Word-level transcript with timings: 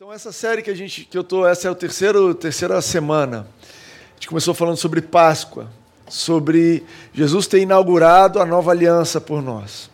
Então 0.00 0.10
essa 0.10 0.32
série 0.32 0.62
que 0.62 0.70
a 0.70 0.74
gente 0.74 1.04
que 1.04 1.18
eu 1.18 1.22
tô, 1.22 1.46
essa 1.46 1.68
é 1.68 1.70
a 1.70 1.74
terceira 1.74 2.34
terceira 2.34 2.80
semana. 2.80 3.46
A 3.60 4.14
gente 4.14 4.28
começou 4.28 4.54
falando 4.54 4.78
sobre 4.78 5.02
Páscoa, 5.02 5.68
sobre 6.08 6.82
Jesus 7.12 7.46
ter 7.46 7.60
inaugurado 7.60 8.40
a 8.40 8.46
nova 8.46 8.70
aliança 8.70 9.20
por 9.20 9.42
nós. 9.42 9.90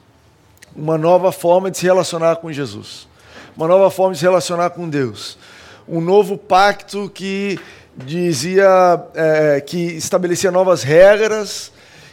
Uma 0.76 0.96
nova 0.96 1.32
forma 1.32 1.72
de 1.72 1.78
se 1.78 1.86
relacionar 1.86 2.36
com 2.36 2.52
Jesus. 2.52 3.08
Uma 3.56 3.66
nova 3.66 3.90
forma 3.90 4.12
de 4.12 4.20
se 4.20 4.24
relacionar 4.24 4.70
com 4.70 4.88
Deus. 4.88 5.36
Um 5.88 6.00
novo 6.00 6.38
pacto 6.38 7.10
que 7.12 7.58
dizia 7.96 9.04
é, 9.12 9.60
que 9.60 9.76
estabelecia 9.76 10.52
novas 10.52 10.84
regras, 10.84 11.72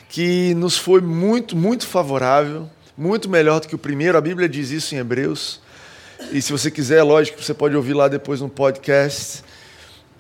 que 0.10 0.56
nos 0.56 0.80
foi 0.80 1.00
muito, 1.00 1.56
muito 1.56 1.86
favorável, 1.86 2.68
muito 2.98 3.30
melhor 3.30 3.60
do 3.60 3.68
que 3.68 3.76
o 3.76 3.78
primeiro. 3.78 4.18
A 4.18 4.22
Bíblia 4.22 4.50
diz 4.50 4.72
isso 4.72 4.96
em 4.96 4.98
Hebreus. 4.98 5.62
E 6.32 6.42
se 6.42 6.52
você 6.52 6.72
quiser, 6.72 7.04
lógico, 7.04 7.42
você 7.42 7.54
pode 7.54 7.76
ouvir 7.76 7.94
lá 7.94 8.08
depois 8.08 8.42
no 8.42 8.50
podcast. 8.50 9.44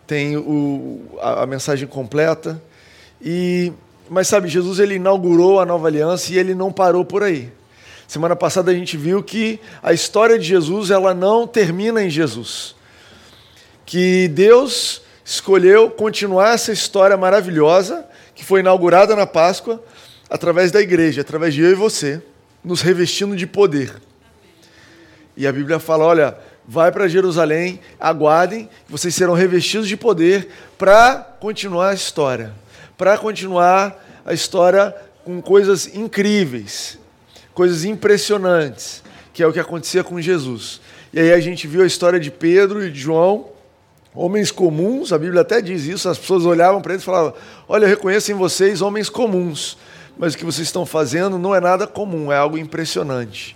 Tem 0.05 0.37
o, 0.37 1.01
a, 1.19 1.43
a 1.43 1.45
mensagem 1.45 1.87
completa. 1.87 2.61
E, 3.21 3.71
mas 4.09 4.27
sabe, 4.27 4.47
Jesus 4.47 4.79
ele 4.79 4.95
inaugurou 4.95 5.59
a 5.59 5.65
nova 5.65 5.87
aliança 5.87 6.33
e 6.33 6.37
ele 6.37 6.53
não 6.53 6.71
parou 6.71 7.05
por 7.05 7.23
aí. 7.23 7.51
Semana 8.07 8.35
passada 8.35 8.69
a 8.69 8.73
gente 8.73 8.97
viu 8.97 9.23
que 9.23 9.59
a 9.81 9.93
história 9.93 10.37
de 10.37 10.45
Jesus 10.45 10.91
ela 10.91 11.13
não 11.13 11.47
termina 11.47 12.03
em 12.03 12.09
Jesus. 12.09 12.75
Que 13.85 14.27
Deus 14.27 15.01
escolheu 15.25 15.89
continuar 15.89 16.53
essa 16.53 16.71
história 16.71 17.15
maravilhosa 17.15 18.05
que 18.35 18.43
foi 18.43 18.59
inaugurada 18.59 19.15
na 19.15 19.25
Páscoa 19.25 19.81
através 20.29 20.71
da 20.71 20.81
igreja, 20.81 21.21
através 21.21 21.53
de 21.53 21.61
eu 21.61 21.71
e 21.71 21.75
você, 21.75 22.21
nos 22.63 22.81
revestindo 22.81 23.35
de 23.35 23.47
poder. 23.47 23.93
E 25.35 25.47
a 25.47 25.51
Bíblia 25.51 25.79
fala: 25.79 26.05
olha, 26.05 26.37
vai 26.67 26.91
para 26.91 27.07
Jerusalém, 27.07 27.79
aguardem, 27.99 28.69
vocês 28.87 29.13
serão 29.13 29.33
revestidos 29.33 29.87
de 29.87 29.97
poder 29.97 30.49
para 30.77 31.15
continuar 31.39 31.89
a 31.89 31.93
história, 31.93 32.53
para 32.97 33.17
continuar 33.17 34.01
a 34.25 34.33
história 34.33 34.95
com 35.25 35.41
coisas 35.41 35.93
incríveis, 35.93 36.97
coisas 37.53 37.83
impressionantes, 37.83 39.03
que 39.33 39.41
é 39.41 39.47
o 39.47 39.53
que 39.53 39.59
acontecia 39.59 40.03
com 40.03 40.19
Jesus. 40.21 40.81
E 41.11 41.19
aí 41.19 41.33
a 41.33 41.39
gente 41.39 41.67
viu 41.67 41.83
a 41.83 41.87
história 41.87 42.19
de 42.19 42.31
Pedro 42.31 42.85
e 42.85 42.91
de 42.91 42.99
João, 42.99 43.49
homens 44.15 44.51
comuns, 44.51 45.11
a 45.11 45.17
Bíblia 45.17 45.41
até 45.41 45.61
diz 45.61 45.85
isso, 45.85 46.07
as 46.07 46.17
pessoas 46.17 46.45
olhavam 46.45 46.81
para 46.81 46.93
eles 46.93 47.03
e 47.03 47.05
falavam: 47.05 47.33
Olha, 47.67 47.85
eu 47.85 47.89
reconheço 47.89 48.31
em 48.31 48.35
vocês 48.35 48.81
homens 48.81 49.09
comuns, 49.09 49.77
mas 50.17 50.33
o 50.33 50.37
que 50.37 50.45
vocês 50.45 50.67
estão 50.67 50.85
fazendo 50.85 51.37
não 51.37 51.53
é 51.53 51.59
nada 51.59 51.87
comum, 51.87 52.31
é 52.31 52.37
algo 52.37 52.57
impressionante. 52.57 53.55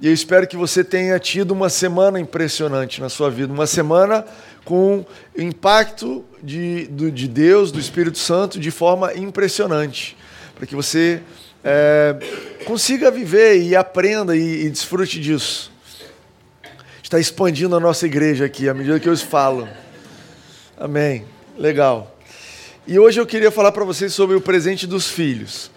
E 0.00 0.06
eu 0.06 0.12
espero 0.12 0.46
que 0.46 0.56
você 0.56 0.84
tenha 0.84 1.18
tido 1.18 1.50
uma 1.50 1.68
semana 1.68 2.20
impressionante 2.20 3.00
na 3.00 3.08
sua 3.08 3.30
vida, 3.30 3.52
uma 3.52 3.66
semana 3.66 4.24
com 4.64 5.04
impacto 5.36 6.24
de, 6.40 6.86
do, 6.86 7.10
de 7.10 7.26
Deus, 7.26 7.72
do 7.72 7.80
Espírito 7.80 8.18
Santo, 8.18 8.60
de 8.60 8.70
forma 8.70 9.12
impressionante, 9.14 10.16
para 10.54 10.66
que 10.66 10.76
você 10.76 11.20
é, 11.64 12.16
consiga 12.64 13.10
viver 13.10 13.60
e 13.60 13.74
aprenda 13.74 14.36
e, 14.36 14.66
e 14.66 14.70
desfrute 14.70 15.20
disso. 15.20 15.72
Está 17.02 17.18
expandindo 17.18 17.74
a 17.74 17.80
nossa 17.80 18.06
igreja 18.06 18.44
aqui, 18.44 18.68
à 18.68 18.74
medida 18.74 19.00
que 19.00 19.08
eu 19.08 19.16
falo. 19.16 19.68
Amém. 20.76 21.24
Legal. 21.56 22.16
E 22.86 22.98
hoje 23.00 23.20
eu 23.20 23.26
queria 23.26 23.50
falar 23.50 23.72
para 23.72 23.84
vocês 23.84 24.12
sobre 24.12 24.36
o 24.36 24.40
presente 24.40 24.86
dos 24.86 25.08
filhos. 25.08 25.72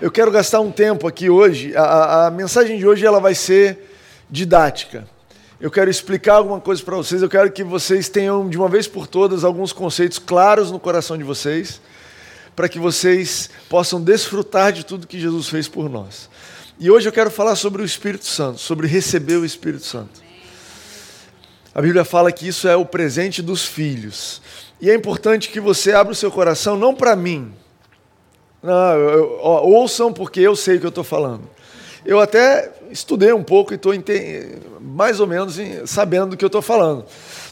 Eu 0.00 0.10
quero 0.10 0.30
gastar 0.30 0.60
um 0.60 0.72
tempo 0.72 1.06
aqui 1.06 1.30
hoje. 1.30 1.74
A, 1.76 2.26
a 2.26 2.30
mensagem 2.30 2.78
de 2.78 2.86
hoje 2.86 3.06
ela 3.06 3.20
vai 3.20 3.34
ser 3.34 3.78
didática. 4.28 5.06
Eu 5.60 5.70
quero 5.70 5.88
explicar 5.88 6.34
alguma 6.34 6.60
coisa 6.60 6.82
para 6.82 6.96
vocês. 6.96 7.22
Eu 7.22 7.28
quero 7.28 7.50
que 7.52 7.62
vocês 7.62 8.08
tenham, 8.08 8.48
de 8.48 8.58
uma 8.58 8.68
vez 8.68 8.88
por 8.88 9.06
todas, 9.06 9.44
alguns 9.44 9.72
conceitos 9.72 10.18
claros 10.18 10.72
no 10.72 10.80
coração 10.80 11.16
de 11.16 11.22
vocês, 11.22 11.80
para 12.56 12.68
que 12.68 12.78
vocês 12.78 13.48
possam 13.68 14.02
desfrutar 14.02 14.72
de 14.72 14.84
tudo 14.84 15.06
que 15.06 15.18
Jesus 15.18 15.48
fez 15.48 15.68
por 15.68 15.88
nós. 15.88 16.28
E 16.78 16.90
hoje 16.90 17.08
eu 17.08 17.12
quero 17.12 17.30
falar 17.30 17.54
sobre 17.54 17.80
o 17.80 17.84
Espírito 17.84 18.26
Santo, 18.26 18.60
sobre 18.60 18.88
receber 18.88 19.36
o 19.36 19.44
Espírito 19.44 19.84
Santo. 19.84 20.22
A 21.72 21.80
Bíblia 21.80 22.04
fala 22.04 22.32
que 22.32 22.48
isso 22.48 22.66
é 22.66 22.74
o 22.74 22.84
presente 22.84 23.40
dos 23.40 23.64
filhos. 23.64 24.42
E 24.80 24.90
é 24.90 24.94
importante 24.94 25.50
que 25.50 25.60
você 25.60 25.92
abra 25.92 26.12
o 26.12 26.16
seu 26.16 26.32
coração 26.32 26.76
não 26.76 26.94
para 26.94 27.14
mim, 27.14 27.52
não, 28.64 28.98
eu, 28.98 29.38
ó, 29.42 29.62
ouçam 29.62 30.10
porque 30.10 30.40
eu 30.40 30.56
sei 30.56 30.76
o 30.76 30.80
que 30.80 30.86
eu 30.86 30.88
estou 30.88 31.04
falando. 31.04 31.42
Eu 32.02 32.18
até 32.18 32.72
estudei 32.90 33.30
um 33.30 33.44
pouco 33.44 33.74
e 33.74 33.76
estou 33.76 33.92
mais 34.80 35.20
ou 35.20 35.26
menos 35.26 35.58
sabendo 35.84 36.30
do 36.30 36.36
que 36.38 36.42
eu 36.42 36.46
estou 36.46 36.62
falando. 36.62 37.04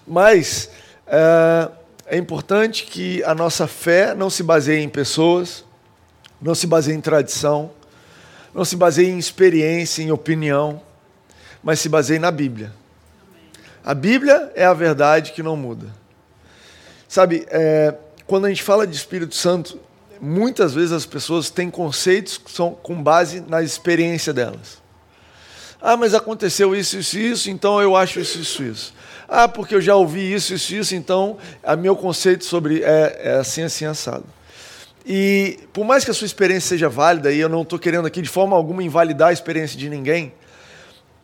Mas 0.06 0.70
é, 1.06 1.68
é 2.06 2.16
importante 2.16 2.84
que 2.84 3.22
a 3.24 3.34
nossa 3.34 3.66
fé 3.66 4.14
não 4.14 4.30
se 4.30 4.42
baseie 4.42 4.82
em 4.82 4.88
pessoas, 4.88 5.66
não 6.40 6.54
se 6.54 6.66
baseie 6.66 6.96
em 6.96 7.00
tradição, 7.02 7.70
não 8.54 8.64
se 8.64 8.74
baseie 8.74 9.10
em 9.10 9.18
experiência, 9.18 10.02
em 10.02 10.10
opinião, 10.10 10.80
mas 11.62 11.78
se 11.78 11.90
baseie 11.90 12.18
na 12.18 12.30
Bíblia. 12.30 12.72
A 13.84 13.92
Bíblia 13.92 14.50
é 14.54 14.64
a 14.64 14.72
verdade 14.72 15.32
que 15.32 15.42
não 15.42 15.56
muda. 15.56 15.88
Sabe, 17.06 17.46
é, 17.50 17.94
quando 18.26 18.46
a 18.46 18.48
gente 18.48 18.62
fala 18.62 18.86
de 18.86 18.96
Espírito 18.96 19.34
Santo, 19.34 19.78
muitas 20.22 20.72
vezes 20.72 20.92
as 20.92 21.04
pessoas 21.04 21.50
têm 21.50 21.68
conceitos 21.68 22.38
que 22.38 22.52
são 22.52 22.70
com 22.70 23.02
base 23.02 23.40
na 23.40 23.60
experiência 23.60 24.32
delas. 24.32 24.80
Ah, 25.80 25.96
mas 25.96 26.14
aconteceu 26.14 26.76
isso, 26.76 26.96
isso, 26.96 27.18
isso, 27.18 27.50
então 27.50 27.82
eu 27.82 27.96
acho 27.96 28.20
isso, 28.20 28.38
isso, 28.38 28.62
isso. 28.62 28.94
Ah, 29.28 29.48
porque 29.48 29.74
eu 29.74 29.80
já 29.80 29.96
ouvi 29.96 30.32
isso, 30.32 30.54
isso, 30.54 30.72
isso, 30.76 30.94
então 30.94 31.36
o 31.64 31.76
meu 31.76 31.96
conceito 31.96 32.44
sobre 32.44 32.84
é, 32.84 33.20
é 33.20 33.32
assim, 33.40 33.62
assim, 33.62 33.84
assado. 33.84 34.24
E 35.04 35.58
por 35.72 35.84
mais 35.84 36.04
que 36.04 36.12
a 36.12 36.14
sua 36.14 36.26
experiência 36.26 36.68
seja 36.68 36.88
válida, 36.88 37.32
e 37.32 37.40
eu 37.40 37.48
não 37.48 37.62
estou 37.62 37.76
querendo 37.76 38.06
aqui 38.06 38.22
de 38.22 38.28
forma 38.28 38.54
alguma 38.54 38.84
invalidar 38.84 39.30
a 39.30 39.32
experiência 39.32 39.76
de 39.76 39.88
ninguém, 39.88 40.32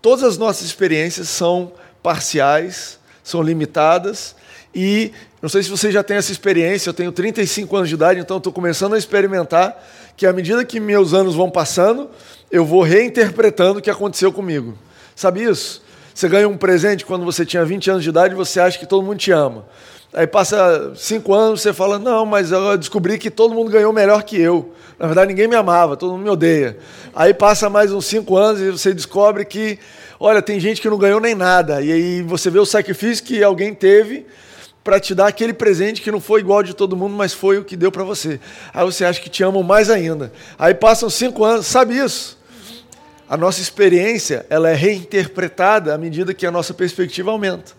todas 0.02 0.24
as 0.24 0.36
nossas 0.36 0.66
experiências 0.66 1.28
são 1.28 1.70
parciais, 2.02 2.98
são 3.22 3.40
limitadas, 3.40 4.34
e 4.74 5.12
não 5.40 5.48
sei 5.48 5.62
se 5.62 5.70
você 5.70 5.92
já 5.92 6.02
tem 6.02 6.16
essa 6.16 6.32
experiência, 6.32 6.90
eu 6.90 6.94
tenho 6.94 7.12
35 7.12 7.76
anos 7.76 7.88
de 7.88 7.94
idade, 7.94 8.18
então 8.18 8.38
estou 8.38 8.52
começando 8.52 8.94
a 8.94 8.98
experimentar 8.98 9.80
que 10.16 10.26
à 10.26 10.32
medida 10.32 10.64
que 10.64 10.80
meus 10.80 11.14
anos 11.14 11.36
vão 11.36 11.48
passando, 11.48 12.10
eu 12.50 12.64
vou 12.64 12.82
reinterpretando 12.82 13.78
o 13.78 13.82
que 13.82 13.90
aconteceu 13.90 14.32
comigo. 14.32 14.76
Sabe 15.14 15.44
isso? 15.44 15.82
Você 16.12 16.28
ganha 16.28 16.48
um 16.48 16.56
presente 16.56 17.06
quando 17.06 17.24
você 17.24 17.46
tinha 17.46 17.64
20 17.64 17.90
anos 17.90 18.02
de 18.02 18.08
idade 18.08 18.34
e 18.34 18.36
você 18.36 18.58
acha 18.58 18.76
que 18.76 18.86
todo 18.86 19.04
mundo 19.04 19.18
te 19.18 19.30
ama. 19.30 19.64
Aí 20.12 20.26
passa 20.26 20.92
cinco 20.96 21.32
anos, 21.32 21.60
você 21.60 21.72
fala, 21.72 21.98
não, 21.98 22.26
mas 22.26 22.50
eu 22.50 22.76
descobri 22.76 23.16
que 23.18 23.30
todo 23.30 23.54
mundo 23.54 23.70
ganhou 23.70 23.92
melhor 23.92 24.24
que 24.24 24.40
eu. 24.40 24.72
Na 24.98 25.06
verdade, 25.06 25.28
ninguém 25.28 25.46
me 25.46 25.54
amava, 25.54 25.96
todo 25.96 26.12
mundo 26.12 26.24
me 26.24 26.30
odeia. 26.30 26.78
Aí 27.14 27.32
passa 27.32 27.70
mais 27.70 27.92
uns 27.92 28.06
cinco 28.06 28.36
anos 28.36 28.60
e 28.60 28.70
você 28.72 28.92
descobre 28.92 29.44
que, 29.44 29.78
olha, 30.18 30.42
tem 30.42 30.58
gente 30.58 30.80
que 30.80 30.90
não 30.90 30.98
ganhou 30.98 31.20
nem 31.20 31.36
nada. 31.36 31.80
E 31.80 31.92
aí 31.92 32.22
você 32.22 32.50
vê 32.50 32.58
o 32.58 32.66
sacrifício 32.66 33.24
que 33.24 33.40
alguém 33.44 33.72
teve 33.72 34.26
para 34.88 34.98
te 34.98 35.14
dar 35.14 35.26
aquele 35.26 35.52
presente 35.52 36.00
que 36.00 36.10
não 36.10 36.18
foi 36.18 36.40
igual 36.40 36.62
de 36.62 36.72
todo 36.72 36.96
mundo, 36.96 37.14
mas 37.14 37.34
foi 37.34 37.58
o 37.58 37.64
que 37.64 37.76
deu 37.76 37.92
para 37.92 38.02
você. 38.04 38.40
Aí 38.72 38.82
você 38.86 39.04
acha 39.04 39.20
que 39.20 39.28
te 39.28 39.44
amam 39.44 39.62
mais 39.62 39.90
ainda. 39.90 40.32
Aí 40.58 40.72
passam 40.72 41.10
cinco 41.10 41.44
anos, 41.44 41.66
sabe 41.66 41.98
isso? 41.98 42.38
A 43.28 43.36
nossa 43.36 43.60
experiência 43.60 44.46
ela 44.48 44.70
é 44.70 44.74
reinterpretada 44.74 45.94
à 45.94 45.98
medida 45.98 46.32
que 46.32 46.46
a 46.46 46.50
nossa 46.50 46.72
perspectiva 46.72 47.30
aumenta. 47.30 47.72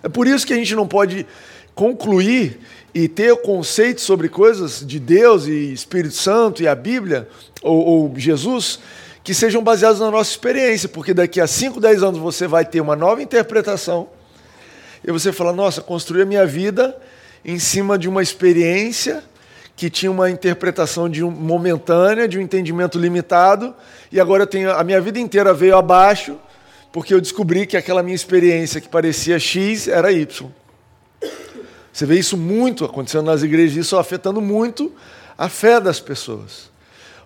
É 0.00 0.08
por 0.08 0.28
isso 0.28 0.46
que 0.46 0.52
a 0.52 0.56
gente 0.56 0.76
não 0.76 0.86
pode 0.86 1.26
concluir 1.74 2.60
e 2.94 3.08
ter 3.08 3.34
conceito 3.38 4.00
sobre 4.00 4.28
coisas 4.28 4.86
de 4.86 5.00
Deus 5.00 5.48
e 5.48 5.72
Espírito 5.72 6.14
Santo 6.14 6.62
e 6.62 6.68
a 6.68 6.74
Bíblia 6.76 7.28
ou, 7.60 7.84
ou 7.84 8.14
Jesus 8.16 8.78
que 9.24 9.34
sejam 9.34 9.60
baseados 9.60 9.98
na 9.98 10.08
nossa 10.08 10.30
experiência, 10.30 10.88
porque 10.88 11.12
daqui 11.12 11.40
a 11.40 11.48
5, 11.48 11.80
10 11.80 12.04
anos 12.04 12.20
você 12.20 12.46
vai 12.46 12.64
ter 12.64 12.80
uma 12.80 12.94
nova 12.94 13.20
interpretação 13.20 14.08
e 15.06 15.12
você 15.12 15.32
fala, 15.32 15.52
nossa, 15.52 15.80
construí 15.80 16.22
a 16.22 16.26
minha 16.26 16.44
vida 16.44 16.96
em 17.44 17.60
cima 17.60 17.96
de 17.96 18.08
uma 18.08 18.22
experiência 18.22 19.22
que 19.76 19.88
tinha 19.88 20.10
uma 20.10 20.28
interpretação 20.28 21.08
de 21.08 21.22
um, 21.22 21.30
momentânea, 21.30 22.26
de 22.26 22.38
um 22.38 22.40
entendimento 22.40 22.98
limitado, 22.98 23.74
e 24.10 24.18
agora 24.18 24.42
eu 24.42 24.46
tenho, 24.46 24.72
a 24.72 24.82
minha 24.82 25.00
vida 25.00 25.20
inteira 25.20 25.54
veio 25.54 25.76
abaixo, 25.76 26.36
porque 26.90 27.14
eu 27.14 27.20
descobri 27.20 27.66
que 27.66 27.76
aquela 27.76 28.02
minha 28.02 28.16
experiência 28.16 28.80
que 28.80 28.88
parecia 28.88 29.38
X 29.38 29.86
era 29.86 30.10
Y. 30.10 30.50
Você 31.92 32.04
vê 32.04 32.18
isso 32.18 32.36
muito 32.36 32.84
acontecendo 32.84 33.26
nas 33.26 33.42
igrejas, 33.42 33.76
isso 33.76 33.96
afetando 33.96 34.40
muito 34.40 34.92
a 35.36 35.48
fé 35.48 35.80
das 35.80 36.00
pessoas. 36.00 36.70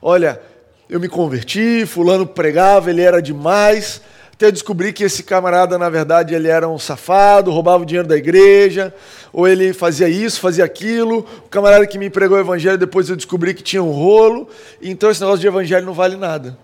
Olha, 0.02 0.40
eu 0.88 1.00
me 1.00 1.08
converti, 1.08 1.86
fulano 1.86 2.26
pregava, 2.26 2.90
ele 2.90 3.00
era 3.00 3.22
demais, 3.22 4.02
até 4.40 4.50
descobrir 4.50 4.94
que 4.94 5.04
esse 5.04 5.22
camarada, 5.22 5.76
na 5.76 5.90
verdade, 5.90 6.34
ele 6.34 6.48
era 6.48 6.66
um 6.66 6.78
safado, 6.78 7.50
roubava 7.50 7.82
o 7.82 7.86
dinheiro 7.86 8.08
da 8.08 8.16
igreja, 8.16 8.94
ou 9.34 9.46
ele 9.46 9.74
fazia 9.74 10.08
isso, 10.08 10.40
fazia 10.40 10.64
aquilo. 10.64 11.18
O 11.44 11.48
camarada 11.50 11.86
que 11.86 11.98
me 11.98 12.08
pregou 12.08 12.38
o 12.38 12.40
evangelho, 12.40 12.78
depois 12.78 13.10
eu 13.10 13.16
descobri 13.16 13.52
que 13.52 13.62
tinha 13.62 13.82
um 13.82 13.90
rolo. 13.90 14.48
Então 14.80 15.10
esse 15.10 15.20
negócio 15.20 15.40
de 15.40 15.46
evangelho 15.46 15.84
não 15.84 15.92
vale 15.92 16.16
nada. 16.16 16.58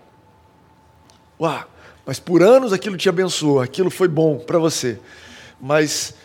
Uau! 1.39 1.65
Mas 2.03 2.19
por 2.19 2.41
anos 2.41 2.73
aquilo 2.73 2.97
te 2.97 3.09
abençoou, 3.09 3.61
aquilo 3.61 3.91
foi 3.91 4.07
bom 4.07 4.39
para 4.39 4.57
você. 4.57 4.97
Mas 5.61 6.15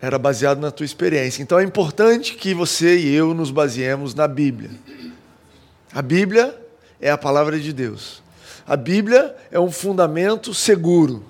era 0.00 0.18
baseado 0.18 0.58
na 0.58 0.72
tua 0.72 0.84
experiência. 0.84 1.40
Então 1.40 1.56
é 1.56 1.62
importante 1.62 2.34
que 2.34 2.52
você 2.52 2.98
e 2.98 3.14
eu 3.14 3.32
nos 3.32 3.52
baseemos 3.52 4.12
na 4.12 4.26
Bíblia. 4.26 4.70
A 5.94 6.02
Bíblia 6.02 6.52
é 7.00 7.12
a 7.12 7.16
palavra 7.16 7.60
de 7.60 7.72
Deus. 7.72 8.25
A 8.66 8.76
Bíblia 8.76 9.36
é 9.50 9.60
um 9.60 9.70
fundamento 9.70 10.52
seguro. 10.52 11.24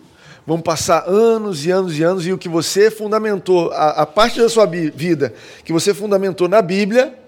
Vão 0.47 0.61
passar 0.61 1.05
anos 1.09 1.67
e 1.67 1.71
anos 1.71 1.99
e 1.99 2.03
anos, 2.03 2.27
e 2.27 2.33
o 2.33 2.39
que 2.39 2.49
você 2.49 2.91
fundamentou, 2.91 3.73
a, 3.73 4.03
a 4.03 4.07
parte 4.07 4.41
da 4.41 4.49
sua 4.49 4.65
vida 4.65 5.35
que 5.65 5.73
você 5.73 5.93
fundamentou 5.93 6.49
na 6.49 6.63
Bíblia, 6.63 7.19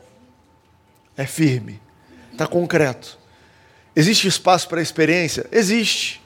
é 1.16 1.26
firme, 1.26 1.80
está 2.32 2.46
concreto. 2.46 3.18
Existe 3.94 4.28
espaço 4.28 4.68
para 4.68 4.80
experiência? 4.80 5.46
Existe. 5.50 6.22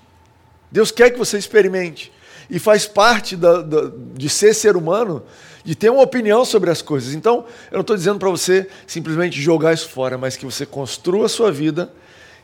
Deus 0.70 0.90
quer 0.90 1.10
que 1.10 1.18
você 1.18 1.38
experimente. 1.38 2.12
E 2.50 2.58
faz 2.58 2.86
parte 2.86 3.34
da, 3.34 3.62
da, 3.62 3.90
de 4.14 4.28
ser 4.28 4.52
ser 4.52 4.76
humano, 4.76 5.22
de 5.64 5.74
ter 5.74 5.88
uma 5.88 6.02
opinião 6.02 6.44
sobre 6.44 6.70
as 6.70 6.82
coisas. 6.82 7.14
Então, 7.14 7.46
eu 7.70 7.76
não 7.76 7.80
estou 7.80 7.96
dizendo 7.96 8.18
para 8.18 8.28
você 8.28 8.68
simplesmente 8.86 9.40
jogar 9.40 9.72
isso 9.72 9.88
fora, 9.88 10.18
mas 10.18 10.36
que 10.36 10.44
você 10.44 10.66
construa 10.66 11.24
a 11.24 11.28
sua 11.30 11.50
vida 11.50 11.90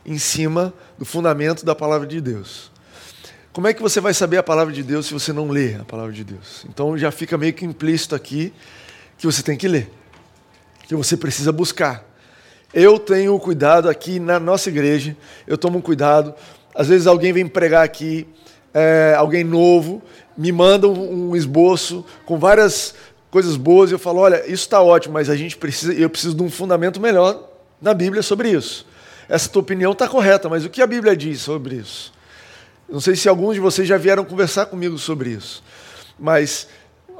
em 0.05 0.17
cima 0.17 0.73
do 0.97 1.05
fundamento 1.05 1.65
da 1.65 1.75
palavra 1.75 2.07
de 2.07 2.19
Deus. 2.19 2.71
Como 3.51 3.67
é 3.67 3.73
que 3.73 3.81
você 3.81 3.99
vai 3.99 4.13
saber 4.13 4.37
a 4.37 4.43
palavra 4.43 4.73
de 4.73 4.83
Deus 4.83 5.07
se 5.07 5.13
você 5.13 5.33
não 5.33 5.49
lê 5.49 5.75
a 5.75 5.83
palavra 5.83 6.13
de 6.13 6.23
Deus? 6.23 6.65
Então 6.69 6.97
já 6.97 7.11
fica 7.11 7.37
meio 7.37 7.53
que 7.53 7.65
implícito 7.65 8.15
aqui 8.15 8.53
que 9.17 9.25
você 9.25 9.43
tem 9.43 9.57
que 9.57 9.67
ler, 9.67 9.89
que 10.87 10.95
você 10.95 11.17
precisa 11.17 11.51
buscar. 11.51 12.05
Eu 12.73 12.99
tenho 12.99 13.37
cuidado 13.39 13.89
aqui 13.89 14.19
na 14.19 14.39
nossa 14.39 14.69
igreja, 14.69 15.17
eu 15.47 15.57
tomo 15.57 15.81
cuidado. 15.81 16.33
Às 16.73 16.87
vezes 16.87 17.07
alguém 17.07 17.33
vem 17.33 17.47
pregar 17.47 17.83
aqui, 17.83 18.27
é, 18.73 19.15
alguém 19.17 19.43
novo, 19.43 20.01
me 20.37 20.51
manda 20.51 20.87
um, 20.87 21.35
esboço 21.35 22.05
com 22.25 22.37
várias 22.37 22.93
coisas 23.29 23.57
boas 23.57 23.89
e 23.89 23.93
eu 23.93 23.99
falo, 23.99 24.19
olha, 24.19 24.43
isso 24.45 24.63
está 24.63 24.81
ótimo, 24.81 25.15
mas 25.15 25.29
a 25.29 25.35
gente 25.35 25.57
precisa, 25.57 25.93
eu 25.93 26.09
preciso 26.09 26.35
de 26.35 26.43
um 26.43 26.49
fundamento 26.49 27.01
melhor 27.01 27.49
na 27.81 27.93
Bíblia 27.93 28.21
sobre 28.21 28.51
isso. 28.51 28.85
Essa 29.29 29.47
tua 29.47 29.61
opinião 29.61 29.91
está 29.91 30.07
correta, 30.07 30.49
mas 30.49 30.65
o 30.65 30.69
que 30.69 30.81
a 30.81 30.87
Bíblia 30.87 31.15
diz 31.15 31.41
sobre 31.41 31.75
isso? 31.75 32.11
Não 32.89 32.99
sei 32.99 33.15
se 33.15 33.29
alguns 33.29 33.53
de 33.53 33.59
vocês 33.59 33.87
já 33.87 33.95
vieram 33.95 34.25
conversar 34.25 34.65
comigo 34.65 34.97
sobre 34.97 35.29
isso, 35.29 35.63
mas 36.17 36.67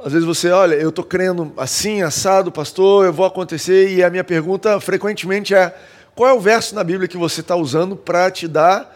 às 0.04 0.12
vezes 0.12 0.26
você, 0.26 0.50
olha, 0.50 0.74
eu 0.74 0.88
estou 0.88 1.04
crendo 1.04 1.52
assim, 1.56 2.02
assado, 2.02 2.50
pastor, 2.50 3.04
eu 3.04 3.12
vou 3.12 3.24
acontecer, 3.24 3.94
e 3.94 4.02
a 4.02 4.10
minha 4.10 4.24
pergunta 4.24 4.80
frequentemente 4.80 5.54
é: 5.54 5.72
qual 6.14 6.28
é 6.28 6.32
o 6.32 6.40
verso 6.40 6.74
na 6.74 6.82
Bíblia 6.82 7.06
que 7.06 7.16
você 7.16 7.42
está 7.42 7.54
usando 7.54 7.94
para 7.94 8.28
te 8.30 8.48
dar, 8.48 8.92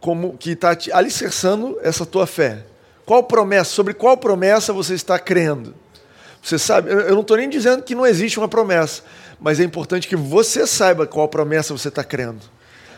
como 0.00 0.36
que 0.36 0.50
está 0.50 0.74
te 0.74 0.90
alicerçando 0.90 1.78
essa 1.82 2.04
tua 2.04 2.26
fé? 2.26 2.64
Qual 3.06 3.22
promessa, 3.22 3.70
sobre 3.70 3.94
qual 3.94 4.16
promessa 4.16 4.72
você 4.72 4.94
está 4.94 5.18
crendo? 5.18 5.74
Você 6.42 6.58
sabe, 6.58 6.90
eu 6.90 7.12
não 7.12 7.20
estou 7.20 7.36
nem 7.36 7.48
dizendo 7.48 7.82
que 7.82 7.94
não 7.94 8.04
existe 8.04 8.38
uma 8.38 8.48
promessa, 8.48 9.02
mas 9.44 9.60
é 9.60 9.62
importante 9.62 10.08
que 10.08 10.16
você 10.16 10.66
saiba 10.66 11.06
qual 11.06 11.28
promessa 11.28 11.76
você 11.76 11.88
está 11.88 12.02
crendo, 12.02 12.40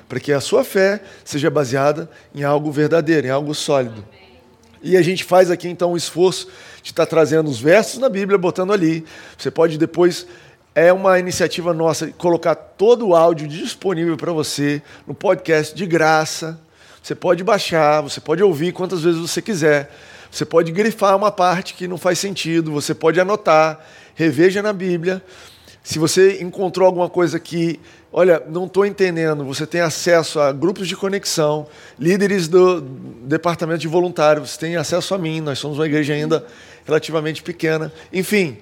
para 0.08 0.20
que 0.20 0.32
a 0.32 0.40
sua 0.40 0.62
fé 0.62 1.02
seja 1.24 1.50
baseada 1.50 2.08
em 2.32 2.44
algo 2.44 2.70
verdadeiro, 2.70 3.26
em 3.26 3.30
algo 3.30 3.52
sólido. 3.52 4.04
E 4.80 4.96
a 4.96 5.02
gente 5.02 5.24
faz 5.24 5.50
aqui 5.50 5.66
então 5.66 5.94
um 5.94 5.96
esforço 5.96 6.46
de 6.84 6.92
estar 6.92 7.04
trazendo 7.04 7.50
os 7.50 7.58
versos 7.58 7.98
na 7.98 8.08
Bíblia, 8.08 8.38
botando 8.38 8.72
ali. 8.72 9.04
Você 9.36 9.50
pode 9.50 9.76
depois, 9.76 10.24
é 10.72 10.92
uma 10.92 11.18
iniciativa 11.18 11.74
nossa, 11.74 12.12
colocar 12.12 12.54
todo 12.54 13.08
o 13.08 13.16
áudio 13.16 13.48
disponível 13.48 14.16
para 14.16 14.30
você 14.30 14.80
no 15.04 15.14
podcast 15.14 15.74
de 15.74 15.84
graça. 15.84 16.60
Você 17.02 17.16
pode 17.16 17.42
baixar, 17.42 18.02
você 18.02 18.20
pode 18.20 18.40
ouvir 18.40 18.70
quantas 18.70 19.02
vezes 19.02 19.20
você 19.20 19.42
quiser. 19.42 19.92
Você 20.30 20.44
pode 20.44 20.70
grifar 20.70 21.16
uma 21.16 21.32
parte 21.32 21.74
que 21.74 21.88
não 21.88 21.98
faz 21.98 22.20
sentido, 22.20 22.70
você 22.70 22.94
pode 22.94 23.18
anotar, 23.18 23.84
reveja 24.14 24.62
na 24.62 24.72
Bíblia. 24.72 25.20
Se 25.86 26.00
você 26.00 26.42
encontrou 26.42 26.84
alguma 26.84 27.08
coisa 27.08 27.38
que, 27.38 27.78
olha, 28.12 28.42
não 28.48 28.66
estou 28.66 28.84
entendendo, 28.84 29.44
você 29.44 29.64
tem 29.64 29.80
acesso 29.80 30.40
a 30.40 30.50
grupos 30.50 30.88
de 30.88 30.96
conexão, 30.96 31.68
líderes 31.96 32.48
do 32.48 32.80
departamento 32.80 33.78
de 33.78 33.86
voluntários, 33.86 34.50
você 34.50 34.58
tem 34.58 34.74
acesso 34.74 35.14
a 35.14 35.18
mim, 35.18 35.40
nós 35.40 35.60
somos 35.60 35.78
uma 35.78 35.86
igreja 35.86 36.12
ainda 36.12 36.44
relativamente 36.84 37.40
pequena. 37.40 37.92
Enfim, 38.12 38.58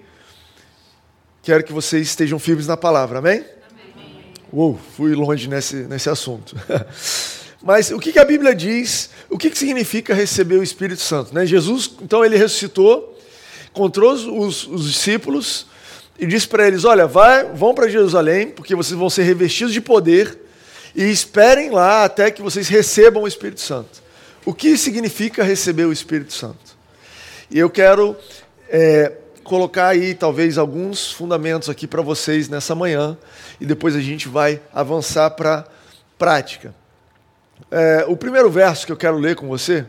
quero 1.42 1.64
que 1.64 1.72
vocês 1.72 2.08
estejam 2.08 2.38
firmes 2.38 2.66
na 2.66 2.76
palavra, 2.76 3.20
amém? 3.20 3.38
amém. 3.38 4.24
Uou, 4.52 4.78
fui 4.94 5.14
longe 5.14 5.48
nesse, 5.48 5.76
nesse 5.76 6.10
assunto. 6.10 6.54
Mas 7.64 7.90
o 7.90 7.98
que, 7.98 8.18
a 8.18 8.24
Bíblia 8.26 8.54
diz? 8.54 9.08
O 9.30 9.38
que, 9.38 9.48
que 9.48 9.56
significa 9.56 10.12
receber 10.12 10.56
o 10.56 10.62
Espírito 10.62 11.00
Santo? 11.00 11.34
Né? 11.34 11.46
Jesus, 11.46 11.90
então, 12.02 12.22
ele 12.22 12.36
ressuscitou, 12.36 13.18
encontrou 13.70 14.12
os, 14.12 14.66
os 14.66 14.92
discípulos 14.92 15.72
e 16.18 16.26
disse 16.26 16.46
para 16.46 16.66
eles: 16.66 16.84
Olha, 16.84 17.06
vai, 17.06 17.44
vão 17.44 17.74
para 17.74 17.88
Jerusalém, 17.88 18.48
porque 18.48 18.74
vocês 18.74 18.98
vão 18.98 19.10
ser 19.10 19.24
revestidos 19.24 19.72
de 19.72 19.80
poder, 19.80 20.38
e 20.94 21.04
esperem 21.10 21.70
lá 21.70 22.04
até 22.04 22.30
que 22.30 22.42
vocês 22.42 22.68
recebam 22.68 23.24
o 23.24 23.28
Espírito 23.28 23.60
Santo. 23.60 24.02
O 24.44 24.52
que 24.52 24.76
significa 24.76 25.42
receber 25.42 25.84
o 25.84 25.92
Espírito 25.92 26.32
Santo? 26.32 26.76
E 27.50 27.58
eu 27.58 27.68
quero 27.68 28.16
é, 28.68 29.12
colocar 29.42 29.88
aí, 29.88 30.14
talvez, 30.14 30.58
alguns 30.58 31.12
fundamentos 31.12 31.68
aqui 31.68 31.86
para 31.86 32.02
vocês 32.02 32.48
nessa 32.48 32.74
manhã, 32.74 33.16
e 33.60 33.66
depois 33.66 33.96
a 33.96 34.00
gente 34.00 34.28
vai 34.28 34.60
avançar 34.72 35.30
para 35.30 35.58
a 35.60 35.64
prática. 36.18 36.74
É, 37.70 38.04
o 38.08 38.16
primeiro 38.16 38.50
verso 38.50 38.86
que 38.86 38.92
eu 38.92 38.96
quero 38.96 39.16
ler 39.16 39.36
com 39.36 39.48
você 39.48 39.86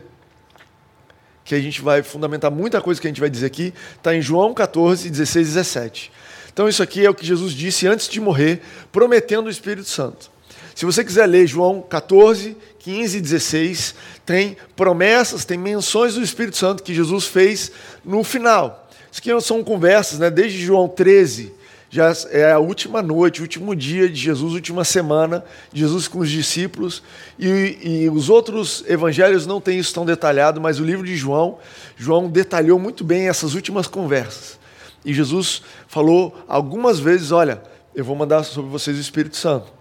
que 1.46 1.54
a 1.54 1.60
gente 1.60 1.80
vai 1.80 2.02
fundamentar 2.02 2.50
muita 2.50 2.80
coisa 2.80 3.00
que 3.00 3.06
a 3.06 3.10
gente 3.10 3.20
vai 3.20 3.30
dizer 3.30 3.46
aqui, 3.46 3.72
está 3.96 4.14
em 4.14 4.20
João 4.20 4.52
14, 4.52 5.08
16 5.08 5.46
e 5.46 5.50
17. 5.54 6.12
Então, 6.52 6.68
isso 6.68 6.82
aqui 6.82 7.06
é 7.06 7.08
o 7.08 7.14
que 7.14 7.24
Jesus 7.24 7.52
disse 7.52 7.86
antes 7.86 8.08
de 8.08 8.20
morrer, 8.20 8.60
prometendo 8.90 9.46
o 9.46 9.50
Espírito 9.50 9.88
Santo. 9.88 10.28
Se 10.74 10.84
você 10.84 11.04
quiser 11.04 11.24
ler 11.26 11.46
João 11.46 11.80
14, 11.80 12.56
15 12.80 13.18
e 13.18 13.20
16, 13.20 13.94
tem 14.26 14.56
promessas, 14.74 15.44
tem 15.44 15.56
menções 15.56 16.14
do 16.14 16.22
Espírito 16.22 16.56
Santo 16.56 16.82
que 16.82 16.92
Jesus 16.92 17.26
fez 17.26 17.70
no 18.04 18.24
final. 18.24 18.88
Isso 19.10 19.20
aqui 19.20 19.40
são 19.40 19.62
conversas, 19.62 20.18
né? 20.18 20.30
desde 20.30 20.60
João 20.60 20.88
13, 20.88 21.54
já 21.96 22.12
é 22.28 22.52
a 22.52 22.58
última 22.58 23.00
noite, 23.00 23.40
último 23.40 23.74
dia 23.74 24.06
de 24.06 24.16
Jesus, 24.16 24.52
última 24.52 24.84
semana, 24.84 25.42
Jesus 25.72 26.06
com 26.06 26.18
os 26.18 26.30
discípulos. 26.30 27.02
E, 27.38 27.78
e, 27.82 28.10
os 28.10 28.28
outros 28.28 28.84
evangelhos 28.86 29.46
não 29.46 29.62
têm 29.62 29.78
isso 29.78 29.94
tão 29.94 30.04
detalhado, 30.04 30.60
mas 30.60 30.78
o 30.78 30.84
livro 30.84 31.06
de 31.06 31.16
João, 31.16 31.56
João 31.96 32.28
detalhou 32.28 32.78
muito 32.78 33.02
bem 33.02 33.28
essas 33.28 33.54
últimas 33.54 33.86
conversas. 33.86 34.58
E 35.06 35.14
Jesus 35.14 35.62
falou 35.88 36.36
algumas 36.46 36.98
vezes: 36.98 37.32
Olha, 37.32 37.62
eu 37.94 38.04
vou 38.04 38.14
mandar 38.14 38.42
sobre 38.44 38.70
vocês 38.70 38.98
o 38.98 39.00
Espírito 39.00 39.38
Santo. 39.38 39.72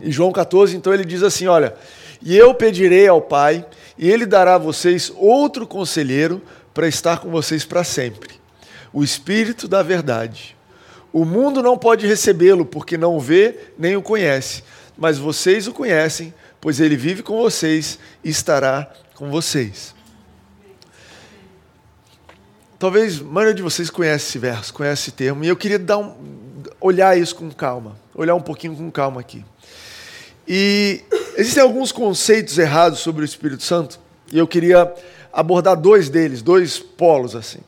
Em 0.00 0.12
João 0.12 0.30
14, 0.30 0.76
então, 0.76 0.94
ele 0.94 1.04
diz 1.04 1.24
assim: 1.24 1.48
Olha, 1.48 1.74
e 2.22 2.36
eu 2.36 2.54
pedirei 2.54 3.08
ao 3.08 3.20
Pai, 3.20 3.66
e 3.98 4.08
ele 4.08 4.26
dará 4.26 4.54
a 4.54 4.58
vocês 4.58 5.12
outro 5.16 5.66
conselheiro 5.66 6.40
para 6.72 6.86
estar 6.86 7.18
com 7.18 7.30
vocês 7.30 7.64
para 7.64 7.82
sempre 7.82 8.40
o 8.92 9.02
Espírito 9.02 9.66
da 9.66 9.82
Verdade 9.82 10.54
o 11.12 11.24
mundo 11.24 11.62
não 11.62 11.76
pode 11.76 12.06
recebê-lo 12.06 12.64
porque 12.64 12.96
não 12.96 13.16
o 13.16 13.20
vê 13.20 13.58
nem 13.78 13.96
o 13.96 14.02
conhece, 14.02 14.64
mas 14.96 15.18
vocês 15.18 15.66
o 15.66 15.72
conhecem, 15.72 16.32
pois 16.60 16.80
ele 16.80 16.96
vive 16.96 17.22
com 17.22 17.36
vocês 17.36 17.98
e 18.24 18.30
estará 18.30 18.90
com 19.14 19.30
vocês. 19.30 19.94
Talvez 22.78 23.20
a 23.20 23.24
maioria 23.24 23.54
de 23.54 23.62
vocês 23.62 23.90
conhece 23.90 24.28
esse 24.28 24.38
verso, 24.38 24.72
conhece 24.72 25.02
esse 25.02 25.12
termo, 25.12 25.44
e 25.44 25.48
eu 25.48 25.56
queria 25.56 25.78
dar 25.78 25.98
um, 25.98 26.14
olhar 26.80 27.16
isso 27.16 27.36
com 27.36 27.50
calma, 27.50 27.96
olhar 28.14 28.34
um 28.34 28.40
pouquinho 28.40 28.74
com 28.74 28.90
calma 28.90 29.20
aqui. 29.20 29.44
E 30.48 31.04
existem 31.36 31.62
alguns 31.62 31.92
conceitos 31.92 32.58
errados 32.58 32.98
sobre 32.98 33.22
o 33.22 33.24
Espírito 33.24 33.62
Santo, 33.62 34.00
e 34.32 34.38
eu 34.38 34.48
queria 34.48 34.92
abordar 35.32 35.76
dois 35.76 36.08
deles, 36.08 36.42
dois 36.42 36.78
polos 36.78 37.36
assim. 37.36 37.60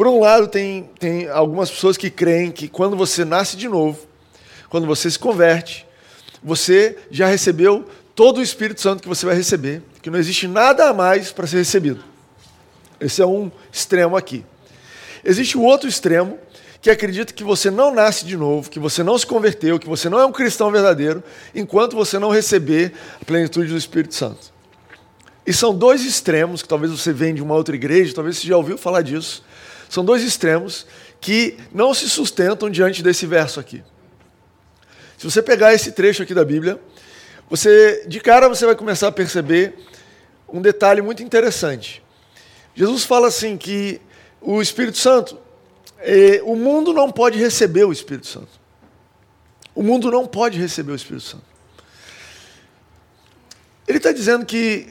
Por 0.00 0.06
um 0.06 0.18
lado, 0.18 0.48
tem, 0.48 0.88
tem 0.98 1.28
algumas 1.28 1.70
pessoas 1.70 1.98
que 1.98 2.08
creem 2.08 2.50
que 2.50 2.68
quando 2.68 2.96
você 2.96 3.22
nasce 3.22 3.54
de 3.54 3.68
novo, 3.68 3.98
quando 4.70 4.86
você 4.86 5.10
se 5.10 5.18
converte, 5.18 5.86
você 6.42 6.96
já 7.10 7.26
recebeu 7.26 7.84
todo 8.14 8.38
o 8.38 8.42
Espírito 8.42 8.80
Santo 8.80 9.02
que 9.02 9.08
você 9.10 9.26
vai 9.26 9.34
receber, 9.34 9.82
que 10.00 10.08
não 10.08 10.18
existe 10.18 10.48
nada 10.48 10.88
a 10.88 10.94
mais 10.94 11.32
para 11.32 11.46
ser 11.46 11.58
recebido. 11.58 12.02
Esse 12.98 13.20
é 13.20 13.26
um 13.26 13.52
extremo 13.70 14.16
aqui. 14.16 14.42
Existe 15.22 15.58
o 15.58 15.62
outro 15.62 15.86
extremo, 15.86 16.38
que 16.80 16.88
acredita 16.88 17.34
que 17.34 17.44
você 17.44 17.70
não 17.70 17.94
nasce 17.94 18.24
de 18.24 18.38
novo, 18.38 18.70
que 18.70 18.78
você 18.78 19.02
não 19.02 19.18
se 19.18 19.26
converteu, 19.26 19.78
que 19.78 19.86
você 19.86 20.08
não 20.08 20.18
é 20.18 20.24
um 20.24 20.32
cristão 20.32 20.72
verdadeiro, 20.72 21.22
enquanto 21.54 21.94
você 21.94 22.18
não 22.18 22.30
receber 22.30 22.94
a 23.20 23.24
plenitude 23.26 23.70
do 23.70 23.76
Espírito 23.76 24.14
Santo. 24.14 24.50
E 25.46 25.52
são 25.52 25.74
dois 25.74 26.06
extremos, 26.06 26.62
que 26.62 26.68
talvez 26.68 26.90
você 26.90 27.12
venha 27.12 27.34
de 27.34 27.42
uma 27.42 27.54
outra 27.54 27.74
igreja, 27.74 28.14
talvez 28.14 28.38
você 28.38 28.46
já 28.46 28.56
ouviu 28.56 28.78
falar 28.78 29.02
disso, 29.02 29.44
são 29.90 30.04
dois 30.04 30.22
extremos 30.22 30.86
que 31.20 31.58
não 31.72 31.92
se 31.92 32.08
sustentam 32.08 32.70
diante 32.70 33.02
desse 33.02 33.26
verso 33.26 33.58
aqui. 33.58 33.82
Se 35.18 35.24
você 35.28 35.42
pegar 35.42 35.74
esse 35.74 35.90
trecho 35.90 36.22
aqui 36.22 36.32
da 36.32 36.44
Bíblia, 36.44 36.80
você 37.50 38.04
de 38.06 38.20
cara 38.20 38.48
você 38.48 38.64
vai 38.64 38.76
começar 38.76 39.08
a 39.08 39.12
perceber 39.12 39.74
um 40.48 40.62
detalhe 40.62 41.02
muito 41.02 41.24
interessante. 41.24 42.00
Jesus 42.72 43.02
fala 43.02 43.26
assim 43.26 43.58
que 43.58 44.00
o 44.40 44.62
Espírito 44.62 44.96
Santo, 44.96 45.36
eh, 45.98 46.40
o 46.44 46.54
mundo 46.54 46.92
não 46.92 47.10
pode 47.10 47.36
receber 47.36 47.84
o 47.84 47.92
Espírito 47.92 48.28
Santo. 48.28 48.60
O 49.74 49.82
mundo 49.82 50.08
não 50.08 50.24
pode 50.24 50.56
receber 50.56 50.92
o 50.92 50.94
Espírito 50.94 51.26
Santo. 51.26 51.44
Ele 53.88 53.98
está 53.98 54.12
dizendo 54.12 54.46
que 54.46 54.88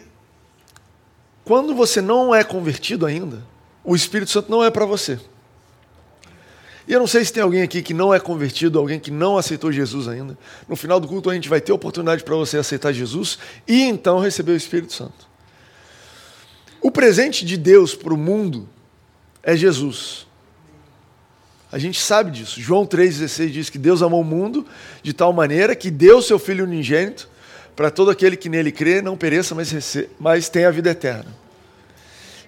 quando 1.46 1.74
você 1.74 2.02
não 2.02 2.36
é 2.36 2.44
convertido 2.44 3.06
ainda, 3.06 3.42
o 3.84 3.96
Espírito 3.96 4.32
Santo 4.32 4.52
não 4.52 4.64
é 4.64 4.70
para 4.70 4.86
você. 4.86 5.20
E 6.88 6.94
eu 6.94 7.00
não 7.00 7.06
sei 7.06 7.24
se 7.24 7.32
tem 7.32 7.44
alguém 7.44 7.62
aqui 7.62 7.84
que 7.84 7.94
não 7.94 8.12
é 8.12 8.20
convertido, 8.20 8.80
alguém 8.80 9.00
que 9.00 9.12
não 9.12 9.38
aceitou 9.38 9.72
Jesus 9.72 10.08
ainda. 10.08 10.36
No 10.68 10.76
final 10.76 11.00
do 11.00 11.08
culto 11.08 11.30
a 11.30 11.36
gente 11.36 11.48
vai 11.48 11.62
ter 11.62 11.72
oportunidade 11.72 12.24
para 12.24 12.36
você 12.36 12.58
aceitar 12.58 12.92
Jesus 12.92 13.38
e 13.68 13.84
então 13.84 14.20
receber 14.20 14.54
o 14.54 14.56
Espírito 14.56 14.94
Santo. 14.94 15.30
O 16.82 16.90
presente 16.90 17.46
de 17.46 17.58
Deus 17.58 17.94
para 17.94 18.14
o 18.14 18.18
mundo 18.18 18.68
é 19.44 19.56
Jesus. 19.56 20.26
A 21.72 21.78
gente 21.78 22.00
sabe 22.00 22.32
disso. 22.32 22.60
João 22.60 22.88
3,16 22.88 23.50
diz 23.52 23.70
que 23.70 23.78
Deus 23.78 24.02
amou 24.02 24.22
o 24.22 24.26
mundo 24.26 24.66
de 25.04 25.14
tal 25.14 25.32
maneira 25.32 25.76
que 25.76 25.92
deu 25.92 26.22
seu 26.22 26.40
Filho 26.40 26.64
unigênito 26.64 27.30
para 27.76 27.92
todo 27.92 28.10
aquele 28.10 28.36
que 28.36 28.50
nele 28.50 28.72
crê 28.72 29.02
não 29.02 29.16
pereça, 29.16 29.54
mas, 29.54 29.96
mas 30.20 30.50
tenha 30.50 30.68
a 30.68 30.72
vida 30.72 30.90
eterna. 30.90 31.39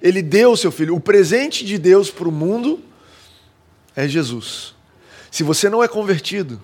Ele 0.02 0.22
deu 0.22 0.52
o 0.52 0.58
seu 0.58 0.72
Filho. 0.72 0.96
O 0.96 1.00
presente 1.00 1.64
de 1.64 1.78
Deus 1.78 2.10
para 2.10 2.28
o 2.28 2.32
mundo 2.32 2.80
é 3.96 4.08
Jesus. 4.08 4.74
Se 5.30 5.44
você 5.44 5.70
não 5.70 5.84
é 5.84 5.88
convertido, 5.88 6.62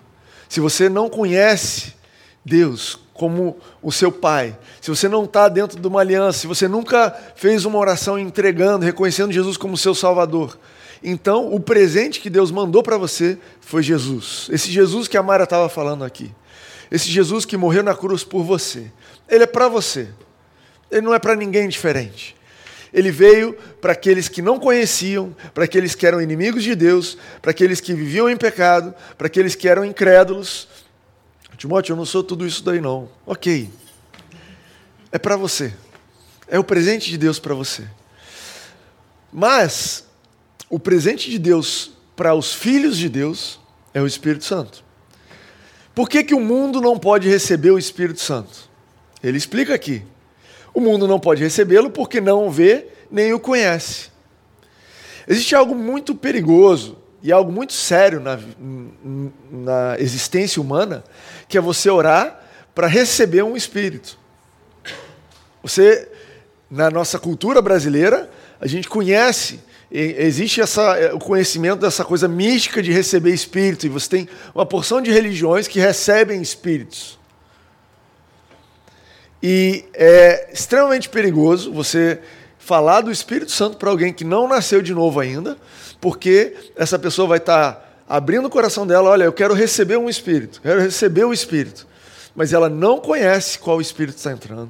se 0.50 0.60
você 0.60 0.90
não 0.90 1.10
conhece 1.10 1.94
Deus 2.44 3.00
como 3.14 3.58
o 3.82 3.92
seu 3.92 4.12
Pai, 4.12 4.58
se 4.80 4.90
você 4.90 5.08
não 5.08 5.26
está 5.26 5.50
dentro 5.50 5.80
de 5.80 5.88
uma 5.88 6.02
aliança, 6.02 6.40
se 6.40 6.48
você 6.48 6.68
nunca 6.68 7.12
fez 7.36 7.66
uma 7.66 7.80
oração 7.80 8.18
entregando, 8.18 8.86
reconhecendo 8.86 9.32
Jesus 9.32 9.58
como 9.58 9.78
seu 9.78 9.96
Salvador, 9.96 10.58
então 11.04 11.54
o 11.54 11.60
presente 11.60 12.20
que 12.20 12.30
Deus 12.30 12.52
mandou 12.52 12.82
para 12.82 12.98
você 12.98 13.38
foi 13.60 13.84
Jesus. 13.84 14.48
Esse 14.52 14.72
Jesus 14.72 15.08
que 15.08 15.18
a 15.18 15.24
Mara 15.24 15.44
estava 15.44 15.70
falando 15.70 16.04
aqui. 16.04 16.34
Esse 16.90 17.10
Jesus 17.10 17.46
que 17.46 17.58
morreu 17.58 17.84
na 17.84 17.94
cruz 17.94 18.24
por 18.24 18.44
você. 18.44 18.92
Ele 19.28 19.44
é 19.44 19.48
para 19.48 19.68
você. 19.68 20.10
Ele 20.90 21.02
não 21.02 21.14
é 21.14 21.20
para 21.20 21.36
ninguém 21.36 21.68
diferente. 21.68 22.37
Ele 22.98 23.12
veio 23.12 23.54
para 23.80 23.94
aqueles 23.94 24.28
que 24.28 24.42
não 24.42 24.60
conheciam, 24.60 25.36
para 25.54 25.66
aqueles 25.66 25.94
que 25.94 26.08
eram 26.08 26.20
inimigos 26.20 26.64
de 26.64 26.74
Deus, 26.74 27.16
para 27.44 27.52
aqueles 27.52 27.80
que 27.80 27.94
viviam 27.94 28.28
em 28.28 28.36
pecado, 28.36 28.92
para 29.16 29.28
aqueles 29.28 29.54
que 29.54 29.70
eram 29.70 29.86
incrédulos. 29.86 30.68
Timóteo, 31.56 31.94
eu 31.94 31.96
não 31.96 32.06
sou 32.06 32.24
tudo 32.24 32.44
isso 32.44 32.64
daí 32.64 32.82
não. 32.82 33.08
Ok. 33.24 33.70
É 35.12 35.20
para 35.20 35.38
você. 35.38 35.76
É 36.48 36.58
o 36.58 36.64
presente 36.64 37.12
de 37.12 37.20
Deus 37.20 37.38
para 37.38 37.54
você. 37.54 37.88
Mas 39.32 40.04
o 40.68 40.80
presente 40.80 41.30
de 41.30 41.38
Deus 41.38 41.92
para 42.16 42.34
os 42.34 42.52
filhos 42.52 42.98
de 42.98 43.10
Deus 43.10 43.60
é 43.94 44.02
o 44.02 44.08
Espírito 44.08 44.44
Santo. 44.44 44.84
Por 45.94 46.10
que, 46.10 46.24
que 46.24 46.34
o 46.34 46.40
mundo 46.40 46.82
não 46.82 46.98
pode 46.98 47.30
receber 47.30 47.70
o 47.70 47.78
Espírito 47.78 48.22
Santo? 48.22 48.68
Ele 49.22 49.38
explica 49.38 49.76
aqui. 49.76 50.04
O 50.78 50.80
mundo 50.80 51.08
não 51.08 51.20
pode 51.20 51.42
recebê-lo 51.42 51.90
porque 51.90 52.22
não 52.22 52.46
o 52.46 52.52
vê 52.52 52.86
nem 53.10 53.34
o 53.34 53.40
conhece. 53.40 54.12
Existe 55.28 55.56
algo 55.56 55.74
muito 55.74 56.14
perigoso 56.14 57.00
e 57.24 57.32
algo 57.32 57.52
muito 57.52 57.74
sério 57.74 58.20
na, 58.20 58.40
na 59.52 59.96
existência 59.98 60.62
humana, 60.62 61.04
que 61.50 61.58
é 61.58 61.62
você 61.62 61.90
orar 61.90 62.44
para 62.76 62.86
receber 62.86 63.42
um 63.42 63.58
espírito. 63.58 64.20
Você, 65.64 66.08
na 66.70 66.92
nossa 66.92 67.18
cultura 67.18 67.60
brasileira, 67.60 68.30
a 68.62 68.68
gente 68.68 68.88
conhece, 68.88 69.60
existe 69.90 70.62
essa, 70.62 71.16
o 71.16 71.18
conhecimento 71.18 71.80
dessa 71.80 72.06
coisa 72.06 72.28
mística 72.28 72.84
de 72.84 72.92
receber 72.92 73.34
espírito, 73.34 73.88
e 73.88 73.90
você 73.90 74.10
tem 74.10 74.30
uma 74.54 74.64
porção 74.64 75.02
de 75.02 75.10
religiões 75.10 75.68
que 75.68 75.80
recebem 75.80 76.40
espíritos. 76.40 77.18
E 79.42 79.86
é 79.94 80.50
extremamente 80.52 81.10
perigoso 81.10 81.72
você 81.72 82.20
falar 82.58 83.02
do 83.02 83.12
Espírito 83.12 83.52
Santo 83.52 83.78
para 83.78 83.90
alguém 83.90 84.12
que 84.12 84.24
não 84.24 84.48
nasceu 84.48 84.82
de 84.82 84.94
novo 84.94 85.20
ainda, 85.20 85.58
porque 86.02 86.54
essa 86.76 87.00
pessoa 87.00 87.28
vai 87.28 87.38
estar 87.38 87.74
tá 87.74 87.84
abrindo 88.10 88.46
o 88.46 88.50
coração 88.50 88.86
dela, 88.86 89.10
olha, 89.10 89.24
eu 89.24 89.34
quero 89.34 89.54
receber 89.54 89.98
um 89.98 90.10
Espírito, 90.10 90.62
quero 90.62 90.82
receber 90.82 91.24
o 91.24 91.32
Espírito, 91.32 91.88
mas 92.36 92.52
ela 92.52 92.68
não 92.68 93.00
conhece 93.00 93.60
qual 93.60 93.80
Espírito 93.80 94.18
está 94.18 94.32
entrando, 94.32 94.70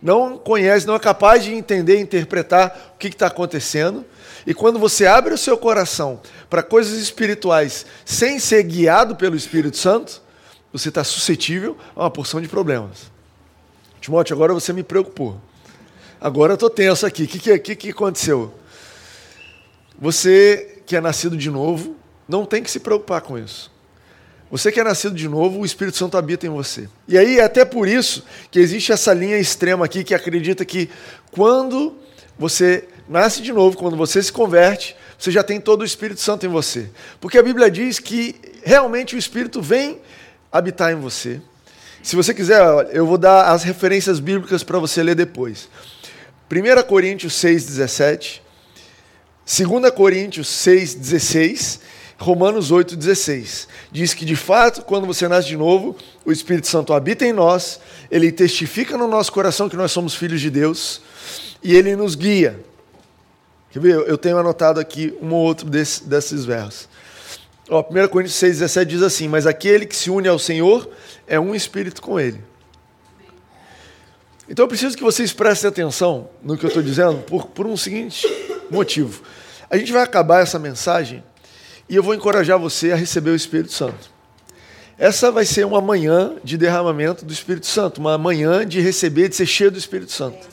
não 0.00 0.38
conhece, 0.38 0.86
não 0.86 0.94
é 0.94 0.98
capaz 0.98 1.44
de 1.44 1.52
entender, 1.52 1.98
interpretar 1.98 2.94
o 2.94 2.98
que 2.98 3.08
está 3.08 3.26
acontecendo. 3.26 4.04
E 4.46 4.52
quando 4.52 4.78
você 4.78 5.06
abre 5.06 5.32
o 5.32 5.38
seu 5.38 5.56
coração 5.56 6.20
para 6.50 6.62
coisas 6.62 6.98
espirituais 6.98 7.86
sem 8.04 8.38
ser 8.38 8.62
guiado 8.64 9.16
pelo 9.16 9.34
Espírito 9.34 9.78
Santo, 9.78 10.22
você 10.70 10.90
está 10.90 11.02
suscetível 11.02 11.76
a 11.96 12.02
uma 12.02 12.10
porção 12.10 12.40
de 12.40 12.48
problemas. 12.48 13.13
Timóteo, 14.04 14.34
agora 14.34 14.52
você 14.52 14.70
me 14.70 14.82
preocupou. 14.82 15.40
Agora 16.20 16.52
eu 16.52 16.56
estou 16.56 16.68
tenso 16.68 17.06
aqui. 17.06 17.22
O 17.22 17.26
que, 17.26 17.38
que, 17.38 17.58
que, 17.58 17.74
que 17.74 17.90
aconteceu? 17.90 18.52
Você 19.98 20.82
que 20.84 20.94
é 20.94 21.00
nascido 21.00 21.38
de 21.38 21.50
novo, 21.50 21.96
não 22.28 22.44
tem 22.44 22.62
que 22.62 22.70
se 22.70 22.80
preocupar 22.80 23.22
com 23.22 23.38
isso. 23.38 23.72
Você 24.50 24.70
que 24.70 24.78
é 24.78 24.84
nascido 24.84 25.14
de 25.14 25.26
novo, 25.26 25.60
o 25.60 25.64
Espírito 25.64 25.96
Santo 25.96 26.18
habita 26.18 26.46
em 26.46 26.50
você. 26.50 26.86
E 27.08 27.16
aí, 27.16 27.38
é 27.38 27.44
até 27.44 27.64
por 27.64 27.88
isso 27.88 28.22
que 28.50 28.58
existe 28.58 28.92
essa 28.92 29.14
linha 29.14 29.38
extrema 29.38 29.86
aqui 29.86 30.04
que 30.04 30.14
acredita 30.14 30.66
que 30.66 30.90
quando 31.30 31.96
você 32.38 32.86
nasce 33.08 33.40
de 33.40 33.54
novo, 33.54 33.74
quando 33.78 33.96
você 33.96 34.22
se 34.22 34.30
converte, 34.30 34.94
você 35.18 35.30
já 35.30 35.42
tem 35.42 35.58
todo 35.58 35.80
o 35.80 35.84
Espírito 35.86 36.20
Santo 36.20 36.44
em 36.44 36.50
você. 36.50 36.90
Porque 37.22 37.38
a 37.38 37.42
Bíblia 37.42 37.70
diz 37.70 37.98
que 37.98 38.36
realmente 38.62 39.16
o 39.16 39.18
Espírito 39.18 39.62
vem 39.62 39.98
habitar 40.52 40.92
em 40.92 40.96
você. 40.96 41.40
Se 42.04 42.16
você 42.16 42.34
quiser, 42.34 42.60
eu 42.92 43.06
vou 43.06 43.16
dar 43.16 43.50
as 43.50 43.62
referências 43.62 44.20
bíblicas 44.20 44.62
para 44.62 44.78
você 44.78 45.02
ler 45.02 45.14
depois. 45.14 45.70
1 46.52 46.82
Coríntios 46.82 47.32
6, 47.32 47.64
17. 47.64 48.42
2 49.46 49.90
Coríntios 49.90 50.46
6, 50.48 50.96
16. 50.96 51.80
Romanos 52.18 52.70
8, 52.70 52.94
16. 52.94 53.68
Diz 53.90 54.12
que, 54.12 54.26
de 54.26 54.36
fato, 54.36 54.82
quando 54.82 55.06
você 55.06 55.26
nasce 55.26 55.48
de 55.48 55.56
novo, 55.56 55.96
o 56.26 56.30
Espírito 56.30 56.66
Santo 56.66 56.92
habita 56.92 57.24
em 57.24 57.32
nós, 57.32 57.80
ele 58.10 58.30
testifica 58.30 58.98
no 58.98 59.08
nosso 59.08 59.32
coração 59.32 59.66
que 59.66 59.76
nós 59.76 59.90
somos 59.90 60.14
filhos 60.14 60.42
de 60.42 60.50
Deus 60.50 61.00
e 61.62 61.74
ele 61.74 61.96
nos 61.96 62.14
guia. 62.14 62.60
Quer 63.70 63.80
ver? 63.80 63.94
Eu 64.06 64.18
tenho 64.18 64.36
anotado 64.36 64.78
aqui 64.78 65.16
um 65.22 65.32
ou 65.32 65.42
outro 65.42 65.70
desse, 65.70 66.04
desses 66.04 66.44
versos. 66.44 66.86
Ó, 67.70 67.80
1 67.80 68.08
Coríntios 68.08 68.36
6, 68.36 68.58
17 68.58 68.90
diz 68.90 69.02
assim: 69.02 69.26
Mas 69.26 69.46
aquele 69.46 69.86
que 69.86 69.96
se 69.96 70.10
une 70.10 70.28
ao 70.28 70.38
Senhor 70.38 70.86
é 71.26 71.38
um 71.38 71.54
espírito 71.54 72.00
com 72.02 72.18
ele. 72.18 72.42
Então 74.48 74.64
eu 74.64 74.68
preciso 74.68 74.96
que 74.96 75.02
vocês 75.02 75.32
prestem 75.32 75.68
atenção 75.68 76.28
no 76.42 76.56
que 76.56 76.64
eu 76.64 76.68
estou 76.68 76.82
dizendo 76.82 77.22
por, 77.22 77.46
por 77.46 77.66
um 77.66 77.76
seguinte 77.76 78.26
motivo. 78.70 79.22
A 79.70 79.76
gente 79.76 79.90
vai 79.90 80.02
acabar 80.02 80.42
essa 80.42 80.58
mensagem 80.58 81.24
e 81.88 81.96
eu 81.96 82.02
vou 82.02 82.14
encorajar 82.14 82.58
você 82.58 82.92
a 82.92 82.96
receber 82.96 83.30
o 83.30 83.34
Espírito 83.34 83.72
Santo. 83.72 84.12
Essa 84.98 85.32
vai 85.32 85.44
ser 85.44 85.66
uma 85.66 85.80
manhã 85.80 86.34
de 86.44 86.56
derramamento 86.56 87.24
do 87.24 87.32
Espírito 87.32 87.66
Santo, 87.66 87.98
uma 87.98 88.16
manhã 88.16 88.66
de 88.66 88.80
receber, 88.80 89.28
de 89.28 89.34
ser 89.34 89.46
cheio 89.46 89.70
do 89.70 89.78
Espírito 89.78 90.12
Santo. 90.12 90.46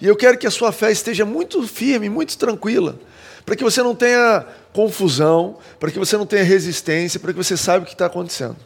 E 0.00 0.06
eu 0.06 0.16
quero 0.16 0.36
que 0.36 0.46
a 0.46 0.50
sua 0.50 0.72
fé 0.72 0.90
esteja 0.90 1.24
muito 1.24 1.66
firme, 1.66 2.08
muito 2.08 2.36
tranquila, 2.36 2.98
para 3.44 3.56
que 3.56 3.64
você 3.64 3.82
não 3.82 3.94
tenha 3.94 4.46
confusão, 4.72 5.58
para 5.78 5.90
que 5.90 5.98
você 5.98 6.16
não 6.16 6.26
tenha 6.26 6.42
resistência, 6.42 7.18
para 7.18 7.32
que 7.32 7.38
você 7.38 7.56
saiba 7.56 7.84
o 7.84 7.86
que 7.86 7.94
está 7.94 8.06
acontecendo. 8.06 8.56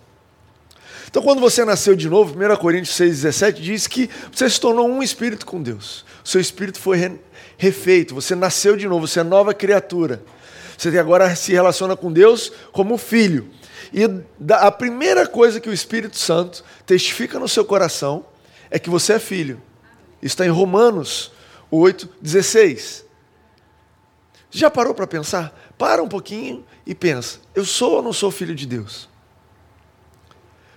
Então, 1.14 1.23
quando 1.23 1.38
você 1.40 1.64
nasceu 1.64 1.94
de 1.94 2.11
novo, 2.11 2.35
1 2.35 2.56
Coríntios 2.56 2.99
6,17 2.99 3.52
diz 3.52 3.87
que 3.87 4.11
você 4.33 4.50
se 4.50 4.61
tornou 4.61 4.88
um 4.88 5.00
espírito 5.00 5.47
com 5.47 5.62
Deus. 5.62 6.04
O 6.25 6.28
seu 6.28 6.40
espírito 6.40 6.80
foi 6.80 7.21
refeito, 7.56 8.16
você 8.16 8.35
nasceu 8.35 8.76
de 8.76 8.88
novo, 8.88 9.06
você 9.06 9.21
é 9.21 9.23
nova 9.23 9.54
criatura. 9.54 10.25
Você 10.76 10.99
agora 10.99 11.37
se 11.37 11.52
relaciona 11.52 11.94
com 11.94 12.12
Deus 12.12 12.50
como 12.73 12.99
filho. 12.99 13.49
E 13.92 14.02
a 14.50 14.73
primeira 14.73 15.25
coisa 15.25 15.61
que 15.61 15.68
o 15.68 15.73
Espírito 15.73 16.18
Santo 16.18 16.64
testifica 16.85 17.38
no 17.38 17.49
seu 17.49 17.64
coração 17.64 18.26
é 18.68 18.76
que 18.76 18.90
você 18.90 19.12
é 19.12 19.18
filho. 19.21 19.62
Está 20.21 20.44
em 20.44 20.50
Romanos 20.50 21.30
8,16. 21.73 23.04
Já 24.50 24.68
parou 24.68 24.92
para 24.92 25.06
pensar? 25.06 25.56
Para 25.78 26.02
um 26.02 26.09
pouquinho 26.09 26.64
e 26.85 26.92
pensa: 26.92 27.38
eu 27.54 27.64
sou 27.64 27.92
ou 27.92 28.02
não 28.02 28.12
sou 28.12 28.33
filho 28.33 28.52
de 28.52 28.66
Deus? 28.66 29.13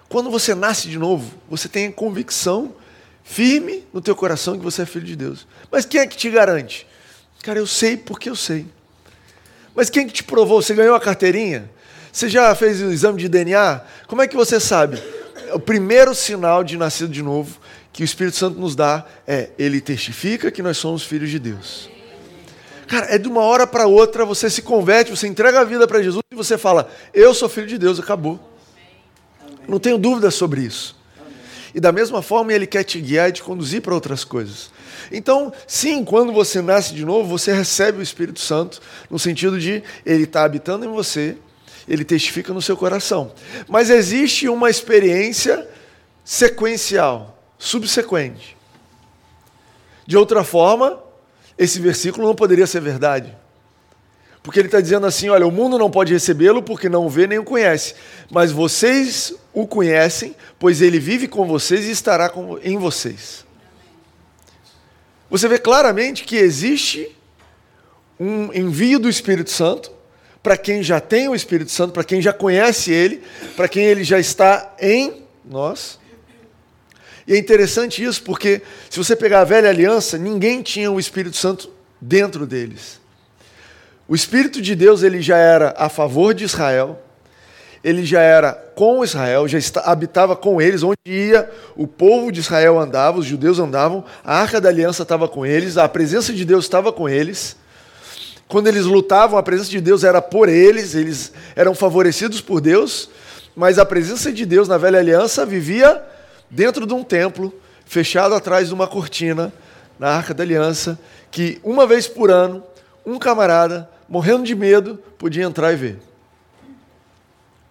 Quando 0.10 0.30
você 0.30 0.56
nasce 0.56 0.88
de 0.88 0.98
novo, 0.98 1.34
você 1.50 1.68
tem 1.68 1.88
a 1.88 1.92
convicção 1.92 2.74
firme 3.24 3.84
no 3.92 4.02
teu 4.02 4.16
coração 4.16 4.58
que 4.58 4.64
você 4.64 4.84
é 4.84 4.86
filho 4.86 5.06
de 5.06 5.16
Deus. 5.16 5.46
Mas 5.70 5.86
quem 5.86 6.00
é 6.00 6.08
que 6.08 6.16
te 6.16 6.30
garante? 6.30 6.88
Cara, 7.44 7.60
eu 7.60 7.68
sei 7.68 7.98
porque 7.98 8.30
eu 8.30 8.36
sei. 8.36 8.66
Mas 9.76 9.90
quem 9.90 10.08
que 10.08 10.14
te 10.14 10.24
provou? 10.24 10.62
Você 10.62 10.74
ganhou 10.74 10.96
a 10.96 11.00
carteirinha? 11.00 11.70
Você 12.12 12.30
já 12.30 12.54
fez 12.56 12.82
o 12.82 12.92
exame 12.92 13.20
de 13.20 13.30
DNA? 13.30 13.82
Como 14.08 14.22
é 14.22 14.28
que 14.28 14.36
você 14.36 14.60
sabe? 14.60 15.02
O 15.54 15.60
primeiro 15.60 16.16
sinal 16.16 16.64
de 16.64 16.78
nascido 16.78 17.12
de 17.12 17.22
novo 17.22 17.60
que 17.94 18.02
o 18.02 18.06
Espírito 18.06 18.38
Santo 18.38 18.60
nos 18.60 18.76
dá 18.76 19.06
é: 19.28 19.50
ele 19.60 19.82
testifica 19.82 20.50
que 20.50 20.64
nós 20.64 20.78
somos 20.78 21.04
filhos 21.04 21.30
de 21.30 21.38
Deus. 21.38 21.90
Cara, 22.88 23.14
é 23.14 23.18
de 23.18 23.28
uma 23.28 23.42
hora 23.42 23.68
para 23.68 23.86
outra 23.86 24.26
você 24.26 24.50
se 24.50 24.62
converte, 24.62 25.12
você 25.12 25.28
entrega 25.28 25.60
a 25.60 25.64
vida 25.64 25.86
para 25.88 26.02
Jesus 26.02 26.24
e 26.32 26.36
você 26.36 26.58
fala: 26.58 26.90
Eu 27.14 27.34
sou 27.34 27.50
filho 27.50 27.68
de 27.68 27.78
Deus, 27.78 28.00
acabou. 28.00 28.40
Não 29.68 29.80
tenho 29.80 29.98
dúvida 29.98 30.32
sobre 30.32 30.62
isso. 30.62 30.96
E 31.76 31.80
da 31.80 31.92
mesma 31.92 32.22
forma, 32.22 32.54
ele 32.54 32.66
quer 32.66 32.84
te 32.84 33.00
guiar 33.00 33.30
e 33.30 33.34
te 33.34 33.44
conduzir 33.44 33.82
para 33.82 33.94
outras 33.94 34.24
coisas. 34.24 34.72
Então, 35.12 35.54
sim, 35.68 36.04
quando 36.04 36.32
você 36.34 36.62
nasce 36.62 36.94
de 36.94 37.06
novo, 37.06 37.30
você 37.30 37.54
recebe 37.54 38.00
o 38.00 38.02
Espírito 38.02 38.40
Santo, 38.40 38.82
no 39.10 39.20
sentido 39.20 39.60
de 39.60 39.84
ele 40.06 40.24
está 40.24 40.44
habitando 40.44 40.86
em 40.86 40.90
você, 40.90 41.38
ele 41.88 42.04
testifica 42.04 42.54
no 42.54 42.62
seu 42.62 42.76
coração. 42.76 43.32
Mas 43.68 43.90
existe 43.90 44.50
uma 44.50 44.70
experiência 44.70 45.68
sequencial, 46.24 47.40
subsequente. 47.58 48.58
De 50.06 50.18
outra 50.18 50.44
forma, 50.44 51.02
esse 51.58 51.80
versículo 51.80 52.28
não 52.28 52.36
poderia 52.36 52.68
ser 52.68 52.82
verdade. 52.82 53.36
Porque 54.48 54.62
ele 54.62 54.70
está 54.70 54.80
dizendo 54.80 55.06
assim: 55.06 55.28
olha, 55.28 55.46
o 55.46 55.52
mundo 55.52 55.78
não 55.78 55.92
pode 55.92 56.14
recebê-lo 56.14 56.64
porque 56.64 56.88
não 56.88 57.06
o 57.06 57.10
vê 57.10 57.28
nem 57.28 57.38
o 57.38 57.44
conhece. 57.44 57.96
Mas 58.32 58.50
vocês 58.50 59.34
o 59.52 59.68
conhecem, 59.68 60.34
pois 60.58 60.82
ele 60.82 61.00
vive 61.00 61.28
com 61.28 61.46
vocês 61.46 61.84
e 61.84 61.92
estará 61.92 62.32
em 62.64 62.78
vocês. 62.78 63.46
Você 65.30 65.50
vê 65.50 65.60
claramente 65.60 66.24
que 66.24 66.38
existe 66.38 67.14
um 68.18 68.54
envio 68.54 69.00
do 69.00 69.10
Espírito 69.10 69.52
Santo 69.52 69.92
para 70.42 70.56
quem 70.56 70.82
já 70.82 71.02
tem 71.02 71.28
o 71.28 71.36
Espírito 71.36 71.70
Santo, 71.70 71.92
para 71.92 72.06
quem 72.06 72.22
já 72.22 72.32
conhece 72.32 72.90
ele, 72.90 73.22
para 73.58 73.68
quem 73.68 73.84
ele 73.84 74.06
já 74.06 74.18
está 74.18 74.74
em 74.80 75.26
nós. 75.44 76.00
E 77.28 77.34
é 77.34 77.38
interessante 77.38 78.02
isso 78.02 78.24
porque, 78.24 78.62
se 78.90 78.98
você 78.98 79.14
pegar 79.14 79.42
a 79.42 79.44
velha 79.44 79.68
aliança, 79.68 80.18
ninguém 80.18 80.62
tinha 80.62 80.90
o 80.90 81.02
Espírito 81.02 81.36
Santo 81.36 81.70
dentro 82.00 82.48
deles. 82.48 83.06
O 84.08 84.16
Espírito 84.16 84.62
de 84.62 84.74
Deus 84.74 85.04
ele 85.04 85.22
já 85.22 85.38
era 85.38 85.76
a 85.78 85.90
favor 85.90 86.34
de 86.34 86.46
Israel, 86.46 87.02
ele 87.84 88.06
já 88.06 88.22
era 88.22 88.54
com 88.54 89.04
Israel, 89.04 89.48
já 89.48 89.58
habitava 89.84 90.36
com 90.36 90.62
eles, 90.62 90.82
onde 90.82 90.98
ia 91.06 91.50
o 91.76 91.86
povo 91.86 92.32
de 92.32 92.40
Israel 92.40 92.80
andava, 92.80 93.20
os 93.20 93.26
judeus 93.26 93.60
andavam, 93.60 94.04
a 94.24 94.40
arca 94.40 94.62
da 94.62 94.70
aliança 94.70 95.04
estava 95.04 95.28
com 95.28 95.46
eles, 95.46 95.78
a 95.78 95.88
presença 95.90 96.34
de 96.34 96.46
Deus 96.46 96.66
estava 96.66 96.92
com 96.92 97.08
eles. 97.08 97.58
Quando 98.48 98.68
eles 98.68 98.86
lutavam, 98.86 99.38
a 99.38 99.44
presença 99.44 99.70
de 99.70 99.82
Deus 99.82 100.06
era 100.06 100.22
por 100.22 100.48
eles, 100.48 100.96
eles 100.96 101.34
eram 101.56 101.76
favorecidos 101.76 102.40
por 102.40 102.62
Deus, 102.62 103.10
mas 103.56 103.78
a 103.78 103.86
presença 103.86 104.32
de 104.32 104.46
Deus 104.46 104.68
na 104.68 104.78
velha 104.78 105.00
aliança 105.00 105.46
vivia 105.46 106.02
dentro 106.50 106.86
de 106.88 106.94
um 106.94 107.04
templo, 107.04 107.54
fechado 107.86 108.34
atrás 108.34 108.70
de 108.70 108.74
uma 108.74 108.88
cortina, 108.88 109.52
na 110.00 110.10
arca 110.10 110.34
da 110.34 110.44
aliança, 110.44 110.98
que 111.30 111.60
uma 111.64 111.86
vez 111.86 112.08
por 112.08 112.32
ano, 112.32 112.64
um 113.06 113.18
camarada, 113.18 113.90
morrendo 114.08 114.44
de 114.44 114.56
medo, 114.56 114.98
podia 115.18 115.44
entrar 115.44 115.74
e 115.74 115.76
ver. 115.76 116.00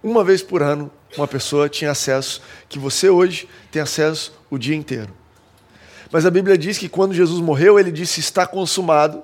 Uma 0.02 0.22
vez 0.22 0.42
por 0.42 0.62
ano, 0.62 0.90
uma 1.16 1.26
pessoa 1.26 1.68
tinha 1.68 1.90
acesso, 1.90 2.42
que 2.68 2.78
você 2.78 3.08
hoje 3.08 3.48
tem 3.70 3.82
acesso 3.82 4.32
o 4.50 4.58
dia 4.58 4.76
inteiro. 4.76 5.12
Mas 6.10 6.24
a 6.24 6.30
Bíblia 6.30 6.56
diz 6.56 6.78
que 6.78 6.88
quando 6.88 7.14
Jesus 7.14 7.40
morreu, 7.40 7.78
ele 7.78 7.90
disse: 7.90 8.20
Está 8.20 8.46
consumado 8.46 9.22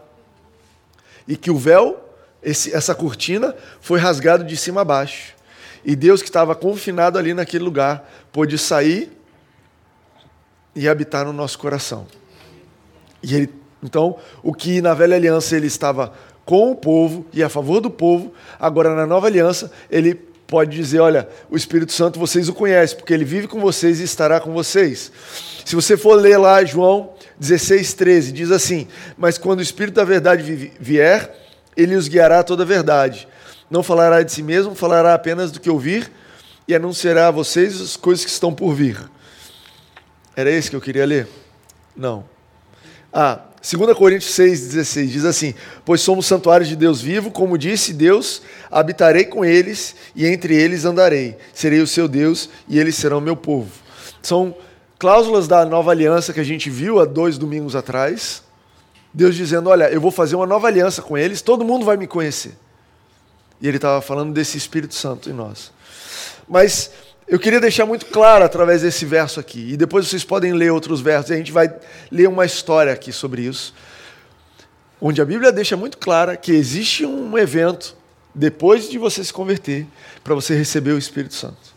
e 1.26 1.37
que 1.37 1.50
o 1.50 1.57
véu, 1.57 2.02
esse, 2.42 2.75
essa 2.75 2.95
cortina, 2.95 3.54
foi 3.81 4.00
rasgado 4.00 4.45
de 4.45 4.57
cima 4.57 4.81
a 4.81 4.85
baixo. 4.85 5.35
E 5.85 5.95
Deus, 5.95 6.23
que 6.23 6.28
estava 6.28 6.54
confinado 6.54 7.19
ali 7.19 7.35
naquele 7.35 7.64
lugar, 7.64 8.09
pôde 8.33 8.59
sair 8.59 9.11
e 10.75 10.88
habitar 10.88 11.25
no 11.25 11.33
nosso 11.33 11.59
coração. 11.59 12.07
E 13.23 13.35
ele, 13.35 13.52
então, 13.83 14.19
o 14.42 14.54
que 14.54 14.81
na 14.81 14.95
velha 14.95 15.16
aliança 15.16 15.57
ele 15.57 15.66
estava 15.66 16.12
com 16.44 16.70
o 16.70 16.76
povo 16.76 17.26
e 17.32 17.42
a 17.42 17.49
favor 17.49 17.80
do 17.80 17.90
povo, 17.90 18.32
agora 18.58 18.94
na 18.94 19.06
nova 19.06 19.26
aliança 19.26 19.70
ele 19.90 20.14
pode 20.52 20.76
dizer: 20.76 21.00
olha, 21.00 21.28
o 21.50 21.56
Espírito 21.56 21.93
Santo 21.93 22.19
vocês 22.19 22.49
o 22.49 22.52
conhecem, 22.52 22.97
porque 22.97 23.14
ele 23.14 23.25
vive 23.25 23.49
com 23.49 23.58
vocês 23.58 24.00
e 24.00 24.04
estará 24.04 24.38
com 24.38 24.52
vocês. 24.52 25.10
Se 25.64 25.75
você 25.75 25.97
for 25.97 26.14
ler 26.14 26.36
lá 26.36 26.62
João 26.64 27.14
16, 27.38 27.95
13, 27.95 28.32
diz 28.32 28.50
assim: 28.50 28.86
Mas 29.17 29.38
quando 29.38 29.60
o 29.60 29.62
Espírito 29.62 29.95
da 29.95 30.04
verdade 30.04 30.71
vier, 30.78 31.34
ele 31.76 31.97
os 31.97 32.08
guiará 32.08 32.40
a 32.40 32.45
toda 32.45 32.64
a 32.64 32.67
verdade. 32.67 33.26
Não 33.71 33.82
falará 33.82 34.23
de 34.23 34.30
si 34.30 34.43
mesmo, 34.43 34.75
falará 34.75 35.14
apenas 35.14 35.50
do 35.50 35.58
que 35.58 35.71
ouvir 35.71 36.12
e 36.69 36.75
anunciará 36.75 37.28
a 37.28 37.30
vocês 37.30 37.80
as 37.80 37.97
coisas 37.97 38.25
que 38.25 38.30
estão 38.30 38.52
por 38.52 38.75
vir. 38.75 38.99
Era 40.36 40.50
esse 40.50 40.69
que 40.69 40.76
eu 40.76 40.80
queria 40.80 41.06
ler? 41.06 41.26
Não. 41.97 42.25
Ah, 43.12 43.40
2 43.62 43.96
Coríntios 43.96 44.34
6,16 44.34 45.06
diz 45.06 45.25
assim: 45.25 45.54
Pois 45.84 46.00
somos 46.00 46.26
santuários 46.26 46.68
de 46.68 46.75
Deus 46.75 47.00
vivo, 47.00 47.30
como 47.30 47.56
disse 47.56 47.92
Deus, 47.92 48.42
habitarei 48.68 49.25
com 49.25 49.44
eles 49.44 49.94
e 50.16 50.26
entre 50.26 50.56
eles 50.56 50.84
andarei. 50.84 51.38
Serei 51.54 51.80
o 51.80 51.86
seu 51.86 52.08
Deus 52.08 52.50
e 52.68 52.80
eles 52.80 52.96
serão 52.96 53.20
meu 53.20 53.36
povo. 53.36 53.70
São 54.20 54.52
cláusulas 54.98 55.46
da 55.46 55.64
nova 55.64 55.92
aliança 55.92 56.32
que 56.32 56.40
a 56.40 56.44
gente 56.44 56.68
viu 56.68 56.98
há 56.98 57.04
dois 57.04 57.38
domingos 57.38 57.76
atrás. 57.76 58.42
Deus 59.14 59.36
dizendo: 59.36 59.70
Olha, 59.70 59.84
eu 59.92 60.00
vou 60.00 60.10
fazer 60.10 60.34
uma 60.34 60.46
nova 60.46 60.66
aliança 60.66 61.00
com 61.00 61.16
eles, 61.16 61.40
todo 61.40 61.64
mundo 61.64 61.84
vai 61.84 61.96
me 61.96 62.08
conhecer. 62.08 62.56
E 63.60 63.68
ele 63.68 63.76
estava 63.76 64.02
falando 64.02 64.32
desse 64.32 64.58
Espírito 64.58 64.96
Santo 64.96 65.30
em 65.30 65.32
nós. 65.32 65.70
Mas 66.48 66.90
eu 67.26 67.39
queria 67.39 67.61
deixar 67.61 67.87
muito 67.87 68.06
claro 68.06 68.45
através 68.45 68.82
desse 68.82 69.04
verso 69.04 69.41
aqui, 69.41 69.73
e 69.73 69.76
depois 69.76 70.08
vocês 70.08 70.25
podem 70.25 70.52
ler 70.52 70.71
outros 70.71 71.00
versos, 71.00 71.30
e 71.30 71.35
a 71.35 71.37
gente 71.37 71.52
vai 71.52 71.73
ler 72.11 72.28
uma 72.28 72.45
história 72.45 72.93
aqui 72.93 73.13
sobre 73.13 73.43
isso, 73.43 73.75
onde 75.00 75.21
a 75.21 75.25
Bíblia 75.25 75.50
deixa 75.50 75.76
muito 75.76 75.99
clara 75.99 76.37
que 76.37 76.52
existe 76.52 77.06
um 77.06 77.37
evento 77.39 77.97
depois 78.35 78.89
de 78.89 78.99
você 78.99 79.25
se 79.25 79.32
converter 79.32 79.87
para 80.23 80.35
você 80.35 80.54
receber 80.54 80.93
o 80.93 80.99
Espírito 80.99 81.35
Santo 81.35 81.72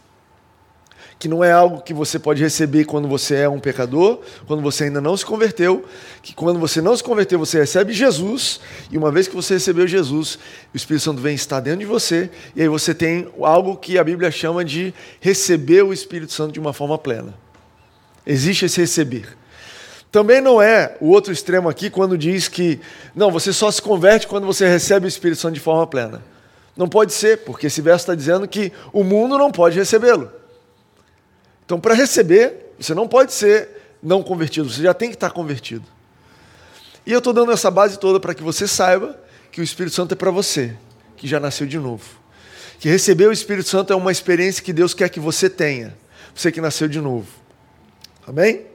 que 1.25 1.29
não 1.29 1.43
é 1.43 1.51
algo 1.51 1.81
que 1.81 1.91
você 1.91 2.19
pode 2.19 2.43
receber 2.43 2.85
quando 2.85 3.07
você 3.07 3.37
é 3.37 3.49
um 3.49 3.59
pecador, 3.59 4.19
quando 4.45 4.61
você 4.61 4.83
ainda 4.83 5.01
não 5.01 5.17
se 5.17 5.25
converteu, 5.25 5.83
que 6.21 6.35
quando 6.35 6.59
você 6.59 6.83
não 6.83 6.95
se 6.95 7.03
converteu, 7.03 7.39
você 7.39 7.57
recebe 7.57 7.93
Jesus, 7.93 8.59
e 8.91 8.97
uma 8.97 9.11
vez 9.11 9.27
que 9.27 9.35
você 9.35 9.55
recebeu 9.55 9.87
Jesus, 9.87 10.37
o 10.71 10.77
Espírito 10.77 11.01
Santo 11.01 11.19
vem 11.19 11.33
estar 11.33 11.61
dentro 11.61 11.79
de 11.79 11.87
você, 11.87 12.29
e 12.55 12.61
aí 12.61 12.67
você 12.67 12.93
tem 12.93 13.27
algo 13.41 13.75
que 13.75 13.97
a 13.97 14.03
Bíblia 14.03 14.29
chama 14.29 14.63
de 14.63 14.93
receber 15.19 15.81
o 15.81 15.91
Espírito 15.91 16.31
Santo 16.31 16.51
de 16.51 16.59
uma 16.59 16.73
forma 16.73 16.95
plena. 16.95 17.33
Existe 18.23 18.65
esse 18.65 18.79
receber. 18.79 19.35
Também 20.11 20.39
não 20.39 20.61
é 20.61 20.95
o 21.01 21.09
outro 21.09 21.33
extremo 21.33 21.67
aqui 21.67 21.89
quando 21.89 22.15
diz 22.15 22.47
que, 22.47 22.79
não, 23.15 23.31
você 23.31 23.51
só 23.51 23.71
se 23.71 23.81
converte 23.81 24.27
quando 24.27 24.45
você 24.45 24.67
recebe 24.67 25.07
o 25.07 25.09
Espírito 25.09 25.41
Santo 25.41 25.55
de 25.55 25.59
forma 25.59 25.87
plena. 25.87 26.21
Não 26.77 26.87
pode 26.87 27.13
ser, 27.13 27.39
porque 27.39 27.65
esse 27.65 27.81
verso 27.81 28.03
está 28.03 28.13
dizendo 28.13 28.47
que 28.47 28.71
o 28.93 29.03
mundo 29.03 29.39
não 29.39 29.51
pode 29.51 29.75
recebê-lo. 29.75 30.44
Então, 31.65 31.79
para 31.79 31.93
receber, 31.93 32.73
você 32.79 32.93
não 32.93 33.07
pode 33.07 33.33
ser 33.33 33.69
não 34.01 34.21
convertido, 34.21 34.69
você 34.69 34.83
já 34.83 34.93
tem 34.93 35.09
que 35.09 35.15
estar 35.15 35.31
convertido. 35.31 35.85
E 37.05 37.11
eu 37.11 37.17
estou 37.17 37.33
dando 37.33 37.51
essa 37.51 37.71
base 37.71 37.97
toda 37.97 38.19
para 38.19 38.33
que 38.33 38.43
você 38.43 38.67
saiba 38.67 39.19
que 39.51 39.61
o 39.61 39.63
Espírito 39.63 39.95
Santo 39.95 40.13
é 40.13 40.15
para 40.15 40.31
você, 40.31 40.75
que 41.17 41.27
já 41.27 41.39
nasceu 41.39 41.65
de 41.65 41.79
novo. 41.79 42.03
Que 42.79 42.89
receber 42.89 43.27
o 43.27 43.31
Espírito 43.31 43.67
Santo 43.67 43.93
é 43.93 43.95
uma 43.95 44.11
experiência 44.11 44.63
que 44.63 44.73
Deus 44.73 44.93
quer 44.93 45.09
que 45.09 45.19
você 45.19 45.49
tenha, 45.49 45.95
você 46.33 46.51
que 46.51 46.61
nasceu 46.61 46.87
de 46.87 46.99
novo. 46.99 47.27
Amém? 48.27 48.65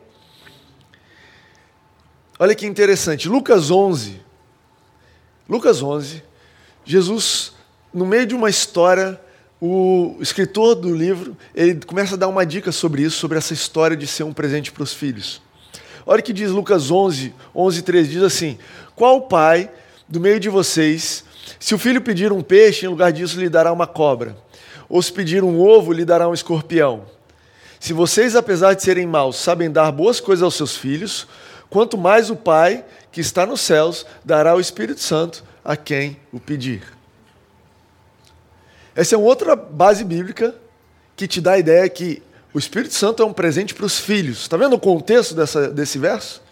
Olha 2.38 2.55
que 2.55 2.66
interessante, 2.66 3.29
Lucas 3.29 3.70
11. 3.70 4.20
Lucas 5.48 5.83
11, 5.83 6.22
Jesus, 6.85 7.53
no 7.92 8.07
meio 8.07 8.24
de 8.24 8.35
uma 8.35 8.48
história 8.48 9.20
o 9.60 10.16
escritor 10.20 10.74
do 10.74 10.94
livro 10.94 11.36
ele 11.54 11.74
começa 11.84 12.14
a 12.14 12.18
dar 12.18 12.28
uma 12.28 12.46
dica 12.46 12.72
sobre 12.72 13.02
isso, 13.02 13.18
sobre 13.18 13.36
essa 13.36 13.52
história 13.52 13.96
de 13.96 14.06
ser 14.06 14.22
um 14.22 14.32
presente 14.32 14.72
para 14.72 14.82
os 14.82 14.94
filhos. 14.94 15.42
Olha 16.06 16.20
o 16.20 16.22
que 16.22 16.32
diz 16.32 16.50
Lucas 16.50 16.90
11, 16.90 17.34
11, 17.54 17.82
13, 17.82 18.10
diz 18.10 18.22
assim, 18.22 18.58
qual 18.96 19.22
pai 19.22 19.70
do 20.08 20.18
meio 20.18 20.40
de 20.40 20.48
vocês, 20.48 21.24
se 21.58 21.74
o 21.74 21.78
filho 21.78 22.00
pedir 22.00 22.32
um 22.32 22.42
peixe, 22.42 22.86
em 22.86 22.88
lugar 22.88 23.12
disso 23.12 23.38
lhe 23.38 23.48
dará 23.48 23.70
uma 23.72 23.86
cobra, 23.86 24.36
ou 24.88 25.00
se 25.02 25.12
pedir 25.12 25.44
um 25.44 25.60
ovo, 25.60 25.92
lhe 25.92 26.04
dará 26.04 26.28
um 26.28 26.34
escorpião? 26.34 27.04
Se 27.78 27.92
vocês, 27.92 28.34
apesar 28.34 28.74
de 28.74 28.82
serem 28.82 29.06
maus, 29.06 29.36
sabem 29.36 29.70
dar 29.70 29.90
boas 29.92 30.20
coisas 30.20 30.42
aos 30.42 30.54
seus 30.54 30.76
filhos, 30.76 31.26
quanto 31.68 31.96
mais 31.96 32.28
o 32.28 32.36
Pai, 32.36 32.84
que 33.12 33.20
está 33.20 33.46
nos 33.46 33.60
céus, 33.60 34.04
dará 34.24 34.54
o 34.54 34.60
Espírito 34.60 35.00
Santo 35.00 35.44
a 35.64 35.76
quem 35.76 36.16
o 36.32 36.40
pedir. 36.40 36.99
Essa 39.00 39.14
é 39.14 39.18
uma 39.18 39.28
outra 39.28 39.56
base 39.56 40.04
bíblica 40.04 40.54
que 41.16 41.26
te 41.26 41.40
dá 41.40 41.52
a 41.52 41.58
ideia 41.58 41.88
que 41.88 42.22
o 42.52 42.58
Espírito 42.58 42.92
Santo 42.92 43.22
é 43.22 43.24
um 43.24 43.32
presente 43.32 43.72
para 43.72 43.86
os 43.86 43.98
filhos. 43.98 44.42
Está 44.42 44.58
vendo 44.58 44.74
o 44.74 44.78
contexto 44.78 45.34
dessa, 45.34 45.70
desse 45.70 45.98
verso? 45.98 46.42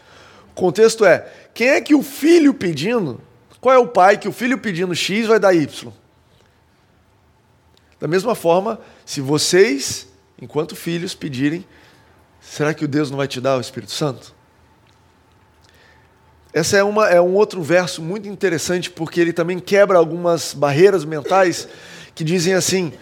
O 0.52 0.54
contexto 0.54 1.04
é: 1.04 1.30
quem 1.52 1.68
é 1.68 1.80
que 1.82 1.94
o 1.94 2.02
filho 2.02 2.54
pedindo, 2.54 3.20
qual 3.60 3.74
é 3.74 3.78
o 3.78 3.86
pai 3.86 4.16
que 4.16 4.26
o 4.26 4.32
filho 4.32 4.56
pedindo 4.56 4.94
X 4.94 5.26
vai 5.26 5.38
dar 5.38 5.54
Y? 5.54 5.92
Da 8.00 8.08
mesma 8.08 8.34
forma, 8.34 8.80
se 9.04 9.20
vocês, 9.20 10.08
enquanto 10.40 10.74
filhos, 10.74 11.14
pedirem, 11.14 11.66
será 12.40 12.72
que 12.72 12.86
o 12.86 12.88
Deus 12.88 13.10
não 13.10 13.18
vai 13.18 13.28
te 13.28 13.42
dar 13.42 13.58
o 13.58 13.60
Espírito 13.60 13.92
Santo? 13.92 14.34
Essa 16.50 16.78
é, 16.78 16.82
uma, 16.82 17.06
é 17.10 17.20
um 17.20 17.34
outro 17.34 17.62
verso 17.62 18.00
muito 18.00 18.26
interessante, 18.26 18.90
porque 18.90 19.20
ele 19.20 19.34
também 19.34 19.58
quebra 19.58 19.98
algumas 19.98 20.54
barreiras 20.54 21.04
mentais 21.04 21.68
que 22.18 22.24
dizem 22.24 22.54
assim: 22.54 22.92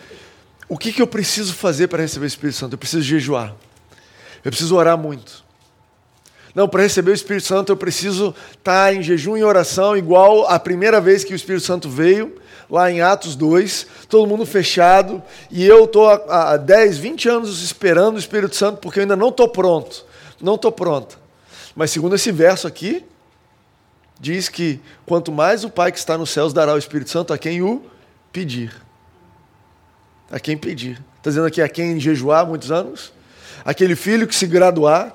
o 0.69 0.77
que, 0.77 0.93
que 0.93 1.01
eu 1.01 1.07
preciso 1.07 1.55
fazer 1.55 1.89
para 1.89 2.03
receber 2.03 2.27
o 2.27 2.29
Espírito 2.29 2.59
Santo? 2.59 2.75
Eu 2.75 2.79
preciso 2.79 3.03
jejuar, 3.03 3.55
eu 4.45 4.51
preciso 4.51 4.77
orar 4.77 4.99
muito. 4.99 5.43
Não, 6.55 6.69
para 6.69 6.83
receber 6.83 7.13
o 7.13 7.15
Espírito 7.15 7.47
Santo 7.47 7.73
eu 7.73 7.77
preciso 7.79 8.35
estar 8.51 8.95
em 8.95 9.03
jejum 9.03 9.35
e 9.37 9.43
oração, 9.43 9.97
igual 9.97 10.47
a 10.47 10.59
primeira 10.59 11.01
vez 11.01 11.25
que 11.25 11.33
o 11.33 11.37
Espírito 11.37 11.65
Santo 11.65 11.89
veio, 11.89 12.37
lá 12.69 12.91
em 12.91 13.01
Atos 13.01 13.37
2, 13.37 13.87
todo 14.07 14.29
mundo 14.29 14.45
fechado, 14.45 15.23
e 15.51 15.65
eu 15.65 15.85
estou 15.85 16.09
há, 16.09 16.53
há 16.53 16.57
10, 16.59 16.99
20 16.99 17.29
anos 17.31 17.63
esperando 17.63 18.17
o 18.17 18.19
Espírito 18.19 18.55
Santo, 18.55 18.81
porque 18.81 18.99
eu 18.99 19.03
ainda 19.03 19.17
não 19.17 19.29
estou 19.31 19.49
pronto, 19.49 20.05
não 20.43 20.57
estou 20.57 20.73
pronta. 20.73 21.17
Mas 21.75 21.91
segundo 21.91 22.15
esse 22.15 22.31
verso 22.31 22.67
aqui, 22.67 23.03
diz 24.21 24.51
que 24.51 24.79
quanto 25.07 25.33
mais 25.33 25.65
o 25.65 25.71
Pai 25.71 25.91
que 25.91 25.99
está 25.99 26.19
nos 26.19 26.29
céus 26.29 26.53
dará 26.53 26.75
o 26.75 26.79
Espírito 26.79 27.11
Santo 27.11 27.33
a 27.33 27.39
quem 27.39 27.63
o 27.63 27.83
pedir. 28.31 28.86
A 30.31 30.41
quem 30.41 30.57
pedir. 30.57 31.03
Está 31.19 31.31
dizendo 31.31 31.47
aqui 31.47 31.63
a 31.63 31.69
quem 31.69 31.99
jejuar 32.01 32.47
muitos 32.47 32.71
anos? 32.71 33.13
Aquele 33.65 33.97
filho 33.97 34.27
que 34.27 34.35
se 34.35 34.47
graduar, 34.47 35.15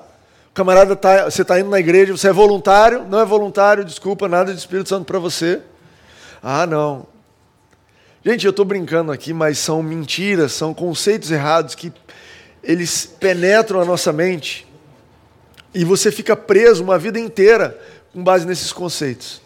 o 0.50 0.52
camarada 0.52 0.94
tá, 0.94 1.24
você 1.24 1.42
está 1.42 1.58
indo 1.58 1.70
na 1.70 1.80
igreja, 1.80 2.16
você 2.16 2.28
é 2.28 2.32
voluntário, 2.32 3.04
não 3.08 3.20
é 3.20 3.24
voluntário, 3.24 3.84
desculpa, 3.84 4.28
nada 4.28 4.52
de 4.52 4.58
Espírito 4.58 4.88
Santo 4.88 5.06
para 5.06 5.18
você. 5.18 5.60
Ah, 6.42 6.66
não. 6.66 7.06
Gente, 8.24 8.44
eu 8.44 8.50
estou 8.50 8.64
brincando 8.64 9.10
aqui, 9.10 9.32
mas 9.32 9.58
são 9.58 9.82
mentiras, 9.82 10.52
são 10.52 10.72
conceitos 10.72 11.30
errados 11.30 11.74
que 11.74 11.92
eles 12.62 13.06
penetram 13.18 13.80
a 13.80 13.84
nossa 13.84 14.12
mente 14.12 14.66
e 15.74 15.84
você 15.84 16.12
fica 16.12 16.36
preso 16.36 16.84
uma 16.84 16.98
vida 16.98 17.18
inteira 17.18 17.78
com 18.12 18.22
base 18.22 18.46
nesses 18.46 18.72
conceitos. 18.72 19.40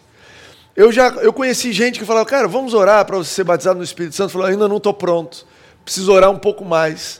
Eu 0.75 0.91
já 0.91 1.07
eu 1.07 1.33
conheci 1.33 1.71
gente 1.71 1.97
que 1.97 2.05
falava, 2.05 2.25
cara, 2.25 2.47
vamos 2.47 2.73
orar 2.73 3.03
para 3.05 3.17
você 3.17 3.33
ser 3.33 3.43
batizado 3.43 3.77
no 3.77 3.83
Espírito 3.83 4.15
Santo. 4.15 4.31
Falou, 4.31 4.47
ainda 4.47 4.67
não 4.67 4.77
estou 4.77 4.93
pronto, 4.93 5.45
preciso 5.87 6.11
orar 6.11 6.29
um 6.29 6.37
pouco 6.37 6.65
mais 6.65 7.17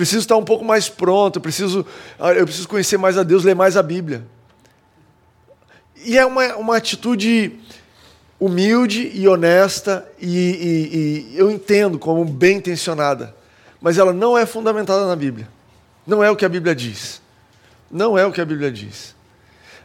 preciso 0.00 0.20
estar 0.20 0.36
um 0.36 0.44
pouco 0.44 0.64
mais 0.64 0.88
pronto, 0.88 1.36
eu 1.36 1.42
preciso, 1.42 1.86
eu 2.36 2.46
preciso 2.46 2.66
conhecer 2.66 2.96
mais 2.96 3.18
a 3.18 3.22
Deus, 3.22 3.44
ler 3.44 3.54
mais 3.54 3.76
a 3.76 3.82
Bíblia. 3.82 4.24
E 5.94 6.16
é 6.16 6.24
uma, 6.24 6.56
uma 6.56 6.76
atitude 6.76 7.52
humilde 8.38 9.10
e 9.12 9.28
honesta, 9.28 10.08
e, 10.18 10.26
e, 10.26 11.34
e 11.34 11.38
eu 11.38 11.50
entendo 11.50 11.98
como 11.98 12.24
bem 12.24 12.56
intencionada, 12.56 13.36
mas 13.78 13.98
ela 13.98 14.10
não 14.10 14.38
é 14.38 14.46
fundamentada 14.46 15.06
na 15.06 15.14
Bíblia. 15.14 15.46
Não 16.06 16.24
é 16.24 16.30
o 16.30 16.36
que 16.36 16.46
a 16.46 16.48
Bíblia 16.48 16.74
diz. 16.74 17.20
Não 17.90 18.16
é 18.16 18.24
o 18.24 18.32
que 18.32 18.40
a 18.40 18.44
Bíblia 18.46 18.72
diz. 18.72 19.14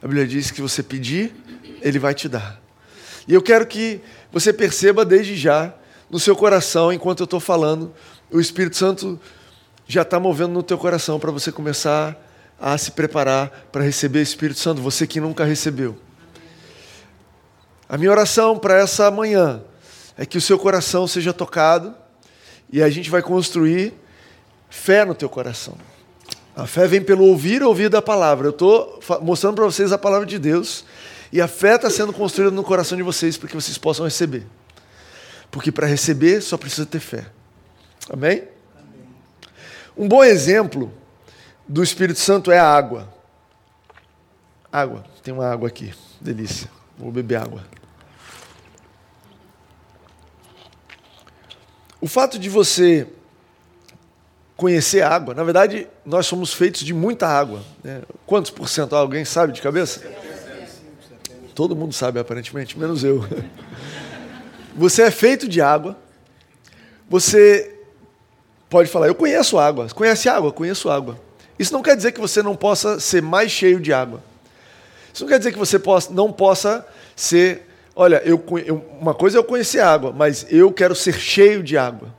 A 0.01 0.08
Bíblia 0.08 0.25
diz 0.25 0.49
que 0.49 0.62
você 0.62 0.82
pedir, 0.82 1.36
Ele 1.82 1.99
vai 1.99 2.13
te 2.13 2.30
dar. 2.30 2.62
E 3.28 3.34
eu 3.34 3.41
quero 3.41 3.65
que 3.65 3.99
você 4.32 4.54
perceba 4.54 5.04
desde 5.04 5.36
já, 5.36 5.73
no 6.15 6.19
seu 6.19 6.34
coração, 6.34 6.93
enquanto 6.93 7.19
eu 7.19 7.25
estou 7.25 7.41
falando, 7.41 7.93
o 8.32 8.39
Espírito 8.39 8.78
Santo 8.78 9.19
já 9.86 10.01
está 10.01 10.17
movendo 10.17 10.54
no 10.54 10.63
teu 10.63 10.78
coração 10.78 11.19
para 11.19 11.30
você 11.30 11.51
começar 11.51 12.15
a 12.58 12.78
se 12.78 12.91
preparar 12.91 13.67
para 13.69 13.84
receber 13.84 14.19
o 14.19 14.21
Espírito 14.21 14.62
Santo, 14.62 14.82
você 14.82 15.06
que 15.06 15.19
nunca 15.19 15.43
recebeu. 15.43 15.97
A 17.89 17.97
minha 17.97 18.10
oração 18.10 18.58
para 18.58 18.78
essa 18.78 19.12
manhã 19.12 19.62
é 20.17 20.25
que 20.25 20.38
o 20.38 20.41
seu 20.41 20.58
coração 20.58 21.06
seja 21.06 21.34
tocado 21.34 21.93
e 22.71 22.82
a 22.82 22.89
gente 22.89 23.10
vai 23.10 23.21
construir 23.21 23.93
fé 24.69 25.04
no 25.04 25.13
teu 25.13 25.28
coração. 25.28 25.75
A 26.56 26.65
fé 26.65 26.88
vem 26.88 27.01
pelo 27.01 27.25
ouvir 27.25 27.62
ouvir 27.62 27.89
da 27.89 28.01
palavra. 28.01 28.47
Eu 28.47 28.51
estou 28.51 29.01
mostrando 29.21 29.56
para 29.56 29.65
vocês 29.65 29.91
a 29.91 29.97
palavra 29.97 30.25
de 30.25 30.39
Deus 30.39 30.86
e 31.30 31.41
a 31.41 31.47
fé 31.49 31.75
está 31.75 31.89
sendo 31.89 32.13
construída 32.13 32.51
no 32.51 32.63
coração 32.63 32.95
de 32.97 33.04
vocês 33.04 33.36
para 33.36 33.49
que 33.49 33.56
vocês 33.56 33.78
possam 33.78 34.06
receber. 34.06 34.47
Porque 35.56 35.72
para 35.72 35.88
receber 35.88 36.41
só 36.41 36.58
precisa 36.58 36.86
ter 36.86 37.00
fé. 37.00 37.28
Amém? 38.10 38.44
Um 39.96 40.06
bom 40.06 40.22
exemplo 40.22 40.91
do 41.65 41.82
Espírito 41.82 42.20
Santo 42.20 42.52
é 42.52 42.60
a 42.60 42.68
água. 42.68 43.08
Água, 44.70 45.06
tem 45.24 45.34
uma 45.34 45.50
água 45.50 45.70
aqui, 45.70 45.94
delícia. 46.20 46.70
Vou 46.98 47.10
beber 47.10 47.38
água. 47.38 47.63
O 52.02 52.08
fato 52.10 52.38
de 52.38 52.50
você 52.50 53.08
conhecer 54.58 55.04
a 55.04 55.10
água, 55.10 55.34
na 55.34 55.46
verdade, 55.46 55.88
nós 56.06 56.28
somos 56.28 56.54
feitos 56.54 56.82
de 56.82 56.94
muita 56.94 57.30
água. 57.30 57.63
Né? 57.82 58.02
Quantos 58.26 58.52
por 58.52 58.68
cento? 58.68 58.94
Alguém 58.94 59.24
sabe 59.24 59.54
de 59.54 59.62
cabeça? 59.62 60.06
Todo 61.56 61.78
mundo 61.78 61.94
sabe, 61.94 62.20
aparentemente, 62.20 62.78
menos 62.78 63.06
eu. 63.06 63.26
Você 64.75 65.03
é 65.03 65.11
feito 65.11 65.47
de 65.47 65.61
água. 65.61 65.97
Você 67.09 67.75
pode 68.69 68.89
falar, 68.89 69.07
eu 69.07 69.15
conheço 69.15 69.57
água. 69.57 69.88
Conhece 69.89 70.27
água? 70.27 70.51
Conheço 70.51 70.89
água. 70.89 71.17
Isso 71.57 71.71
não 71.71 71.81
quer 71.81 71.95
dizer 71.95 72.11
que 72.11 72.19
você 72.19 72.43
não 72.43 72.55
possa 72.55 72.99
ser 72.99 73.21
mais 73.21 73.51
cheio 73.51 73.79
de 73.79 73.93
água. 73.93 74.21
Isso 75.13 75.23
não 75.23 75.29
quer 75.29 75.38
dizer 75.38 75.53
que 75.53 75.57
você 75.57 75.81
não 76.11 76.31
possa 76.31 76.85
ser. 77.15 77.69
Olha, 77.95 78.21
eu, 78.25 78.43
uma 78.99 79.13
coisa 79.13 79.38
é 79.38 79.39
eu 79.39 79.43
conhecer 79.45 79.79
água, 79.79 80.11
mas 80.11 80.45
eu 80.49 80.71
quero 80.73 80.93
ser 80.93 81.13
cheio 81.13 81.63
de 81.63 81.77
água. 81.77 82.09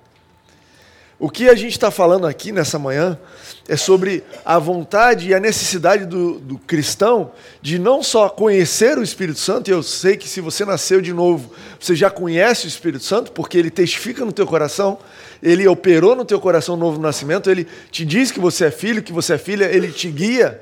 O 1.18 1.30
que 1.30 1.48
a 1.48 1.54
gente 1.54 1.72
está 1.72 1.90
falando 1.90 2.26
aqui 2.26 2.52
nessa 2.52 2.78
manhã 2.78 3.18
é 3.66 3.74
sobre 3.74 4.22
a 4.44 4.58
vontade 4.58 5.28
e 5.28 5.34
a 5.34 5.40
necessidade 5.40 6.04
do, 6.04 6.38
do, 6.38 6.58
cristão 6.58 7.32
de 7.62 7.78
não 7.78 8.02
só 8.02 8.28
conhecer 8.28 8.98
o 8.98 9.02
Espírito 9.02 9.38
Santo, 9.38 9.68
e 9.68 9.72
eu 9.72 9.82
sei 9.82 10.18
que 10.18 10.28
se 10.28 10.42
você 10.42 10.62
nasceu 10.66 11.00
de 11.00 11.14
novo, 11.14 11.50
você 11.80 11.96
já 11.96 12.10
conhece 12.10 12.66
o 12.66 12.68
Espírito 12.68 13.02
Santo, 13.02 13.32
porque 13.32 13.56
ele 13.56 13.70
testifica 13.70 14.26
no 14.26 14.32
teu 14.32 14.46
coração, 14.46 14.98
ele 15.42 15.66
operou 15.66 16.14
no 16.14 16.24
teu 16.24 16.38
coração 16.38 16.74
o 16.74 16.78
novo 16.78 17.00
nascimento, 17.00 17.50
ele 17.50 17.66
te 17.90 18.04
diz 18.04 18.30
que 18.30 18.38
você 18.38 18.66
é 18.66 18.70
filho, 18.70 19.02
que 19.02 19.12
você 19.12 19.34
é 19.34 19.38
filha, 19.38 19.64
ele 19.64 19.90
te 19.90 20.10
guia. 20.10 20.60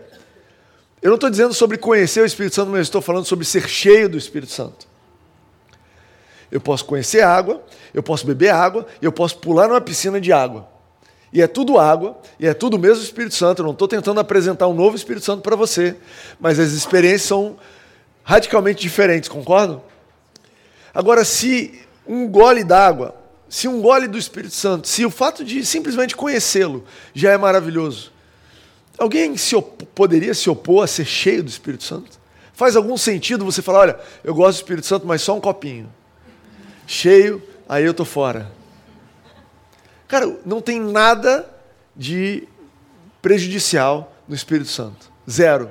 Eu 1.03 1.09
não 1.09 1.17
estou 1.17 1.31
dizendo 1.31 1.53
sobre 1.53 1.77
conhecer 1.77 2.21
o 2.21 2.27
Espírito 2.27 2.55
Santo, 2.55 2.71
mas 2.71 2.83
estou 2.83 3.03
falando 3.03 3.25
sobre 3.25 3.45
ser 3.45 3.69
cheio 3.69 4.09
do 4.09 4.17
Espírito 4.17 4.53
Santo. 4.53 4.94
Eu 6.55 6.61
posso 6.61 6.85
conhecer 6.85 7.21
água, 7.21 7.61
eu 7.93 8.01
posso 8.01 8.25
beber 8.25 8.51
água, 8.51 8.87
eu 9.03 9.11
posso 9.11 9.39
pular 9.39 9.67
numa 9.67 9.81
piscina 9.81 10.21
de 10.21 10.33
água. 10.33 10.69
E 11.33 11.43
é 11.43 11.49
tudo 11.49 11.81
água, 11.81 12.17
e 12.39 12.47
é 12.47 12.55
tudo 12.55 12.79
mesmo 12.79 13.03
Espírito 13.03 13.35
Santo. 13.35 13.59
Eu 13.59 13.65
não 13.65 13.73
estou 13.73 13.89
tentando 13.89 14.21
apresentar 14.21 14.69
um 14.69 14.73
novo 14.73 14.95
Espírito 14.95 15.27
Santo 15.27 15.43
para 15.43 15.57
você, 15.57 15.97
mas 16.39 16.61
as 16.61 16.71
experiências 16.71 17.23
são 17.23 17.57
radicalmente 18.23 18.81
diferentes, 18.81 19.29
concordam? 19.29 19.83
Agora, 20.95 21.25
se 21.25 21.83
um 22.07 22.29
gole 22.29 22.63
d'água, 22.63 23.17
se 23.49 23.67
um 23.67 23.83
gole 23.83 24.07
do 24.07 24.17
Espírito 24.17 24.55
Santo, 24.55 24.87
se 24.87 25.05
o 25.05 25.11
fato 25.11 25.45
de 25.45 25.67
simplesmente 25.67 26.15
conhecê-lo 26.15 26.85
já 27.13 27.33
é 27.33 27.37
maravilhoso, 27.37 28.13
alguém 28.97 29.37
se 29.37 29.61
poderia 29.93 30.35
se 30.35 30.49
opor 30.49 30.85
a 30.85 30.87
ser 30.87 31.05
cheio 31.05 31.43
do 31.43 31.49
Espírito 31.49 31.83
Santo? 31.83 32.13
Faz 32.53 32.77
algum 32.77 32.97
sentido 32.97 33.45
você 33.45 33.61
falar, 33.61 33.81
olha, 33.81 34.01
eu 34.23 34.33
gosto 34.33 34.59
do 34.59 34.63
Espírito 34.63 34.87
Santo, 34.87 35.05
mas 35.05 35.21
só 35.21 35.37
um 35.37 35.41
copinho. 35.41 35.93
Cheio, 36.87 37.43
aí 37.69 37.85
eu 37.85 37.93
estou 37.93 38.07
fora. 38.07 38.51
Cara, 40.07 40.37
não 40.45 40.61
tem 40.61 40.81
nada 40.81 41.49
de 41.97 42.47
prejudicial 43.23 44.13
no 44.29 44.35
Espírito 44.35 44.69
Santo. 44.69 45.11
Zero. 45.29 45.71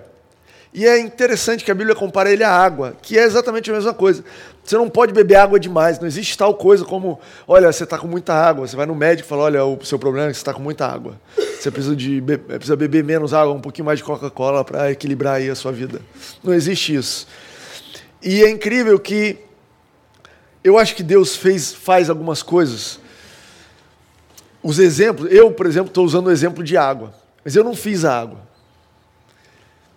E 0.74 0.88
é 0.88 1.00
interessante 1.00 1.64
que 1.64 1.70
a 1.70 1.76
Bíblia 1.76 1.96
compara 1.96 2.32
ele 2.32 2.44
à 2.44 2.50
água, 2.50 2.98
que 3.00 3.18
é 3.18 3.24
exatamente 3.24 3.70
a 3.70 3.74
mesma 3.74 3.94
coisa. 3.94 4.24
Você 4.64 4.76
não 4.76 4.90
pode 4.90 5.14
beber 5.14 5.36
água 5.36 5.60
demais, 5.60 6.00
não 6.00 6.08
existe 6.08 6.36
tal 6.36 6.56
coisa 6.56 6.84
como, 6.84 7.20
olha, 7.48 7.72
você 7.72 7.84
está 7.84 7.96
com 7.98 8.08
muita 8.08 8.34
água, 8.34 8.68
você 8.68 8.76
vai 8.76 8.88
no 8.88 8.96
médico 8.96 9.28
e 9.28 9.30
fala, 9.30 9.44
olha, 9.44 9.64
o 9.64 9.86
seu 9.86 10.00
problema 10.00 10.28
é 10.28 10.30
que 10.32 10.36
você 10.36 10.42
está 10.42 10.54
com 10.54 10.62
muita 10.62 10.88
água. 10.88 11.20
Você 11.38 11.70
precisa, 11.70 11.96
de 11.96 12.20
be 12.20 12.38
precisa 12.40 12.76
beber 12.76 13.04
menos 13.04 13.36
água, 13.36 13.54
um 13.54 13.62
pouquinho 13.62 13.86
mais 13.86 14.00
de 14.00 14.04
Coca-Cola 14.04 14.66
para 14.66 14.92
equilibrar 14.92 15.36
aí 15.36 15.50
a 15.50 15.56
sua 15.56 15.72
vida. 15.72 16.02
Não 16.44 16.54
existe 16.54 16.96
isso. 16.96 17.28
E 18.22 18.44
é 18.44 18.50
incrível 18.50 18.98
que 18.98 19.38
eu 20.64 20.78
acho 20.78 20.96
que 20.96 21.04
Deus 21.04 21.36
fez, 21.36 21.74
faz 21.74 22.10
algumas 22.10 22.42
coisas 22.42 23.00
os 24.64 24.80
exemplos, 24.80 25.30
eu, 25.30 25.52
por 25.52 25.66
exemplo, 25.66 25.90
estou 25.90 26.06
usando 26.06 26.28
o 26.28 26.32
exemplo 26.32 26.64
de 26.64 26.78
água, 26.78 27.14
mas 27.44 27.56
eu 27.56 27.64
não 27.64 27.76
fiz 27.76 28.06
a 28.06 28.18
água. 28.18 28.40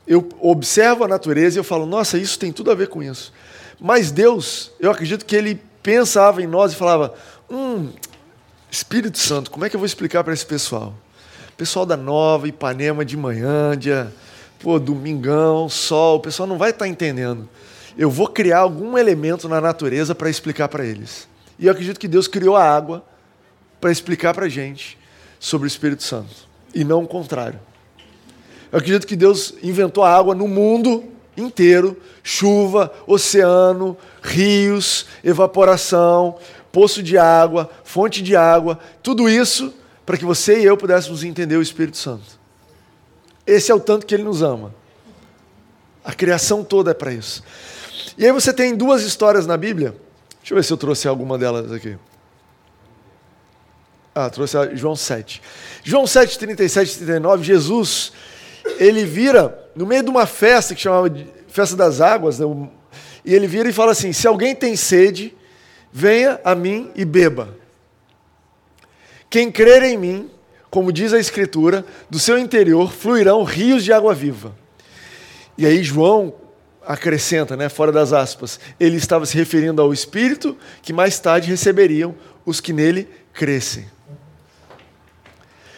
Eu 0.04 0.28
observo 0.40 1.04
a 1.04 1.08
natureza 1.08 1.56
e 1.56 1.60
eu 1.60 1.64
falo, 1.64 1.86
nossa, 1.86 2.18
isso 2.18 2.38
tem 2.38 2.52
tudo 2.52 2.72
a 2.72 2.74
ver 2.74 2.88
com 2.88 3.02
isso. 3.02 3.32
Mas 3.80 4.10
Deus, 4.10 4.72
eu 4.80 4.90
acredito 4.90 5.24
que 5.24 5.36
Ele 5.36 5.60
pensava 5.82 6.42
em 6.42 6.46
nós 6.46 6.72
e 6.72 6.76
falava, 6.76 7.14
hum, 7.48 7.90
Espírito 8.70 9.18
Santo, 9.18 9.50
como 9.52 9.64
é 9.64 9.70
que 9.70 9.76
eu 9.76 9.80
vou 9.80 9.86
explicar 9.86 10.24
para 10.24 10.34
esse 10.34 10.44
pessoal? 10.44 10.92
Pessoal 11.56 11.86
da 11.86 11.96
Nova, 11.96 12.48
Ipanema 12.48 13.04
de 13.04 13.16
manhã, 13.16 13.76
dia, 13.78 14.12
pô, 14.58 14.78
domingão, 14.80 15.68
sol, 15.68 16.16
o 16.16 16.20
pessoal 16.20 16.48
não 16.48 16.58
vai 16.58 16.70
estar 16.70 16.84
tá 16.84 16.88
entendendo. 16.88 17.48
Eu 17.96 18.10
vou 18.10 18.28
criar 18.28 18.58
algum 18.58 18.98
elemento 18.98 19.48
na 19.48 19.60
natureza 19.60 20.14
para 20.14 20.28
explicar 20.28 20.68
para 20.68 20.84
eles. 20.84 21.28
E 21.58 21.66
eu 21.66 21.72
acredito 21.72 21.98
que 21.98 22.08
Deus 22.08 22.28
criou 22.28 22.56
a 22.56 22.62
água 22.62 23.04
para 23.80 23.90
explicar 23.90 24.34
para 24.34 24.46
a 24.46 24.48
gente 24.48 24.98
sobre 25.38 25.66
o 25.66 25.68
Espírito 25.68 26.02
Santo. 26.02 26.46
e 26.74 26.84
não 26.84 27.04
o 27.04 27.08
contrário. 27.08 27.58
Eu 28.70 28.78
acredito 28.78 29.06
que 29.06 29.16
Deus 29.16 29.54
inventou 29.62 30.04
a 30.04 30.14
água 30.14 30.34
no 30.34 30.46
mundo 30.46 31.04
inteiro 31.36 31.96
chuva, 32.22 32.92
oceano, 33.06 33.96
rios, 34.20 35.06
evaporação, 35.22 36.36
poço 36.72 37.02
de 37.02 37.16
água, 37.16 37.70
fonte 37.84 38.20
de 38.20 38.34
água, 38.34 38.78
tudo 39.02 39.28
isso 39.28 39.72
para 40.04 40.16
que 40.16 40.24
você 40.24 40.60
e 40.60 40.64
eu 40.64 40.76
pudéssemos 40.76 41.24
entender 41.24 41.56
o 41.56 41.62
Espírito 41.62 41.96
Santo. 41.96 42.38
Esse 43.46 43.70
é 43.70 43.74
o 43.74 43.80
tanto 43.80 44.04
que 44.04 44.14
ele 44.14 44.24
nos 44.24 44.42
ama. 44.42 44.74
A 46.04 46.12
criação 46.12 46.64
toda 46.64 46.90
é 46.90 46.94
para 46.94 47.12
isso. 47.12 47.42
E 48.18 48.24
aí 48.24 48.32
você 48.32 48.52
tem 48.52 48.74
duas 48.74 49.02
histórias 49.02 49.46
na 49.46 49.56
Bíblia. 49.56 49.94
Deixa 50.40 50.54
eu 50.54 50.56
ver 50.56 50.64
se 50.64 50.72
eu 50.72 50.76
trouxe 50.76 51.06
alguma 51.06 51.36
delas 51.36 51.70
aqui. 51.72 51.98
Ah, 54.14 54.30
trouxe 54.30 54.56
a 54.56 54.74
João 54.74 54.96
7. 54.96 55.42
João 55.84 56.06
7, 56.06 56.38
37 56.38 56.92
e 56.92 56.96
39, 56.98 57.44
Jesus, 57.44 58.12
ele 58.78 59.04
vira 59.04 59.70
no 59.74 59.84
meio 59.84 60.02
de 60.02 60.08
uma 60.08 60.24
festa 60.24 60.74
que 60.74 60.80
chamava 60.80 61.10
de 61.10 61.26
Festa 61.48 61.76
das 61.76 62.00
Águas, 62.00 62.38
né? 62.38 62.46
e 63.24 63.34
ele 63.34 63.46
vira 63.46 63.68
e 63.68 63.72
fala 63.72 63.92
assim: 63.92 64.12
se 64.12 64.26
alguém 64.26 64.54
tem 64.54 64.74
sede, 64.76 65.34
venha 65.92 66.40
a 66.44 66.54
mim 66.54 66.90
e 66.94 67.04
beba. 67.04 67.54
Quem 69.28 69.50
crer 69.50 69.82
em 69.82 69.98
mim, 69.98 70.30
como 70.70 70.92
diz 70.92 71.12
a 71.12 71.18
Escritura, 71.18 71.84
do 72.08 72.18
seu 72.18 72.38
interior 72.38 72.92
fluirão 72.92 73.42
rios 73.42 73.84
de 73.84 73.92
água 73.92 74.14
viva. 74.14 74.54
E 75.58 75.66
aí 75.66 75.82
João 75.82 76.32
acrescenta, 76.86 77.56
né, 77.56 77.68
fora 77.68 77.90
das 77.90 78.12
aspas, 78.12 78.60
ele 78.78 78.96
estava 78.96 79.26
se 79.26 79.36
referindo 79.36 79.82
ao 79.82 79.92
Espírito 79.92 80.56
que 80.82 80.92
mais 80.92 81.18
tarde 81.18 81.48
receberiam 81.48 82.14
os 82.44 82.60
que 82.60 82.72
nele 82.72 83.08
crescem. 83.32 83.86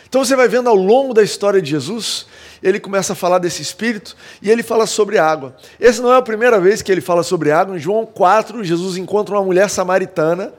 Então 0.08 0.24
você 0.24 0.36
vai 0.36 0.48
vendo 0.48 0.68
ao 0.68 0.74
longo 0.74 1.12
da 1.12 1.22
história 1.22 1.60
de 1.60 1.70
Jesus, 1.70 2.26
ele 2.62 2.80
começa 2.80 3.12
a 3.12 3.16
falar 3.16 3.38
desse 3.38 3.62
Espírito 3.62 4.16
e 4.40 4.50
ele 4.50 4.62
fala 4.62 4.86
sobre 4.86 5.18
água. 5.18 5.56
Essa 5.78 6.02
não 6.02 6.12
é 6.12 6.16
a 6.16 6.22
primeira 6.22 6.58
vez 6.60 6.82
que 6.82 6.90
ele 6.90 7.00
fala 7.00 7.22
sobre 7.22 7.50
água. 7.50 7.76
Em 7.76 7.78
João 7.78 8.06
4, 8.06 8.64
Jesus 8.64 8.96
encontra 8.96 9.34
uma 9.34 9.44
mulher 9.44 9.68
samaritana 9.68 10.52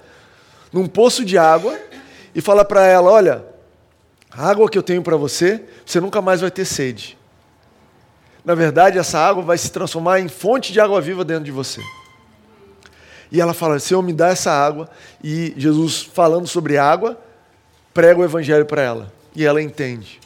num 0.72 0.88
poço 0.88 1.26
de 1.26 1.38
água 1.38 1.78
e 2.34 2.42
fala 2.42 2.64
para 2.64 2.86
ela: 2.86 3.12
Olha, 3.12 3.44
a 4.32 4.50
água 4.50 4.70
que 4.70 4.78
eu 4.78 4.84
tenho 4.84 5.02
para 5.02 5.18
você, 5.18 5.64
você 5.86 6.00
nunca 6.00 6.22
mais 6.22 6.42
vai 6.42 6.52
ter 6.52 6.66
sede. 6.66 7.19
Na 8.43 8.56
verdade, 8.56 8.97
essa 8.97 9.19
água 9.19 9.43
vai 9.43 9.58
se 9.58 9.71
transformar 9.71 10.19
em 10.19 10.28
fonte 10.28 10.71
de 10.71 10.80
água 10.80 11.02
viva 11.02 11.25
dentro 11.25 11.43
de 11.43 11.52
você. 11.52 11.82
E 13.32 13.39
ela 13.39 13.54
fala: 13.54 13.80
Senhor, 13.80 14.02
me 14.02 14.13
dá 14.13 14.30
essa 14.30 14.52
água. 14.52 14.89
E 15.23 15.54
Jesus, 15.58 16.02
falando 16.02 16.47
sobre 16.47 16.78
água, 16.78 17.19
prega 17.93 18.19
o 18.19 18.23
evangelho 18.23 18.65
para 18.65 18.82
ela 18.82 19.13
e 19.36 19.45
ela 19.45 19.62
entende. 19.62 20.19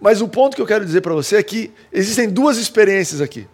Mas 0.00 0.20
o 0.20 0.28
ponto 0.28 0.56
que 0.56 0.62
eu 0.62 0.66
quero 0.66 0.84
dizer 0.84 1.00
para 1.00 1.14
você 1.14 1.36
é 1.36 1.42
que 1.42 1.72
existem 1.92 2.28
duas 2.28 2.56
experiências 2.56 3.20
aqui. 3.20 3.46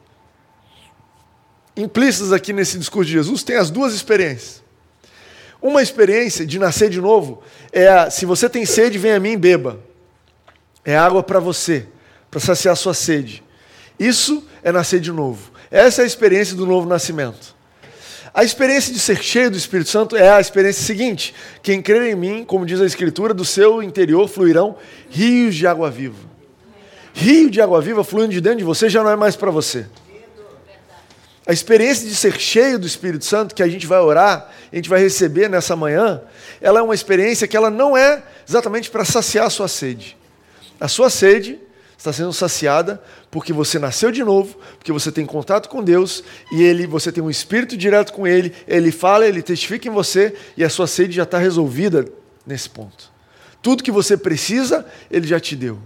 Implícitas 1.76 2.32
aqui 2.32 2.52
nesse 2.52 2.78
discurso 2.78 3.06
de 3.06 3.12
Jesus, 3.12 3.42
tem 3.42 3.56
as 3.56 3.70
duas 3.70 3.92
experiências. 3.92 4.62
Uma 5.60 5.82
experiência 5.82 6.46
de 6.46 6.58
nascer 6.58 6.88
de 6.88 7.00
novo 7.00 7.42
é 7.72 7.88
a, 7.88 8.10
se 8.10 8.24
você 8.24 8.48
tem 8.48 8.64
sede, 8.64 8.96
vem 8.96 9.12
a 9.12 9.20
mim 9.20 9.32
e 9.32 9.36
beba. 9.36 9.78
É 10.84 10.96
água 10.96 11.22
para 11.22 11.38
você, 11.38 11.86
para 12.30 12.40
saciar 12.40 12.76
sua 12.76 12.94
sede. 12.94 13.44
Isso 13.98 14.44
é 14.62 14.70
nascer 14.70 15.00
de 15.00 15.12
novo. 15.12 15.50
Essa 15.70 16.02
é 16.02 16.04
a 16.04 16.06
experiência 16.06 16.56
do 16.56 16.64
novo 16.64 16.88
nascimento. 16.88 17.56
A 18.32 18.44
experiência 18.44 18.92
de 18.92 19.00
ser 19.00 19.22
cheio 19.22 19.50
do 19.50 19.56
Espírito 19.56 19.90
Santo 19.90 20.16
é 20.16 20.30
a 20.30 20.40
experiência 20.40 20.84
seguinte: 20.84 21.34
quem 21.62 21.82
crer 21.82 22.02
em 22.02 22.14
mim, 22.14 22.44
como 22.44 22.64
diz 22.64 22.80
a 22.80 22.86
Escritura, 22.86 23.34
do 23.34 23.44
seu 23.44 23.82
interior 23.82 24.28
fluirão 24.28 24.76
rios 25.10 25.54
de 25.54 25.66
água 25.66 25.90
viva. 25.90 26.28
Rio 27.12 27.50
de 27.50 27.60
água 27.60 27.80
viva 27.80 28.04
fluindo 28.04 28.32
de 28.32 28.40
dentro 28.40 28.58
de 28.58 28.64
você 28.64 28.88
já 28.88 29.02
não 29.02 29.10
é 29.10 29.16
mais 29.16 29.34
para 29.34 29.50
você. 29.50 29.86
A 31.44 31.52
experiência 31.52 32.06
de 32.06 32.14
ser 32.14 32.38
cheio 32.38 32.78
do 32.78 32.86
Espírito 32.86 33.24
Santo, 33.24 33.54
que 33.54 33.62
a 33.62 33.66
gente 33.66 33.86
vai 33.86 33.98
orar, 33.98 34.52
a 34.70 34.76
gente 34.76 34.88
vai 34.88 35.00
receber 35.00 35.48
nessa 35.48 35.74
manhã, 35.74 36.20
ela 36.60 36.78
é 36.78 36.82
uma 36.82 36.94
experiência 36.94 37.48
que 37.48 37.56
ela 37.56 37.70
não 37.70 37.96
é 37.96 38.22
exatamente 38.46 38.90
para 38.90 39.04
saciar 39.04 39.46
a 39.46 39.50
sua 39.50 39.66
sede. 39.66 40.16
A 40.78 40.86
sua 40.86 41.10
sede 41.10 41.58
está 41.98 42.12
sendo 42.12 42.32
saciada 42.32 43.02
porque 43.28 43.52
você 43.52 43.78
nasceu 43.78 44.12
de 44.12 44.22
novo, 44.22 44.56
porque 44.78 44.92
você 44.92 45.10
tem 45.10 45.26
contato 45.26 45.68
com 45.68 45.82
Deus 45.82 46.22
e 46.52 46.62
ele, 46.62 46.86
você 46.86 47.10
tem 47.10 47.22
um 47.22 47.28
espírito 47.28 47.76
direto 47.76 48.12
com 48.12 48.26
Ele, 48.26 48.54
Ele 48.66 48.92
fala, 48.92 49.26
Ele 49.26 49.42
testifica 49.42 49.88
em 49.88 49.90
você 49.90 50.34
e 50.56 50.62
a 50.62 50.70
sua 50.70 50.86
sede 50.86 51.16
já 51.16 51.24
está 51.24 51.38
resolvida 51.38 52.06
nesse 52.46 52.70
ponto. 52.70 53.10
Tudo 53.60 53.82
que 53.82 53.90
você 53.90 54.16
precisa, 54.16 54.86
Ele 55.10 55.26
já 55.26 55.40
te 55.40 55.56
deu. 55.56 55.78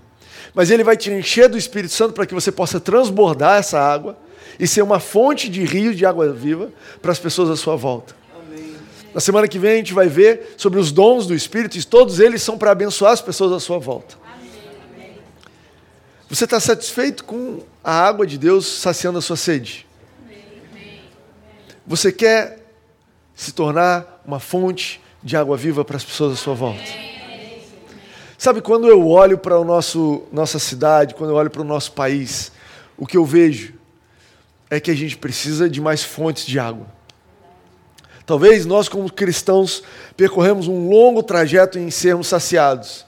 Mas 0.54 0.70
Ele 0.70 0.84
vai 0.84 0.96
te 0.96 1.10
encher 1.10 1.48
do 1.48 1.56
Espírito 1.56 1.94
Santo 1.94 2.12
para 2.12 2.26
que 2.26 2.34
você 2.34 2.52
possa 2.52 2.78
transbordar 2.78 3.58
essa 3.58 3.80
água 3.80 4.16
e 4.60 4.66
ser 4.66 4.82
uma 4.82 5.00
fonte 5.00 5.48
de 5.48 5.64
rio 5.64 5.94
de 5.94 6.04
água 6.04 6.30
viva 6.30 6.70
para 7.00 7.10
as 7.10 7.18
pessoas 7.18 7.48
à 7.48 7.56
sua 7.56 7.74
volta. 7.74 8.14
Na 9.14 9.20
semana 9.20 9.48
que 9.48 9.58
vem 9.58 9.72
a 9.72 9.76
gente 9.76 9.94
vai 9.94 10.08
ver 10.08 10.54
sobre 10.58 10.78
os 10.78 10.92
dons 10.92 11.26
do 11.26 11.34
Espírito 11.34 11.76
e 11.76 11.84
todos 11.84 12.20
eles 12.20 12.42
são 12.42 12.58
para 12.58 12.70
abençoar 12.70 13.12
as 13.12 13.22
pessoas 13.22 13.52
à 13.52 13.60
sua 13.60 13.78
volta. 13.78 14.21
Você 16.32 16.44
está 16.44 16.58
satisfeito 16.58 17.24
com 17.24 17.60
a 17.84 17.92
água 17.92 18.26
de 18.26 18.38
Deus 18.38 18.66
saciando 18.66 19.18
a 19.18 19.20
sua 19.20 19.36
sede? 19.36 19.86
Você 21.86 22.10
quer 22.10 22.58
se 23.34 23.52
tornar 23.52 24.22
uma 24.24 24.40
fonte 24.40 24.98
de 25.22 25.36
água 25.36 25.58
viva 25.58 25.84
para 25.84 25.98
as 25.98 26.02
pessoas 26.02 26.32
à 26.32 26.36
sua 26.36 26.54
volta? 26.54 26.82
Sabe, 28.38 28.62
quando 28.62 28.88
eu 28.88 29.06
olho 29.06 29.36
para 29.36 29.56
a 29.56 29.62
nossa 29.62 30.58
cidade, 30.58 31.14
quando 31.14 31.28
eu 31.28 31.36
olho 31.36 31.50
para 31.50 31.60
o 31.60 31.66
nosso 31.66 31.92
país, 31.92 32.50
o 32.96 33.06
que 33.06 33.18
eu 33.18 33.26
vejo 33.26 33.74
é 34.70 34.80
que 34.80 34.90
a 34.90 34.96
gente 34.96 35.18
precisa 35.18 35.68
de 35.68 35.82
mais 35.82 36.02
fontes 36.02 36.46
de 36.46 36.58
água. 36.58 36.86
Talvez 38.24 38.64
nós, 38.64 38.88
como 38.88 39.12
cristãos, 39.12 39.82
percorremos 40.16 40.66
um 40.66 40.88
longo 40.88 41.22
trajeto 41.22 41.78
em 41.78 41.90
sermos 41.90 42.26
saciados. 42.26 43.04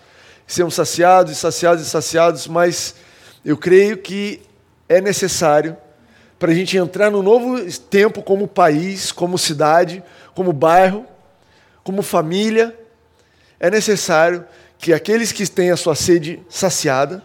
Sermos 0.47 0.75
saciados 0.75 1.33
e 1.33 1.35
saciados 1.35 1.87
e 1.87 1.89
saciados, 1.89 2.47
mas 2.47 3.03
eu 3.45 3.57
creio 3.57 3.99
que 3.99 4.41
é 4.89 5.01
necessário 5.01 5.77
para 6.39 6.51
a 6.51 6.55
gente 6.55 6.77
entrar 6.77 7.11
no 7.11 7.23
novo 7.23 7.59
tempo 7.91 8.23
como 8.23 8.49
país, 8.49 9.13
como 9.13 9.39
cidade, 9.39 10.03
como 10.35 10.53
bairro, 10.53 11.05
como 11.83 12.03
família. 12.03 12.79
É 13.61 13.71
necessário 13.71 14.45
que 14.79 14.93
aqueles 14.93 15.31
que 15.31 15.47
têm 15.47 15.71
a 15.71 15.77
sua 15.77 15.95
sede 15.95 16.43
saciada, 16.49 17.23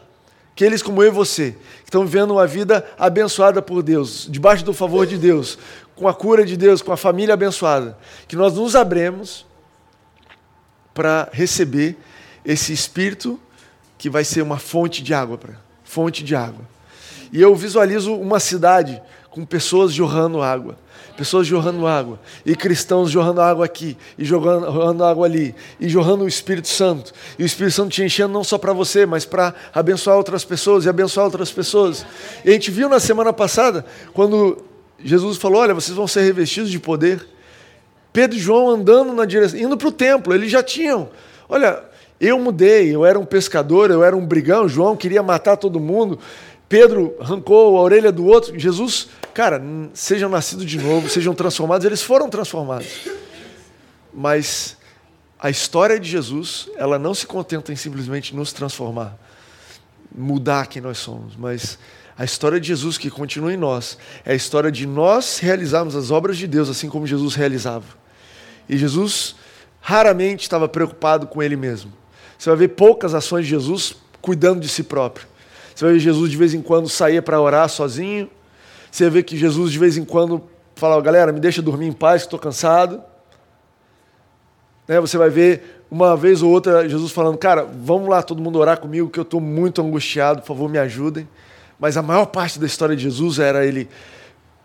que 0.55 0.63
eles 0.63 0.81
como 0.81 1.01
eu 1.01 1.07
e 1.07 1.11
você, 1.11 1.51
que 1.51 1.85
estão 1.85 2.05
vivendo 2.05 2.31
uma 2.31 2.45
vida 2.45 2.85
abençoada 2.97 3.61
por 3.61 3.81
Deus, 3.81 4.27
debaixo 4.29 4.63
do 4.63 4.73
favor 4.73 5.05
de 5.07 5.17
Deus, 5.17 5.57
com 5.95 6.07
a 6.07 6.13
cura 6.13 6.45
de 6.45 6.55
Deus, 6.55 6.81
com 6.81 6.91
a 6.91 6.97
família 6.97 7.33
abençoada, 7.33 7.97
que 8.27 8.35
nós 8.35 8.53
nos 8.53 8.75
abremos 8.75 9.45
para 10.93 11.29
receber 11.31 11.97
esse 12.43 12.73
Espírito 12.73 13.39
que 13.97 14.09
vai 14.09 14.23
ser 14.23 14.41
uma 14.41 14.57
fonte 14.57 15.01
de 15.01 15.13
água 15.13 15.37
para 15.37 15.68
fonte 15.89 16.23
de 16.23 16.35
água. 16.35 16.61
E 17.33 17.41
eu 17.41 17.55
visualizo 17.55 18.13
uma 18.13 18.39
cidade 18.39 19.01
com 19.31 19.43
pessoas 19.43 19.91
jorrando 19.91 20.39
água, 20.39 20.77
pessoas 21.17 21.47
jorrando 21.47 21.87
água, 21.87 22.19
e 22.45 22.55
cristãos 22.55 23.09
jorrando 23.09 23.41
água 23.41 23.65
aqui, 23.65 23.97
e 24.15 24.23
jogando, 24.23 24.71
jorrando 24.71 25.03
água 25.03 25.25
ali, 25.25 25.55
e 25.79 25.89
jorrando 25.89 26.25
o 26.25 26.27
Espírito 26.27 26.67
Santo, 26.67 27.11
e 27.39 27.43
o 27.43 27.45
Espírito 27.45 27.73
Santo 27.73 27.89
te 27.89 28.03
enchendo 28.03 28.31
não 28.31 28.43
só 28.43 28.59
para 28.59 28.71
você, 28.71 29.03
mas 29.03 29.25
para 29.25 29.53
abençoar 29.73 30.15
outras 30.15 30.45
pessoas 30.45 30.85
e 30.85 30.89
abençoar 30.89 31.25
outras 31.25 31.51
pessoas. 31.51 32.05
E 32.45 32.49
a 32.49 32.53
gente 32.53 32.69
viu 32.69 32.87
na 32.87 32.99
semana 32.99 33.33
passada, 33.33 33.83
quando 34.13 34.63
Jesus 35.03 35.37
falou: 35.37 35.59
Olha, 35.59 35.73
vocês 35.73 35.97
vão 35.97 36.07
ser 36.07 36.21
revestidos 36.21 36.69
de 36.69 36.79
poder. 36.79 37.27
Pedro 38.13 38.37
e 38.37 38.39
João 38.39 38.69
andando 38.69 39.11
na 39.11 39.25
direção, 39.25 39.59
indo 39.59 39.75
para 39.75 39.87
o 39.87 39.91
templo, 39.91 40.35
eles 40.35 40.51
já 40.51 40.61
tinham. 40.61 41.09
Olha, 41.47 41.88
eu 42.19 42.37
mudei, 42.39 42.93
eu 42.93 43.05
era 43.05 43.17
um 43.17 43.25
pescador, 43.25 43.89
eu 43.91 44.03
era 44.03 44.15
um 44.15 44.25
brigão, 44.25 44.67
João 44.67 44.95
queria 44.95 45.23
matar 45.23 45.55
todo 45.55 45.79
mundo, 45.79 46.19
Pedro 46.67 47.15
arrancou 47.19 47.77
a 47.77 47.81
orelha 47.81 48.11
do 48.11 48.25
outro. 48.25 48.57
Jesus, 48.59 49.07
cara, 49.33 49.61
sejam 49.93 50.29
nascidos 50.29 50.65
de 50.65 50.77
novo, 50.77 51.09
sejam 51.09 51.33
transformados, 51.33 51.85
eles 51.85 52.03
foram 52.03 52.29
transformados. 52.29 52.87
Mas 54.13 54.77
a 55.39 55.49
história 55.49 55.99
de 55.99 56.09
Jesus, 56.09 56.69
ela 56.75 56.99
não 56.99 57.13
se 57.13 57.25
contenta 57.25 57.71
em 57.71 57.75
simplesmente 57.75 58.35
nos 58.35 58.51
transformar, 58.51 59.17
mudar 60.13 60.67
quem 60.67 60.81
nós 60.81 60.97
somos, 60.97 61.35
mas 61.35 61.79
a 62.17 62.25
história 62.25 62.59
de 62.59 62.67
Jesus 62.67 62.97
que 62.97 63.09
continua 63.09 63.53
em 63.53 63.57
nós 63.57 63.97
é 64.25 64.33
a 64.33 64.35
história 64.35 64.69
de 64.69 64.85
nós 64.85 65.39
realizarmos 65.39 65.95
as 65.95 66.11
obras 66.11 66.37
de 66.37 66.45
Deus 66.45 66.67
assim 66.67 66.89
como 66.89 67.07
Jesus 67.07 67.33
realizava. 67.33 67.85
E 68.67 68.77
Jesus 68.77 69.37
raramente 69.79 70.43
estava 70.43 70.67
preocupado 70.67 71.25
com 71.25 71.41
ele 71.41 71.55
mesmo. 71.55 71.98
Você 72.39 72.49
vai 72.49 72.57
ver 72.57 72.69
poucas 72.69 73.13
ações 73.13 73.43
de 73.43 73.49
Jesus 73.49 73.97
cuidando 74.21 74.61
de 74.61 74.69
si 74.69 74.81
próprio. 74.81 75.27
Você 75.75 75.83
vai 75.83 75.93
ver 75.95 75.99
Jesus 75.99 76.31
de 76.31 76.37
vez 76.37 76.53
em 76.53 76.61
quando 76.61 76.87
sair 76.87 77.21
para 77.21 77.39
orar 77.39 77.67
sozinho. 77.67 78.29
Você 78.89 79.03
vai 79.03 79.11
ver 79.11 79.23
que 79.23 79.37
Jesus 79.37 79.73
de 79.73 79.77
vez 79.77 79.97
em 79.97 80.05
quando 80.05 80.41
fala, 80.73 81.01
galera, 81.01 81.33
me 81.33 81.39
deixa 81.41 81.61
dormir 81.61 81.87
em 81.87 81.91
paz, 81.91 82.21
que 82.21 82.27
estou 82.27 82.39
cansado. 82.39 83.03
Né? 84.87 85.01
Você 85.01 85.17
vai 85.17 85.29
ver 85.29 85.83
uma 85.91 86.15
vez 86.15 86.41
ou 86.41 86.49
outra, 86.49 86.87
Jesus 86.87 87.11
falando, 87.11 87.37
cara, 87.37 87.63
vamos 87.63 88.07
lá 88.07 88.23
todo 88.23 88.41
mundo 88.41 88.57
orar 88.57 88.79
comigo, 88.79 89.09
que 89.09 89.19
eu 89.19 89.23
estou 89.23 89.41
muito 89.41 89.81
angustiado, 89.81 90.39
por 90.39 90.47
favor, 90.47 90.69
me 90.69 90.77
ajudem. 90.77 91.27
Mas 91.77 91.97
a 91.97 92.01
maior 92.01 92.27
parte 92.27 92.57
da 92.57 92.65
história 92.65 92.95
de 92.95 93.03
Jesus 93.03 93.37
era 93.37 93.65
ele 93.65 93.89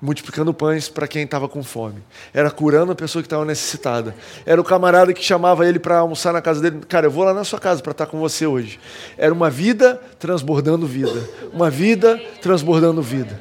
multiplicando 0.05 0.53
pães 0.53 0.87
para 0.87 1.09
quem 1.09 1.25
estava 1.25 1.49
com 1.49 1.65
fome. 1.65 2.03
Era 2.33 2.51
curando 2.51 2.93
a 2.93 2.95
pessoa 2.95 3.23
que 3.23 3.27
estava 3.27 3.45
necessitada. 3.45 4.15
Era 4.45 4.61
o 4.61 4.65
camarada 4.65 5.15
que 5.15 5.25
chamava 5.25 5.67
ele 5.67 5.79
para 5.79 5.97
almoçar 5.99 6.31
na 6.33 6.43
casa 6.43 6.61
dele. 6.61 6.85
Cara, 6.87 7.07
eu 7.07 7.11
vou 7.11 7.25
lá 7.25 7.33
na 7.33 7.43
sua 7.43 7.59
casa 7.59 7.83
para 7.83 7.93
estar 7.93 8.07
com 8.07 8.21
você 8.21 8.47
hoje. 8.47 8.79
Era 9.17 9.33
uma 9.33 9.49
vida 9.49 9.95
transbordando 10.19 10.87
vida. 10.87 11.27
Uma 11.53 11.71
vida 11.71 12.21
transbordando 12.43 13.01
vida. 13.01 13.41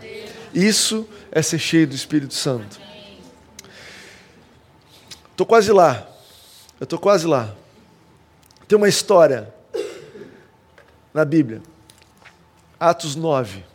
Isso 0.54 1.06
é 1.32 1.42
ser 1.42 1.60
cheio 1.60 1.86
do 1.86 1.96
Espírito 1.96 2.34
Santo. 2.34 2.80
Estou 5.32 5.46
quase 5.46 5.72
lá. 5.74 6.08
Eu 6.80 6.86
estou 6.86 6.98
quase 6.98 7.28
lá. 7.28 7.54
Tem 8.70 8.78
uma 8.78 8.88
história 8.88 9.54
na 11.14 11.26
Bíblia. 11.26 11.62
Atos 12.80 13.18
9. 13.18 13.73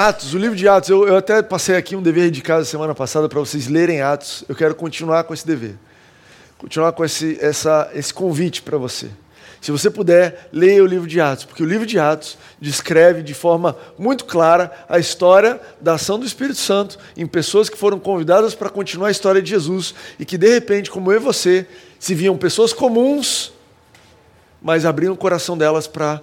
Atos, 0.00 0.32
o 0.32 0.38
livro 0.38 0.54
de 0.54 0.68
Atos, 0.68 0.90
eu, 0.90 1.08
eu 1.08 1.16
até 1.16 1.42
passei 1.42 1.74
aqui 1.74 1.96
um 1.96 2.00
dever 2.00 2.30
de 2.30 2.40
casa 2.40 2.64
semana 2.64 2.94
passada 2.94 3.28
para 3.28 3.40
vocês 3.40 3.66
lerem 3.66 4.00
Atos. 4.00 4.44
Eu 4.48 4.54
quero 4.54 4.72
continuar 4.72 5.24
com 5.24 5.34
esse 5.34 5.44
dever. 5.44 5.74
Continuar 6.56 6.92
com 6.92 7.04
esse, 7.04 7.36
essa, 7.40 7.90
esse 7.92 8.14
convite 8.14 8.62
para 8.62 8.78
você. 8.78 9.10
Se 9.60 9.72
você 9.72 9.90
puder, 9.90 10.50
leia 10.52 10.84
o 10.84 10.86
livro 10.86 11.08
de 11.08 11.20
Atos, 11.20 11.46
porque 11.46 11.64
o 11.64 11.66
livro 11.66 11.84
de 11.84 11.98
Atos 11.98 12.38
descreve 12.60 13.24
de 13.24 13.34
forma 13.34 13.76
muito 13.98 14.24
clara 14.24 14.70
a 14.88 15.00
história 15.00 15.60
da 15.80 15.94
ação 15.94 16.16
do 16.16 16.24
Espírito 16.24 16.60
Santo 16.60 16.96
em 17.16 17.26
pessoas 17.26 17.68
que 17.68 17.76
foram 17.76 17.98
convidadas 17.98 18.54
para 18.54 18.70
continuar 18.70 19.08
a 19.08 19.10
história 19.10 19.42
de 19.42 19.50
Jesus 19.50 19.96
e 20.16 20.24
que, 20.24 20.38
de 20.38 20.48
repente, 20.48 20.92
como 20.92 21.10
eu 21.10 21.16
e 21.16 21.24
você, 21.24 21.66
se 21.98 22.14
viam 22.14 22.38
pessoas 22.38 22.72
comuns, 22.72 23.52
mas 24.62 24.84
abriam 24.84 25.12
o 25.12 25.16
coração 25.16 25.58
delas 25.58 25.88
para 25.88 26.22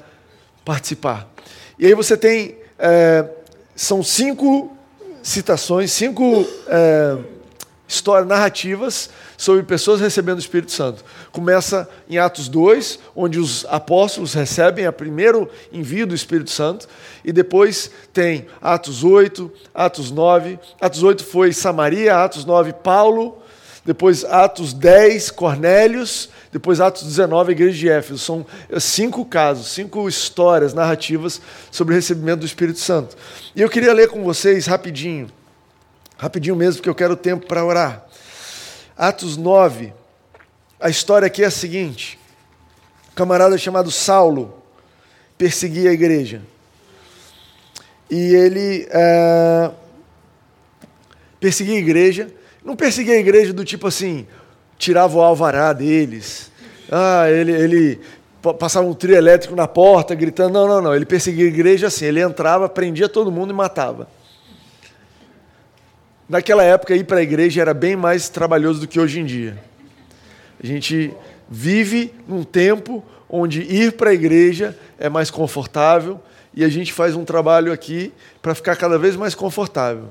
participar. 0.64 1.30
E 1.78 1.86
aí 1.86 1.94
você 1.94 2.16
tem. 2.16 2.56
É, 2.80 3.28
são 3.76 4.02
cinco 4.02 4.76
citações, 5.22 5.92
cinco 5.92 6.48
é, 6.68 7.18
histórias 7.88 8.28
narrativas 8.28 9.10
sobre 9.38 9.64
pessoas 9.64 10.00
recebendo 10.00 10.38
o 10.38 10.42
Espírito 10.42 10.72
Santo. 10.72 11.04
Começa 11.32 11.90
em 12.10 12.18
Atos 12.18 12.48
2, 12.48 13.00
onde 13.16 13.38
os 13.38 13.66
apóstolos 13.70 14.34
recebem 14.34 14.88
o 14.88 14.94
primeiro 14.94 15.50
envio 15.74 16.08
do 16.08 16.16
Espírito 16.16 16.52
Santo, 16.52 16.88
e 17.24 17.34
depois 17.34 17.92
tem 18.14 18.48
Atos 18.62 19.04
8, 19.04 19.52
Atos 19.74 20.10
9. 20.10 20.58
Atos 20.80 21.04
8 21.04 21.26
foi 21.26 21.52
Samaria, 21.52 22.24
Atos 22.24 22.46
9, 22.46 22.74
Paulo, 22.74 23.40
depois 23.86 24.26
Atos 24.26 24.74
10, 24.74 25.30
Cornélios, 25.30 26.30
depois, 26.52 26.82
Atos 26.82 27.04
19, 27.04 27.50
a 27.50 27.52
igreja 27.52 27.78
de 27.78 27.89
Éfeso. 27.89 28.17
São 28.17 28.45
eh, 28.69 28.80
cinco 28.80 29.24
casos, 29.24 29.67
cinco 29.67 30.10
histórias 30.10 30.74
narrativas 30.74 31.39
sobre 31.69 31.93
o 31.93 31.95
recebimento 31.95 32.39
do 32.39 32.45
Espírito 32.45 32.80
Santo. 32.80 33.15
E 33.56 33.62
eu 33.62 33.69
queria 33.69 33.93
ler 33.93 34.08
com 34.08 34.24
vocês 34.24 34.65
rapidinho, 34.65 35.30
rapidinho 36.17 36.56
mesmo, 36.56 36.78
porque 36.78 36.89
eu 36.89 36.95
quero 36.95 37.15
tempo 37.15 37.45
para 37.45 37.63
orar. 37.63 38.06
Atos 38.98 39.38
9, 39.38 39.93
a 40.80 40.89
história 40.89 41.28
aqui 41.28 41.43
é 41.43 41.48
a 41.48 41.52
seguinte: 41.52 42.17
um 43.12 43.15
camarada 43.15 43.56
chamado 43.58 43.91
Saulo 43.91 44.63
perseguia 45.38 45.91
a 45.91 45.93
igreja. 45.93 46.41
E 48.10 48.34
ele 48.34 48.88
é, 48.89 49.71
perseguia 51.39 51.76
a 51.76 51.80
igreja, 51.80 52.32
não 52.65 52.75
perseguia 52.75 53.13
a 53.13 53.19
igreja 53.19 53.54
do 53.54 53.63
tipo 53.63 53.86
assim, 53.86 54.25
tirava 54.75 55.15
o 55.15 55.21
alvará 55.21 55.71
deles. 55.71 56.51
Ah, 56.91 57.30
ele, 57.30 57.51
ele 57.51 58.01
passava 58.60 58.88
um 58.88 58.93
trio 58.93 59.15
elétrico 59.15 59.56
na 59.56 59.67
porta, 59.67 60.15
gritando. 60.15 60.54
Não, 60.54 60.67
não, 60.67 60.82
não. 60.82 60.95
Ele 60.95 61.06
perseguia 61.06 61.45
a 61.45 61.47
igreja 61.47 61.88
assim. 61.88 62.06
Ele 62.06 62.19
entrava, 62.19 62.67
prendia 62.67 63.08
todo 63.08 63.32
mundo 63.32 63.51
e 63.51 63.54
matava. 63.54 64.08
Naquela 66.28 66.63
época, 66.63 66.95
ir 66.95 67.04
para 67.04 67.19
a 67.19 67.21
igreja 67.21 67.62
era 67.62 67.73
bem 67.73 67.95
mais 67.95 68.30
trabalhoso 68.30 68.82
do 68.82 68.88
que 68.88 68.99
hoje 68.99 69.19
em 69.19 69.25
dia. 69.25 69.62
A 70.62 70.65
gente 70.65 71.13
vive 71.47 72.12
num 72.28 72.43
tempo 72.43 73.04
onde 73.30 73.62
ir 73.62 73.91
para 73.91 74.10
a 74.10 74.13
igreja 74.13 74.75
é 74.97 75.08
mais 75.08 75.30
confortável 75.30 76.19
e 76.51 76.63
a 76.63 76.69
gente 76.69 76.91
faz 76.91 77.15
um 77.15 77.23
trabalho 77.23 77.71
aqui 77.71 78.12
para 78.41 78.56
ficar 78.56 78.75
cada 78.75 78.97
vez 78.97 79.15
mais 79.15 79.36
confortável. 79.36 80.10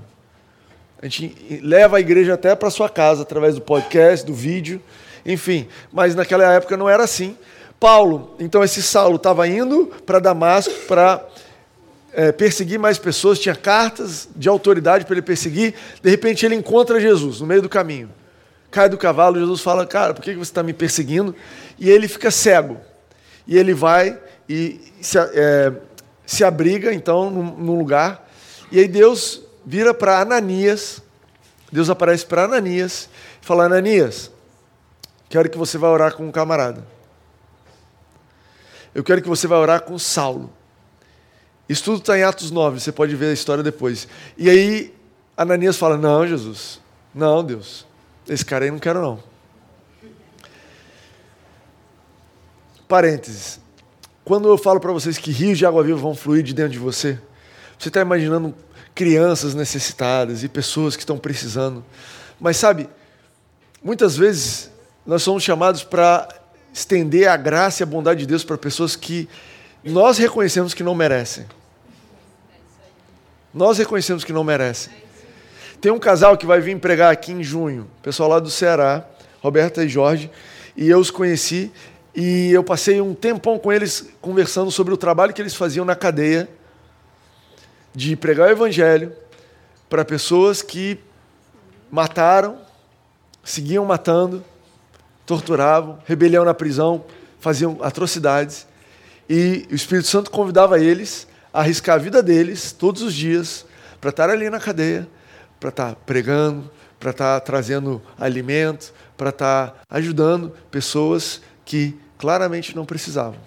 A 1.04 1.06
gente 1.06 1.60
leva 1.62 1.98
a 1.98 2.00
igreja 2.00 2.32
até 2.32 2.54
para 2.54 2.70
sua 2.70 2.88
casa 2.88 3.24
através 3.24 3.56
do 3.56 3.60
podcast, 3.60 4.24
do 4.24 4.32
vídeo, 4.32 4.80
enfim. 5.26 5.68
Mas 5.92 6.14
naquela 6.14 6.50
época 6.50 6.78
não 6.78 6.88
era 6.88 7.04
assim. 7.04 7.36
Paulo, 7.78 8.34
então 8.40 8.64
esse 8.64 8.82
Saulo 8.82 9.16
estava 9.16 9.46
indo 9.46 9.92
para 10.06 10.18
Damasco 10.18 10.72
para 10.88 11.22
é, 12.14 12.32
perseguir 12.32 12.78
mais 12.78 12.96
pessoas, 12.96 13.38
tinha 13.38 13.54
cartas 13.54 14.30
de 14.34 14.48
autoridade 14.48 15.04
para 15.04 15.12
ele 15.12 15.20
perseguir. 15.20 15.74
De 16.02 16.08
repente 16.08 16.46
ele 16.46 16.54
encontra 16.54 16.98
Jesus 16.98 17.38
no 17.38 17.46
meio 17.46 17.60
do 17.60 17.68
caminho. 17.68 18.10
Cai 18.70 18.88
do 18.88 18.96
cavalo, 18.96 19.38
Jesus 19.38 19.60
fala: 19.60 19.86
Cara, 19.86 20.14
por 20.14 20.24
que 20.24 20.32
você 20.32 20.40
está 20.40 20.62
me 20.62 20.72
perseguindo? 20.72 21.36
E 21.78 21.90
ele 21.90 22.08
fica 22.08 22.30
cego. 22.30 22.80
E 23.46 23.58
ele 23.58 23.74
vai 23.74 24.18
e 24.48 24.80
se, 25.02 25.18
é, 25.18 25.70
se 26.24 26.42
abriga 26.44 26.94
então 26.94 27.28
num, 27.28 27.56
num 27.56 27.78
lugar. 27.78 28.26
E 28.72 28.78
aí 28.78 28.88
Deus 28.88 29.43
vira 29.64 29.94
para 29.94 30.20
Ananias, 30.20 31.02
Deus 31.72 31.90
aparece 31.90 32.24
para 32.26 32.44
Ananias 32.44 33.08
e 33.42 33.46
fala: 33.46 33.64
Ananias, 33.64 34.30
quero 35.28 35.48
que 35.48 35.58
você 35.58 35.78
vá 35.78 35.88
orar 35.88 36.14
com 36.14 36.26
um 36.26 36.32
camarada. 36.32 36.86
Eu 38.94 39.02
quero 39.02 39.20
que 39.20 39.28
você 39.28 39.46
vá 39.46 39.58
orar 39.58 39.82
com 39.82 39.98
Saulo. 39.98 40.52
Isso 41.68 41.82
tudo 41.82 41.98
está 41.98 42.18
em 42.18 42.22
Atos 42.22 42.50
9, 42.50 42.78
você 42.78 42.92
pode 42.92 43.16
ver 43.16 43.30
a 43.30 43.32
história 43.32 43.62
depois. 43.62 44.06
E 44.36 44.48
aí 44.48 44.94
Ananias 45.36 45.76
fala: 45.76 45.96
Não, 45.96 46.26
Jesus, 46.26 46.80
não, 47.14 47.42
Deus, 47.42 47.86
esse 48.28 48.44
cara 48.44 48.64
aí 48.64 48.70
não 48.70 48.78
quero 48.78 49.00
não. 49.00 49.34
Parênteses. 52.86 53.60
Quando 54.24 54.48
eu 54.48 54.56
falo 54.56 54.80
para 54.80 54.92
vocês 54.92 55.18
que 55.18 55.30
rios 55.30 55.58
de 55.58 55.66
água 55.66 55.82
viva 55.82 55.98
vão 55.98 56.14
fluir 56.14 56.42
de 56.42 56.54
dentro 56.54 56.72
de 56.72 56.78
você, 56.78 57.18
você 57.78 57.88
está 57.88 58.00
imaginando 58.00 58.54
crianças 58.94 59.54
necessitadas 59.54 60.44
e 60.44 60.48
pessoas 60.48 60.94
que 60.94 61.02
estão 61.02 61.18
precisando. 61.18 61.84
Mas 62.40 62.56
sabe, 62.56 62.88
muitas 63.82 64.16
vezes 64.16 64.70
nós 65.06 65.22
somos 65.22 65.42
chamados 65.42 65.82
para 65.82 66.28
estender 66.72 67.28
a 67.28 67.36
graça 67.36 67.82
e 67.82 67.84
a 67.84 67.86
bondade 67.86 68.20
de 68.20 68.26
Deus 68.26 68.44
para 68.44 68.56
pessoas 68.56 68.96
que 68.96 69.28
nós 69.84 70.18
reconhecemos 70.18 70.74
que 70.74 70.82
não 70.82 70.94
merecem. 70.94 71.44
Nós 73.52 73.78
reconhecemos 73.78 74.24
que 74.24 74.32
não 74.32 74.42
merecem. 74.42 74.92
Tem 75.80 75.92
um 75.92 75.98
casal 75.98 76.36
que 76.36 76.46
vai 76.46 76.60
vir 76.60 76.78
pregar 76.78 77.12
aqui 77.12 77.32
em 77.32 77.42
junho, 77.42 77.88
pessoal 78.02 78.28
lá 78.28 78.38
do 78.38 78.50
Ceará, 78.50 79.04
Roberta 79.40 79.84
e 79.84 79.88
Jorge, 79.88 80.30
e 80.76 80.88
eu 80.88 80.98
os 80.98 81.10
conheci 81.10 81.70
e 82.14 82.50
eu 82.52 82.64
passei 82.64 83.00
um 83.00 83.14
tempão 83.14 83.58
com 83.58 83.72
eles 83.72 84.08
conversando 84.20 84.70
sobre 84.70 84.94
o 84.94 84.96
trabalho 84.96 85.34
que 85.34 85.42
eles 85.42 85.54
faziam 85.54 85.84
na 85.84 85.94
cadeia 85.94 86.48
de 87.94 88.16
pregar 88.16 88.48
o 88.48 88.52
evangelho 88.52 89.12
para 89.88 90.04
pessoas 90.04 90.60
que 90.62 90.98
mataram, 91.90 92.58
seguiam 93.44 93.84
matando, 93.84 94.44
torturavam, 95.24 95.98
rebelião 96.06 96.44
na 96.44 96.52
prisão, 96.52 97.04
faziam 97.38 97.78
atrocidades. 97.82 98.66
E 99.28 99.66
o 99.70 99.74
Espírito 99.74 100.08
Santo 100.08 100.30
convidava 100.30 100.80
eles 100.80 101.28
a 101.52 101.60
arriscar 101.60 101.94
a 101.96 101.98
vida 101.98 102.22
deles 102.22 102.72
todos 102.72 103.02
os 103.02 103.14
dias 103.14 103.64
para 104.00 104.10
estar 104.10 104.28
ali 104.28 104.50
na 104.50 104.58
cadeia, 104.58 105.06
para 105.60 105.68
estar 105.68 105.94
pregando, 105.94 106.70
para 106.98 107.10
estar 107.10 107.40
trazendo 107.40 108.02
alimento, 108.18 108.92
para 109.16 109.30
estar 109.30 109.82
ajudando 109.88 110.52
pessoas 110.70 111.40
que 111.64 111.96
claramente 112.18 112.74
não 112.74 112.84
precisavam. 112.84 113.38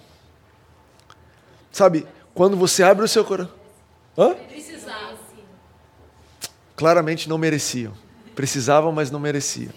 Sabe, 1.70 2.06
quando 2.34 2.56
você 2.56 2.82
abre 2.82 3.04
o 3.04 3.08
seu 3.08 3.24
coração. 3.24 3.57
Hã? 4.18 4.34
Claramente 6.76 7.28
não 7.28 7.38
mereciam. 7.38 7.92
Precisavam, 8.34 8.90
mas 8.90 9.10
não 9.12 9.20
mereciam. 9.20 9.72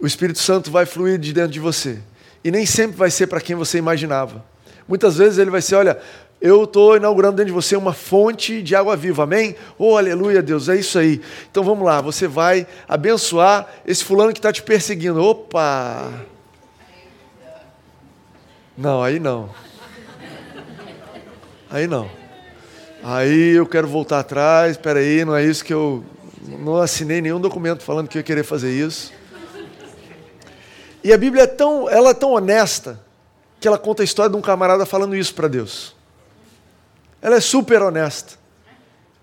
O 0.00 0.06
Espírito 0.06 0.40
Santo 0.40 0.68
vai 0.68 0.84
fluir 0.84 1.16
de 1.16 1.32
dentro 1.32 1.52
de 1.52 1.60
você. 1.60 2.00
E 2.42 2.50
nem 2.50 2.66
sempre 2.66 2.96
vai 2.96 3.08
ser 3.08 3.28
para 3.28 3.40
quem 3.40 3.54
você 3.54 3.78
imaginava. 3.78 4.44
Muitas 4.88 5.16
vezes 5.16 5.38
ele 5.38 5.50
vai 5.50 5.62
ser: 5.62 5.76
olha, 5.76 6.00
eu 6.40 6.64
estou 6.64 6.96
inaugurando 6.96 7.36
dentro 7.36 7.46
de 7.46 7.52
você 7.52 7.76
uma 7.76 7.92
fonte 7.92 8.62
de 8.62 8.74
água 8.74 8.96
viva, 8.96 9.22
amém? 9.22 9.54
Oh, 9.78 9.96
aleluia, 9.96 10.42
Deus, 10.42 10.68
é 10.68 10.76
isso 10.76 10.98
aí. 10.98 11.20
Então 11.48 11.62
vamos 11.62 11.84
lá, 11.84 12.00
você 12.00 12.26
vai 12.26 12.66
abençoar 12.88 13.68
esse 13.86 14.02
fulano 14.02 14.32
que 14.32 14.40
está 14.40 14.52
te 14.52 14.60
perseguindo. 14.60 15.22
Opa! 15.22 16.12
Não, 18.76 19.02
aí 19.02 19.20
não. 19.20 19.50
Aí 21.72 21.86
não. 21.86 22.06
Aí 23.02 23.52
eu 23.56 23.66
quero 23.66 23.88
voltar 23.88 24.20
atrás, 24.20 24.72
espera 24.72 24.98
aí, 24.98 25.24
não 25.24 25.34
é 25.34 25.42
isso 25.42 25.64
que 25.64 25.72
eu 25.72 26.04
não 26.60 26.76
assinei 26.76 27.22
nenhum 27.22 27.40
documento 27.40 27.82
falando 27.82 28.08
que 28.08 28.18
eu 28.18 28.20
ia 28.20 28.22
querer 28.22 28.44
fazer 28.44 28.70
isso. 28.70 29.10
E 31.02 31.10
a 31.14 31.16
Bíblia 31.16 31.44
é 31.44 31.46
tão, 31.46 31.88
ela 31.88 32.10
é 32.10 32.14
tão 32.14 32.32
honesta 32.32 33.00
que 33.58 33.66
ela 33.66 33.78
conta 33.78 34.02
a 34.02 34.04
história 34.04 34.30
de 34.30 34.36
um 34.36 34.42
camarada 34.42 34.84
falando 34.84 35.16
isso 35.16 35.34
para 35.34 35.48
Deus. 35.48 35.96
Ela 37.22 37.36
é 37.36 37.40
super 37.40 37.80
honesta. 37.80 38.34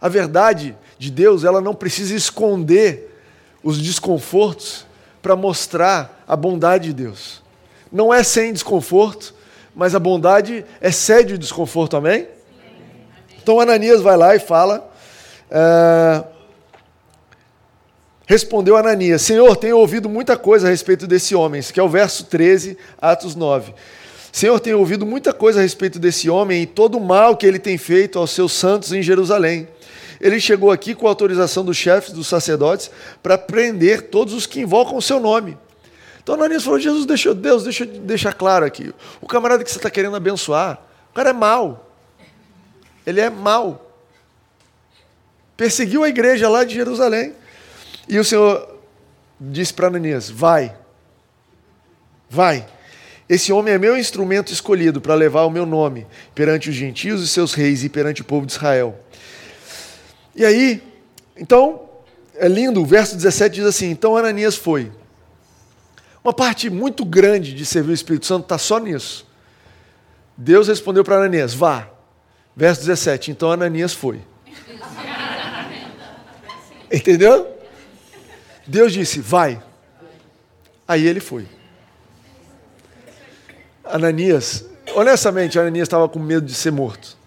A 0.01 0.09
verdade 0.09 0.75
de 0.97 1.11
Deus, 1.11 1.43
ela 1.43 1.61
não 1.61 1.75
precisa 1.75 2.15
esconder 2.15 3.15
os 3.63 3.79
desconfortos 3.79 4.87
para 5.21 5.35
mostrar 5.35 6.23
a 6.27 6.35
bondade 6.35 6.87
de 6.87 6.93
Deus. 6.93 7.43
Não 7.91 8.11
é 8.11 8.23
sem 8.23 8.51
desconforto, 8.51 9.35
mas 9.75 9.93
a 9.93 9.99
bondade 9.99 10.65
excede 10.81 11.35
o 11.35 11.37
desconforto, 11.37 11.95
amém? 11.95 12.38
Então 13.49 13.59
Ananias 13.59 13.99
vai 13.99 14.15
lá 14.15 14.35
e 14.35 14.39
fala. 14.39 14.87
É... 15.49 16.23
Respondeu 18.27 18.77
Ananias: 18.77 19.23
Senhor, 19.23 19.55
tenho 19.55 19.75
ouvido 19.79 20.07
muita 20.07 20.37
coisa 20.37 20.67
a 20.67 20.69
respeito 20.69 21.07
desse 21.07 21.33
homem, 21.33 21.59
que 21.63 21.79
é 21.79 21.81
o 21.81 21.89
verso 21.89 22.25
13, 22.25 22.77
Atos 23.01 23.33
9. 23.33 23.73
Senhor, 24.31 24.59
tenho 24.59 24.77
ouvido 24.77 25.03
muita 25.03 25.33
coisa 25.33 25.57
a 25.57 25.63
respeito 25.63 25.97
desse 25.97 26.29
homem 26.29 26.61
e 26.61 26.67
todo 26.67 26.99
o 26.99 27.01
mal 27.01 27.35
que 27.35 27.43
ele 27.43 27.57
tem 27.57 27.75
feito 27.75 28.19
aos 28.19 28.29
seus 28.29 28.53
santos 28.53 28.93
em 28.93 29.01
Jerusalém. 29.01 29.67
Ele 30.21 30.39
chegou 30.39 30.69
aqui 30.69 30.93
com 30.93 31.07
a 31.07 31.09
autorização 31.09 31.65
dos 31.65 31.75
chefes 31.75 32.13
dos 32.13 32.27
sacerdotes 32.27 32.91
para 33.23 33.35
prender 33.35 34.11
todos 34.11 34.35
os 34.35 34.45
que 34.45 34.59
invocam 34.61 34.95
o 34.95 35.01
seu 35.01 35.19
nome. 35.19 35.57
Então 36.21 36.35
Ananias 36.35 36.63
falou: 36.63 36.79
Jesus, 36.79 37.07
deixa, 37.07 37.33
Deus, 37.33 37.63
deixa 37.63 37.83
eu 37.83 37.87
deixar 37.87 38.33
claro 38.33 38.63
aqui. 38.63 38.93
O 39.19 39.25
camarada 39.25 39.63
que 39.63 39.71
você 39.71 39.79
está 39.79 39.89
querendo 39.89 40.15
abençoar, 40.15 40.79
o 41.09 41.15
cara 41.15 41.31
é 41.31 41.33
mau. 41.33 41.88
Ele 43.09 43.19
é 43.19 43.29
mau. 43.29 43.91
Perseguiu 45.57 46.03
a 46.03 46.09
igreja 46.09 46.47
lá 46.47 46.63
de 46.63 46.75
Jerusalém. 46.75 47.33
E 48.07 48.19
o 48.19 48.23
Senhor 48.23 48.79
disse 49.39 49.73
para 49.73 49.87
Ananias: 49.87 50.29
Vai, 50.29 50.75
vai. 52.29 52.67
Esse 53.27 53.51
homem 53.51 53.73
é 53.73 53.77
meu 53.77 53.97
instrumento 53.97 54.53
escolhido 54.53 55.01
para 55.01 55.15
levar 55.15 55.43
o 55.43 55.49
meu 55.49 55.65
nome 55.65 56.05
perante 56.33 56.69
os 56.69 56.75
gentios 56.75 57.23
e 57.23 57.27
seus 57.27 57.53
reis 57.53 57.83
e 57.83 57.89
perante 57.89 58.21
o 58.21 58.25
povo 58.25 58.45
de 58.45 58.53
Israel. 58.53 58.97
E 60.35 60.45
aí, 60.45 60.81
então, 61.35 61.89
é 62.35 62.47
lindo, 62.47 62.81
o 62.81 62.85
verso 62.85 63.15
17 63.15 63.55
diz 63.55 63.65
assim: 63.65 63.89
Então 63.89 64.15
Ananias 64.15 64.55
foi. 64.55 64.91
Uma 66.23 66.33
parte 66.33 66.69
muito 66.69 67.03
grande 67.03 67.53
de 67.53 67.65
servir 67.65 67.91
o 67.91 67.93
Espírito 67.93 68.27
Santo 68.27 68.43
está 68.43 68.59
só 68.59 68.77
nisso. 68.77 69.27
Deus 70.37 70.67
respondeu 70.67 71.03
para 71.03 71.15
Ananias: 71.15 71.55
Vá. 71.55 71.98
Verso 72.55 72.81
17: 72.81 73.31
Então 73.31 73.51
Ananias 73.51 73.93
foi. 73.93 74.21
Entendeu? 76.91 77.47
Deus 78.65 78.93
disse: 78.93 79.19
Vai. 79.19 79.61
Aí 80.87 81.05
ele 81.05 81.19
foi. 81.19 81.47
Ananias, 83.83 84.65
honestamente, 84.95 85.57
Ananias 85.57 85.87
estava 85.87 86.07
com 86.07 86.19
medo 86.19 86.45
de 86.45 86.53
ser 86.53 86.71
morto, 86.71 87.17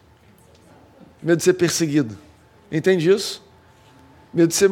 medo 1.23 1.39
de 1.39 1.45
ser 1.45 1.55
perseguido. 1.55 2.17
Entende 2.71 3.11
isso? 3.11 3.43
Medo 4.33 4.49
de 4.49 4.55
ser. 4.55 4.71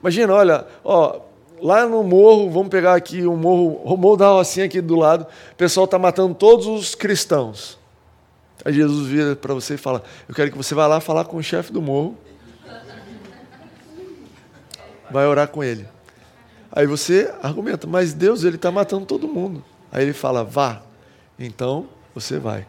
Imagina, 0.00 0.32
olha, 0.32 0.66
ó, 0.82 1.20
lá 1.60 1.86
no 1.86 2.02
morro, 2.02 2.50
vamos 2.50 2.68
pegar 2.68 2.94
aqui 2.94 3.26
o 3.26 3.36
morro, 3.36 3.80
o 3.84 3.96
morro 3.96 4.16
da 4.16 4.28
Rocinha 4.28 4.66
aqui 4.66 4.80
do 4.80 4.96
lado, 4.96 5.26
o 5.52 5.56
pessoal 5.56 5.84
está 5.84 5.98
matando 5.98 6.34
todos 6.34 6.66
os 6.66 6.94
cristãos. 6.94 7.78
Aí 8.64 8.72
Jesus 8.72 9.08
vira 9.08 9.36
para 9.36 9.54
você 9.54 9.74
e 9.74 9.78
fala: 9.78 10.02
Eu 10.28 10.34
quero 10.34 10.50
que 10.50 10.56
você 10.56 10.74
vá 10.74 10.86
lá 10.86 11.00
falar 11.00 11.24
com 11.24 11.36
o 11.36 11.42
chefe 11.42 11.72
do 11.72 11.82
morro. 11.82 12.16
Vai 15.10 15.26
orar 15.26 15.48
com 15.48 15.62
ele. 15.62 15.86
Aí 16.72 16.86
você 16.86 17.32
argumenta, 17.42 17.86
mas 17.86 18.12
Deus, 18.12 18.44
ele 18.44 18.56
está 18.56 18.70
matando 18.70 19.06
todo 19.06 19.28
mundo. 19.28 19.64
Aí 19.92 20.02
ele 20.02 20.12
fala: 20.12 20.44
Vá. 20.44 20.82
Então, 21.38 21.88
você 22.14 22.38
vai. 22.38 22.66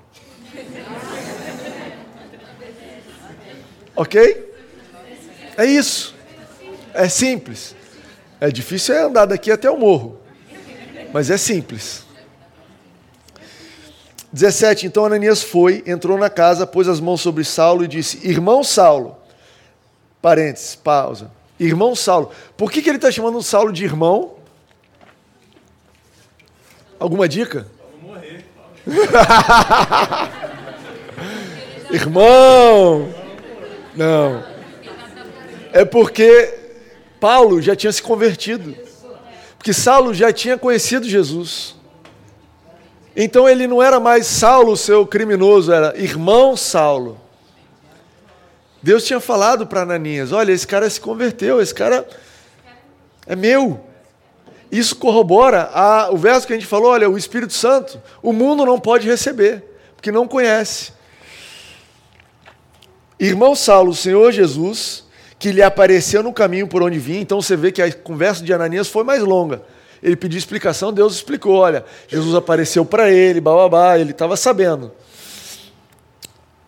ok? 3.96 4.54
É 5.58 5.66
isso. 5.66 6.16
É 6.94 7.10
simples. 7.10 7.76
É 8.40 8.52
difícil 8.52 8.94
é 8.94 9.04
andar 9.04 9.26
daqui 9.26 9.52
até 9.52 9.70
o 9.70 9.78
morro. 9.78 10.20
Mas 11.12 11.30
é 11.30 11.38
simples. 11.38 12.07
17. 14.32 14.88
Então 14.88 15.06
Ananias 15.06 15.42
foi, 15.44 15.84
entrou 15.86 16.18
na 16.18 16.30
casa, 16.30 16.68
pôs 16.68 16.88
as 16.88 17.00
mãos 17.00 17.22
sobre 17.22 17.44
Saulo 17.44 17.84
e 17.84 17.88
disse: 17.88 18.20
Irmão 18.28 18.64
Saulo. 18.64 19.18
Parênteses, 20.22 20.76
pausa. 20.76 21.32
Irmão 21.60 21.96
Saulo. 21.96 22.32
Por 22.56 22.72
que, 22.72 22.82
que 22.82 22.90
ele 22.90 22.98
está 22.98 23.10
chamando 23.12 23.42
Saulo 23.42 23.72
de 23.72 23.84
irmão? 23.84 24.36
Alguma 27.00 27.28
dica? 27.28 27.68
Irmão! 31.92 33.14
Não. 33.96 34.44
É 35.72 35.86
porque 35.86 36.54
Paulo 37.20 37.62
já 37.62 37.76
tinha 37.76 37.92
se 37.92 38.02
convertido. 38.02 38.76
Porque 39.58 39.74
Saulo 39.74 40.14
já 40.14 40.32
tinha 40.34 40.58
conhecido 40.58 41.08
Jesus. 41.08 41.77
Então 43.20 43.50
ele 43.50 43.66
não 43.66 43.82
era 43.82 44.00
mais 44.00 44.28
Saulo, 44.28 44.78
seu 44.78 45.04
criminoso, 45.04 45.74
era 45.74 46.00
irmão 46.00 46.56
Saulo. 46.56 47.20
Deus 48.80 49.04
tinha 49.04 49.20
falado 49.20 49.66
para 49.66 49.82
Ananias: 49.82 50.32
olha, 50.32 50.52
esse 50.52 50.68
cara 50.68 50.88
se 50.88 51.02
converteu, 51.02 51.60
esse 51.60 51.74
cara 51.74 52.08
é 53.26 53.36
meu. 53.36 53.84
Isso 54.72 54.96
corrobora 54.98 55.68
a, 55.74 56.12
o 56.12 56.18
verso 56.18 56.46
que 56.46 56.54
a 56.54 56.56
gente 56.56 56.68
falou: 56.68 56.92
olha, 56.92 57.10
o 57.10 57.18
Espírito 57.18 57.54
Santo, 57.54 58.00
o 58.22 58.32
mundo 58.32 58.64
não 58.64 58.80
pode 58.80 59.08
receber, 59.08 59.64
porque 59.96 60.12
não 60.12 60.28
conhece. 60.28 60.92
Irmão 63.20 63.56
Saulo, 63.56 63.94
o 63.94 63.96
Senhor 63.96 64.32
Jesus, 64.32 65.06
que 65.40 65.52
lhe 65.52 65.64
apareceu 65.64 66.22
no 66.22 66.32
caminho 66.32 66.68
por 66.68 66.84
onde 66.84 67.00
vinha, 67.00 67.22
então 67.22 67.42
você 67.42 67.56
vê 67.56 67.72
que 67.72 67.82
a 67.82 67.92
conversa 67.92 68.44
de 68.44 68.54
Ananias 68.54 68.88
foi 68.88 69.04
mais 69.04 69.24
longa. 69.24 69.64
Ele 70.02 70.16
pediu 70.16 70.38
explicação, 70.38 70.94
Deus 70.94 71.16
explicou: 71.16 71.56
olha, 71.56 71.84
Jesus 72.08 72.36
apareceu 72.36 72.86
para 72.86 73.10
ele, 73.10 73.42
bababá, 73.42 73.98
ele 73.98 74.12
estava 74.12 74.38
sabendo. 74.38 74.92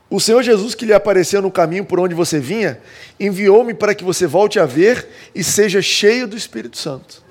O 0.09 0.19
Senhor 0.19 0.41
Jesus, 0.41 0.73
que 0.73 0.85
lhe 0.85 0.93
apareceu 0.93 1.39
no 1.39 1.51
caminho 1.51 1.85
por 1.85 1.99
onde 1.99 2.15
você 2.15 2.39
vinha, 2.39 2.81
enviou-me 3.19 3.75
para 3.75 3.93
que 3.93 4.03
você 4.03 4.25
volte 4.25 4.59
a 4.59 4.65
ver 4.65 5.07
e 5.35 5.43
seja 5.43 5.83
cheio 5.83 6.27
do 6.27 6.35
Espírito 6.35 6.77
Santo. 6.77 7.21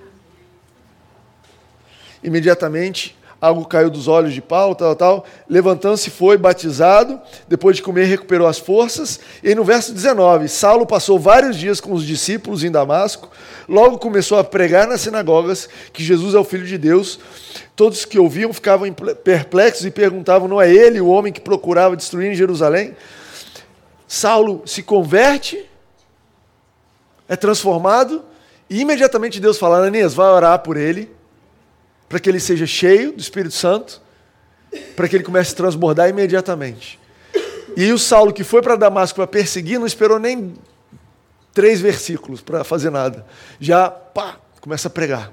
Imediatamente, 2.22 3.17
algo 3.40 3.64
caiu 3.64 3.88
dos 3.88 4.08
olhos 4.08 4.34
de 4.34 4.42
Paulo, 4.42 4.74
tal, 4.74 4.96
tal. 4.96 5.24
Levantando-se, 5.48 6.10
foi 6.10 6.36
batizado. 6.36 7.20
Depois 7.46 7.76
de 7.76 7.82
comer, 7.82 8.04
recuperou 8.06 8.46
as 8.46 8.58
forças. 8.58 9.20
E 9.42 9.54
no 9.54 9.62
verso 9.64 9.92
19, 9.92 10.48
Saulo 10.48 10.84
passou 10.84 11.18
vários 11.18 11.56
dias 11.56 11.80
com 11.80 11.92
os 11.92 12.04
discípulos 12.04 12.64
em 12.64 12.70
Damasco. 12.70 13.30
Logo 13.68 13.98
começou 13.98 14.38
a 14.38 14.44
pregar 14.44 14.86
nas 14.88 15.02
sinagogas 15.02 15.68
que 15.92 16.02
Jesus 16.02 16.34
é 16.34 16.38
o 16.38 16.44
Filho 16.44 16.66
de 16.66 16.76
Deus. 16.76 17.20
Todos 17.76 18.04
que 18.04 18.18
ouviam 18.18 18.52
ficavam 18.52 18.92
perplexos 18.92 19.86
e 19.86 19.90
perguntavam: 19.90 20.48
não 20.48 20.60
é 20.60 20.72
ele 20.72 21.00
o 21.00 21.08
homem 21.08 21.32
que 21.32 21.40
procurava 21.40 21.96
destruir 21.96 22.32
em 22.32 22.34
Jerusalém? 22.34 22.96
Saulo 24.08 24.62
se 24.64 24.82
converte, 24.82 25.64
é 27.28 27.36
transformado, 27.36 28.24
e 28.68 28.80
imediatamente 28.80 29.38
Deus 29.38 29.58
fala: 29.58 29.78
Ananias, 29.78 30.12
vai 30.12 30.28
orar 30.28 30.58
por 30.60 30.76
ele 30.76 31.17
para 32.08 32.18
que 32.18 32.28
ele 32.28 32.40
seja 32.40 32.66
cheio 32.66 33.12
do 33.12 33.20
Espírito 33.20 33.54
Santo, 33.54 34.00
para 34.96 35.08
que 35.08 35.16
ele 35.16 35.24
comece 35.24 35.52
a 35.52 35.56
transbordar 35.56 36.08
imediatamente. 36.08 36.98
E 37.76 37.92
o 37.92 37.98
Saulo, 37.98 38.32
que 38.32 38.42
foi 38.42 38.62
para 38.62 38.76
Damasco 38.76 39.16
para 39.16 39.26
perseguir, 39.26 39.78
não 39.78 39.86
esperou 39.86 40.18
nem 40.18 40.54
três 41.52 41.80
versículos 41.80 42.40
para 42.40 42.64
fazer 42.64 42.90
nada. 42.90 43.26
Já, 43.60 43.90
pá, 43.90 44.38
começa 44.60 44.88
a 44.88 44.90
pregar, 44.90 45.32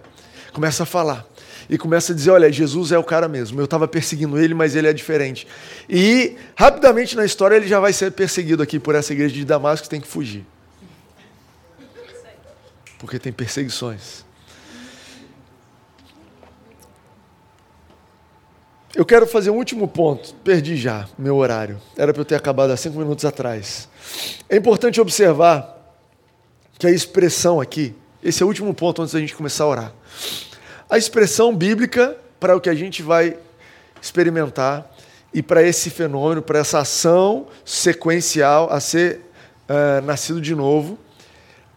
começa 0.54 0.84
a 0.84 0.86
falar. 0.86 1.26
E 1.68 1.78
começa 1.78 2.14
a 2.14 2.16
dizer: 2.16 2.30
olha, 2.30 2.52
Jesus 2.52 2.92
é 2.92 2.98
o 2.98 3.04
cara 3.04 3.28
mesmo. 3.28 3.60
Eu 3.60 3.66
estava 3.66 3.88
perseguindo 3.88 4.38
ele, 4.38 4.54
mas 4.54 4.76
ele 4.76 4.88
é 4.88 4.94
diferente. 4.94 5.48
E 5.90 6.36
rapidamente 6.56 7.16
na 7.16 7.26
história 7.26 7.56
ele 7.56 7.68
já 7.68 7.80
vai 7.80 7.92
ser 7.92 8.12
perseguido 8.12 8.62
aqui 8.62 8.80
por 8.80 8.94
essa 8.94 9.14
igreja 9.14 9.34
de 9.34 9.46
Damasco, 9.46 9.90
tem 9.90 10.00
que 10.00 10.08
fugir. 10.08 10.46
Porque 13.00 13.18
tem 13.18 13.32
perseguições. 13.32 14.25
Eu 18.96 19.04
quero 19.04 19.28
fazer 19.28 19.50
um 19.50 19.58
último 19.58 19.90
ponto. 19.90 20.34
Perdi 20.36 20.78
já 20.78 21.06
meu 21.18 21.36
horário. 21.36 21.82
Era 21.98 22.14
para 22.14 22.22
eu 22.22 22.26
ter 22.26 22.36
acabado 22.36 22.72
há 22.72 22.78
cinco 22.78 22.98
minutos 22.98 23.26
atrás. 23.26 23.90
É 24.48 24.56
importante 24.56 25.02
observar 25.02 25.94
que 26.80 26.88
a 26.88 26.90
expressão 26.90 27.60
aqui, 27.60 27.94
esse 28.24 28.42
é 28.42 28.46
o 28.46 28.48
último 28.48 28.74
ponto 28.74 29.02
antes 29.02 29.14
da 29.14 29.20
gente 29.20 29.36
começar 29.36 29.66
a 29.66 29.68
orar. 29.68 29.94
A 30.90 30.98
expressão 30.98 31.54
bíblica 31.54 32.16
para 32.40 32.56
o 32.56 32.62
que 32.62 32.70
a 32.70 32.74
gente 32.74 33.04
vai 33.04 33.38
experimentar 34.02 34.90
e 35.34 35.44
para 35.44 35.62
esse 35.62 35.90
fenômeno, 35.90 36.42
para 36.42 36.60
essa 36.60 36.80
ação 36.80 37.48
sequencial 37.66 38.72
a 38.72 38.80
ser 38.80 39.20
uh, 39.68 40.06
nascido 40.06 40.40
de 40.40 40.56
novo, 40.56 40.98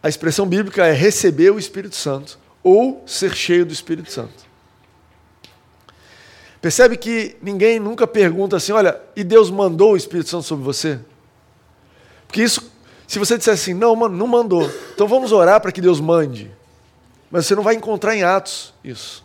a 0.01 0.09
expressão 0.09 0.47
bíblica 0.47 0.87
é 0.87 0.93
receber 0.93 1.51
o 1.51 1.59
Espírito 1.59 1.97
Santo 1.97 2.39
ou 2.63 3.03
ser 3.05 3.35
cheio 3.35 3.67
do 3.67 3.73
Espírito 3.73 4.13
Santo. 4.13 4.48
Percebe 6.61 6.97
que 6.97 7.37
ninguém 7.41 7.79
nunca 7.79 8.07
pergunta 8.07 8.57
assim: 8.57 8.73
olha, 8.73 9.01
e 9.15 9.23
Deus 9.23 9.51
mandou 9.51 9.93
o 9.93 9.97
Espírito 9.97 10.29
Santo 10.29 10.45
sobre 10.45 10.65
você? 10.65 10.99
Porque 12.27 12.43
isso, 12.43 12.71
se 13.07 13.19
você 13.19 13.39
disser 13.39 13.55
assim, 13.55 13.75
não, 13.75 13.95
não 14.09 14.27
mandou, 14.27 14.71
então 14.95 15.07
vamos 15.07 15.33
orar 15.33 15.61
para 15.61 15.73
que 15.73 15.81
Deus 15.81 16.01
mande. 16.01 16.51
Mas 17.31 17.47
você 17.47 17.55
não 17.55 17.63
vai 17.63 17.75
encontrar 17.75 18.17
em 18.17 18.23
Atos 18.23 18.75
isso. 18.83 19.25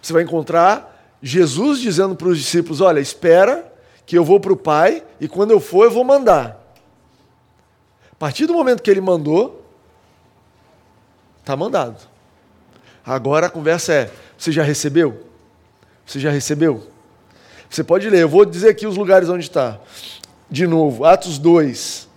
Você 0.00 0.12
vai 0.12 0.22
encontrar 0.22 1.16
Jesus 1.22 1.80
dizendo 1.80 2.14
para 2.14 2.28
os 2.28 2.38
discípulos: 2.38 2.80
olha, 2.80 3.00
espera 3.00 3.72
que 4.04 4.16
eu 4.16 4.24
vou 4.24 4.38
para 4.38 4.52
o 4.52 4.56
Pai 4.56 5.02
e 5.18 5.26
quando 5.26 5.50
eu 5.50 5.60
for 5.60 5.84
eu 5.84 5.90
vou 5.90 6.04
mandar. 6.04 6.60
A 8.12 8.16
partir 8.16 8.46
do 8.46 8.52
momento 8.52 8.82
que 8.82 8.90
ele 8.90 9.00
mandou, 9.00 9.64
está 11.40 11.56
mandado. 11.56 11.96
Agora 13.04 13.46
a 13.46 13.50
conversa 13.50 13.92
é: 13.92 14.10
você 14.38 14.52
já 14.52 14.62
recebeu? 14.62 15.26
Você 16.06 16.20
já 16.20 16.30
recebeu? 16.30 16.86
Você 17.68 17.82
pode 17.82 18.08
ler, 18.08 18.22
eu 18.22 18.28
vou 18.28 18.44
dizer 18.44 18.68
aqui 18.68 18.86
os 18.86 18.96
lugares 18.96 19.28
onde 19.28 19.44
está. 19.44 19.80
De 20.50 20.66
novo, 20.66 21.04
Atos 21.04 21.38
2, 21.38 22.08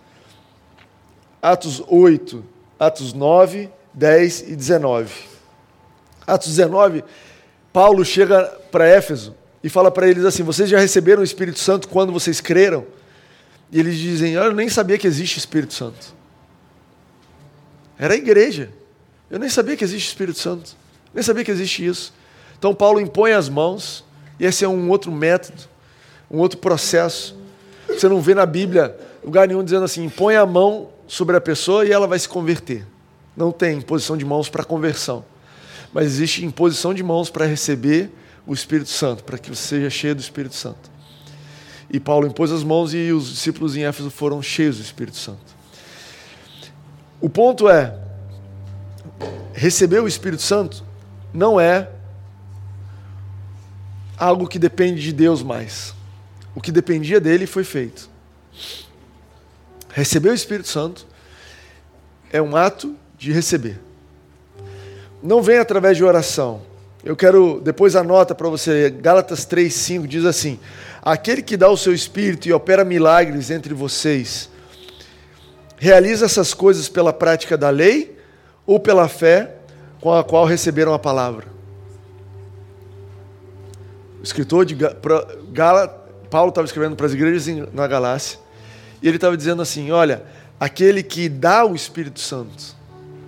Atos 1.41 1.81
8, 1.87 2.43
Atos 2.79 3.13
9, 3.13 3.69
10 3.93 4.41
e 4.49 4.55
19. 4.55 5.11
Atos 6.25 6.49
19, 6.49 7.03
Paulo 7.71 8.03
chega 8.03 8.43
para 8.71 8.85
Éfeso 8.85 9.35
e 9.63 9.69
fala 9.69 9.89
para 9.89 10.07
eles 10.07 10.25
assim: 10.25 10.43
Vocês 10.43 10.69
já 10.69 10.79
receberam 10.79 11.21
o 11.21 11.25
Espírito 11.25 11.59
Santo 11.59 11.87
quando 11.87 12.11
vocês 12.11 12.41
creram? 12.41 12.85
E 13.71 13.79
eles 13.79 13.97
dizem: 13.97 14.33
Eu 14.33 14.53
nem 14.53 14.69
sabia 14.69 14.97
que 14.97 15.07
existe 15.07 15.37
Espírito 15.37 15.73
Santo. 15.73 16.15
Era 17.97 18.13
a 18.13 18.17
igreja. 18.17 18.69
Eu 19.29 19.39
nem 19.39 19.49
sabia 19.49 19.75
que 19.75 19.83
existe 19.83 20.07
Espírito 20.07 20.39
Santo. 20.39 20.75
Nem 21.13 21.23
sabia 21.23 21.43
que 21.43 21.51
existe 21.51 21.85
isso. 21.85 22.13
Então 22.57 22.73
Paulo 22.73 22.99
impõe 22.99 23.33
as 23.33 23.49
mãos, 23.49 24.03
e 24.39 24.45
esse 24.45 24.65
é 24.65 24.67
um 24.67 24.89
outro 24.89 25.11
método, 25.11 25.63
um 26.29 26.39
outro 26.39 26.57
processo. 26.57 27.35
Você 27.87 28.07
não 28.07 28.21
vê 28.21 28.33
na 28.33 28.45
Bíblia 28.45 28.95
lugar 29.23 29.47
nenhum 29.47 29.63
dizendo 29.63 29.85
assim: 29.85 30.05
impõe 30.05 30.35
a 30.35 30.45
mão 30.45 30.89
sobre 31.07 31.35
a 31.35 31.41
pessoa 31.41 31.85
e 31.85 31.91
ela 31.91 32.07
vai 32.07 32.19
se 32.19 32.27
converter. 32.27 32.85
Não 33.35 33.51
tem 33.51 33.77
imposição 33.77 34.17
de 34.17 34.25
mãos 34.25 34.49
para 34.49 34.63
conversão. 34.63 35.23
Mas 35.93 36.05
existe 36.05 36.43
imposição 36.43 36.93
de 36.93 37.03
mãos 37.03 37.29
para 37.29 37.45
receber 37.45 38.09
o 38.45 38.53
Espírito 38.53 38.89
Santo, 38.89 39.23
para 39.23 39.37
que 39.37 39.49
você 39.49 39.75
seja 39.75 39.89
cheio 39.89 40.15
do 40.15 40.21
Espírito 40.21 40.55
Santo. 40.55 40.89
E 41.89 41.99
Paulo 41.99 42.27
impôs 42.27 42.51
as 42.51 42.63
mãos 42.63 42.93
e 42.93 43.11
os 43.11 43.29
discípulos 43.29 43.75
em 43.77 43.85
Éfeso 43.85 44.09
foram 44.09 44.41
cheios 44.41 44.77
do 44.77 44.83
Espírito 44.83 45.17
Santo. 45.17 45.55
O 47.21 47.29
ponto 47.29 47.69
é: 47.69 47.95
receber 49.53 50.01
o 50.01 50.07
Espírito 50.07 50.41
Santo 50.41 50.83
não 51.37 51.61
é 51.61 51.87
algo 54.17 54.47
que 54.47 54.57
depende 54.57 54.99
de 54.99 55.13
Deus 55.13 55.43
mais. 55.43 55.93
O 56.55 56.59
que 56.59 56.71
dependia 56.71 57.19
dele 57.19 57.45
foi 57.45 57.63
feito. 57.63 58.09
Receber 59.89 60.29
o 60.29 60.33
Espírito 60.33 60.67
Santo 60.67 61.05
é 62.31 62.41
um 62.41 62.55
ato 62.55 62.95
de 63.19 63.31
receber. 63.31 63.79
Não 65.21 65.39
vem 65.39 65.59
através 65.59 65.95
de 65.95 66.03
oração. 66.03 66.63
Eu 67.05 67.15
quero, 67.15 67.61
depois 67.63 67.95
anota 67.95 68.33
para 68.33 68.49
você, 68.49 68.89
Gálatas 68.89 69.45
3,5 69.45 70.07
diz 70.07 70.25
assim: 70.25 70.59
Aquele 71.03 71.43
que 71.43 71.55
dá 71.55 71.69
o 71.69 71.77
seu 71.77 71.93
Espírito 71.93 72.47
e 72.47 72.53
opera 72.53 72.83
milagres 72.83 73.51
entre 73.51 73.75
vocês, 73.75 74.49
realiza 75.77 76.25
essas 76.25 76.55
coisas 76.55 76.89
pela 76.89 77.13
prática 77.13 77.55
da 77.55 77.69
lei 77.69 78.17
ou 78.65 78.79
pela 78.79 79.07
fé 79.07 79.56
com 80.07 80.13
a 80.13 80.23
qual 80.23 80.45
receberam 80.45 80.93
a 80.93 80.99
palavra? 80.99 81.47
O 84.21 84.23
escritor 84.23 84.65
de 84.65 84.73
Gala, 85.51 85.89
Paulo 86.29 86.47
estava 86.47 86.65
escrevendo 86.65 86.95
para 86.95 87.07
as 87.07 87.13
igrejas 87.13 87.45
na 87.73 87.85
Galácia, 87.87 88.39
e 89.01 89.07
ele 89.09 89.17
estava 89.17 89.35
dizendo 89.35 89.61
assim: 89.61 89.91
olha, 89.91 90.23
aquele 90.57 91.03
que 91.03 91.27
dá 91.27 91.65
o 91.65 91.75
Espírito 91.75 92.21
Santo 92.21 92.73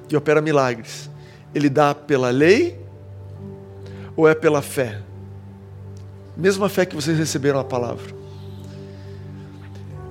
e 0.10 0.16
opera 0.16 0.40
milagres, 0.40 1.10
ele 1.54 1.70
dá 1.70 1.94
pela 1.94 2.30
lei 2.30 2.80
ou 4.16 4.26
é 4.26 4.34
pela 4.34 4.62
fé? 4.62 5.02
Mesma 6.38 6.70
fé 6.70 6.86
que 6.86 6.96
vocês 6.96 7.18
receberam 7.18 7.60
a 7.60 7.64
palavra. 7.66 8.16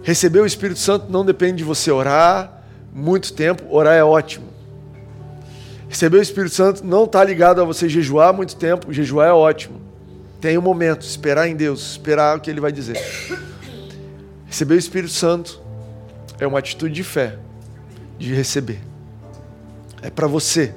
Receber 0.03 0.41
o 0.41 0.47
Espírito 0.47 0.81
Santo 0.81 1.11
não 1.11 1.25
depende 1.25 1.57
de 1.57 1.64
você 1.64 1.91
orar 1.91 2.62
muito 2.93 3.33
tempo, 3.33 3.64
orar 3.75 3.95
é 3.95 4.05
ótimo. 4.05 4.57
Receber 5.89 6.18
o 6.18 6.22
Espírito 6.22 6.55
Santo 6.55 6.84
não 6.84 7.05
está 7.05 7.24
ligado 7.24 7.61
a 7.61 7.64
você 7.64 7.89
jejuar 7.89 8.32
muito 8.32 8.57
tempo, 8.57 8.93
jejuar 8.93 9.28
é 9.28 9.32
ótimo. 9.32 9.80
Tem 10.41 10.57
um 10.57 10.62
momento, 10.62 11.03
esperar 11.03 11.49
em 11.49 11.57
Deus, 11.57 11.93
esperar 11.93 12.36
o 12.36 12.41
que 12.41 12.51
Ele 12.51 12.61
vai 12.61 12.70
dizer. 12.70 12.97
Receber 14.47 14.74
o 14.74 14.78
Espírito 14.78 15.12
Santo 15.12 15.61
é 16.39 16.47
uma 16.47 16.59
atitude 16.59 16.95
de 16.95 17.03
fé, 17.03 17.39
de 18.18 18.32
receber. 18.34 18.80
É 20.03 20.11
para 20.11 20.26
você. 20.26 20.74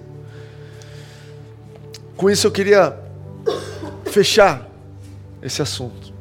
Com 2.15 2.29
isso 2.29 2.47
eu 2.47 2.51
queria 2.51 2.97
fechar 4.05 4.67
esse 5.41 5.61
assunto 5.61 6.13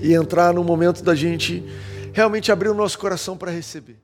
e 0.00 0.14
entrar 0.14 0.52
no 0.52 0.62
momento 0.64 1.02
da 1.02 1.14
gente 1.14 1.64
realmente 2.12 2.50
abrir 2.50 2.68
o 2.68 2.74
nosso 2.74 2.98
coração 2.98 3.36
para 3.36 3.50
receber. 3.50 3.96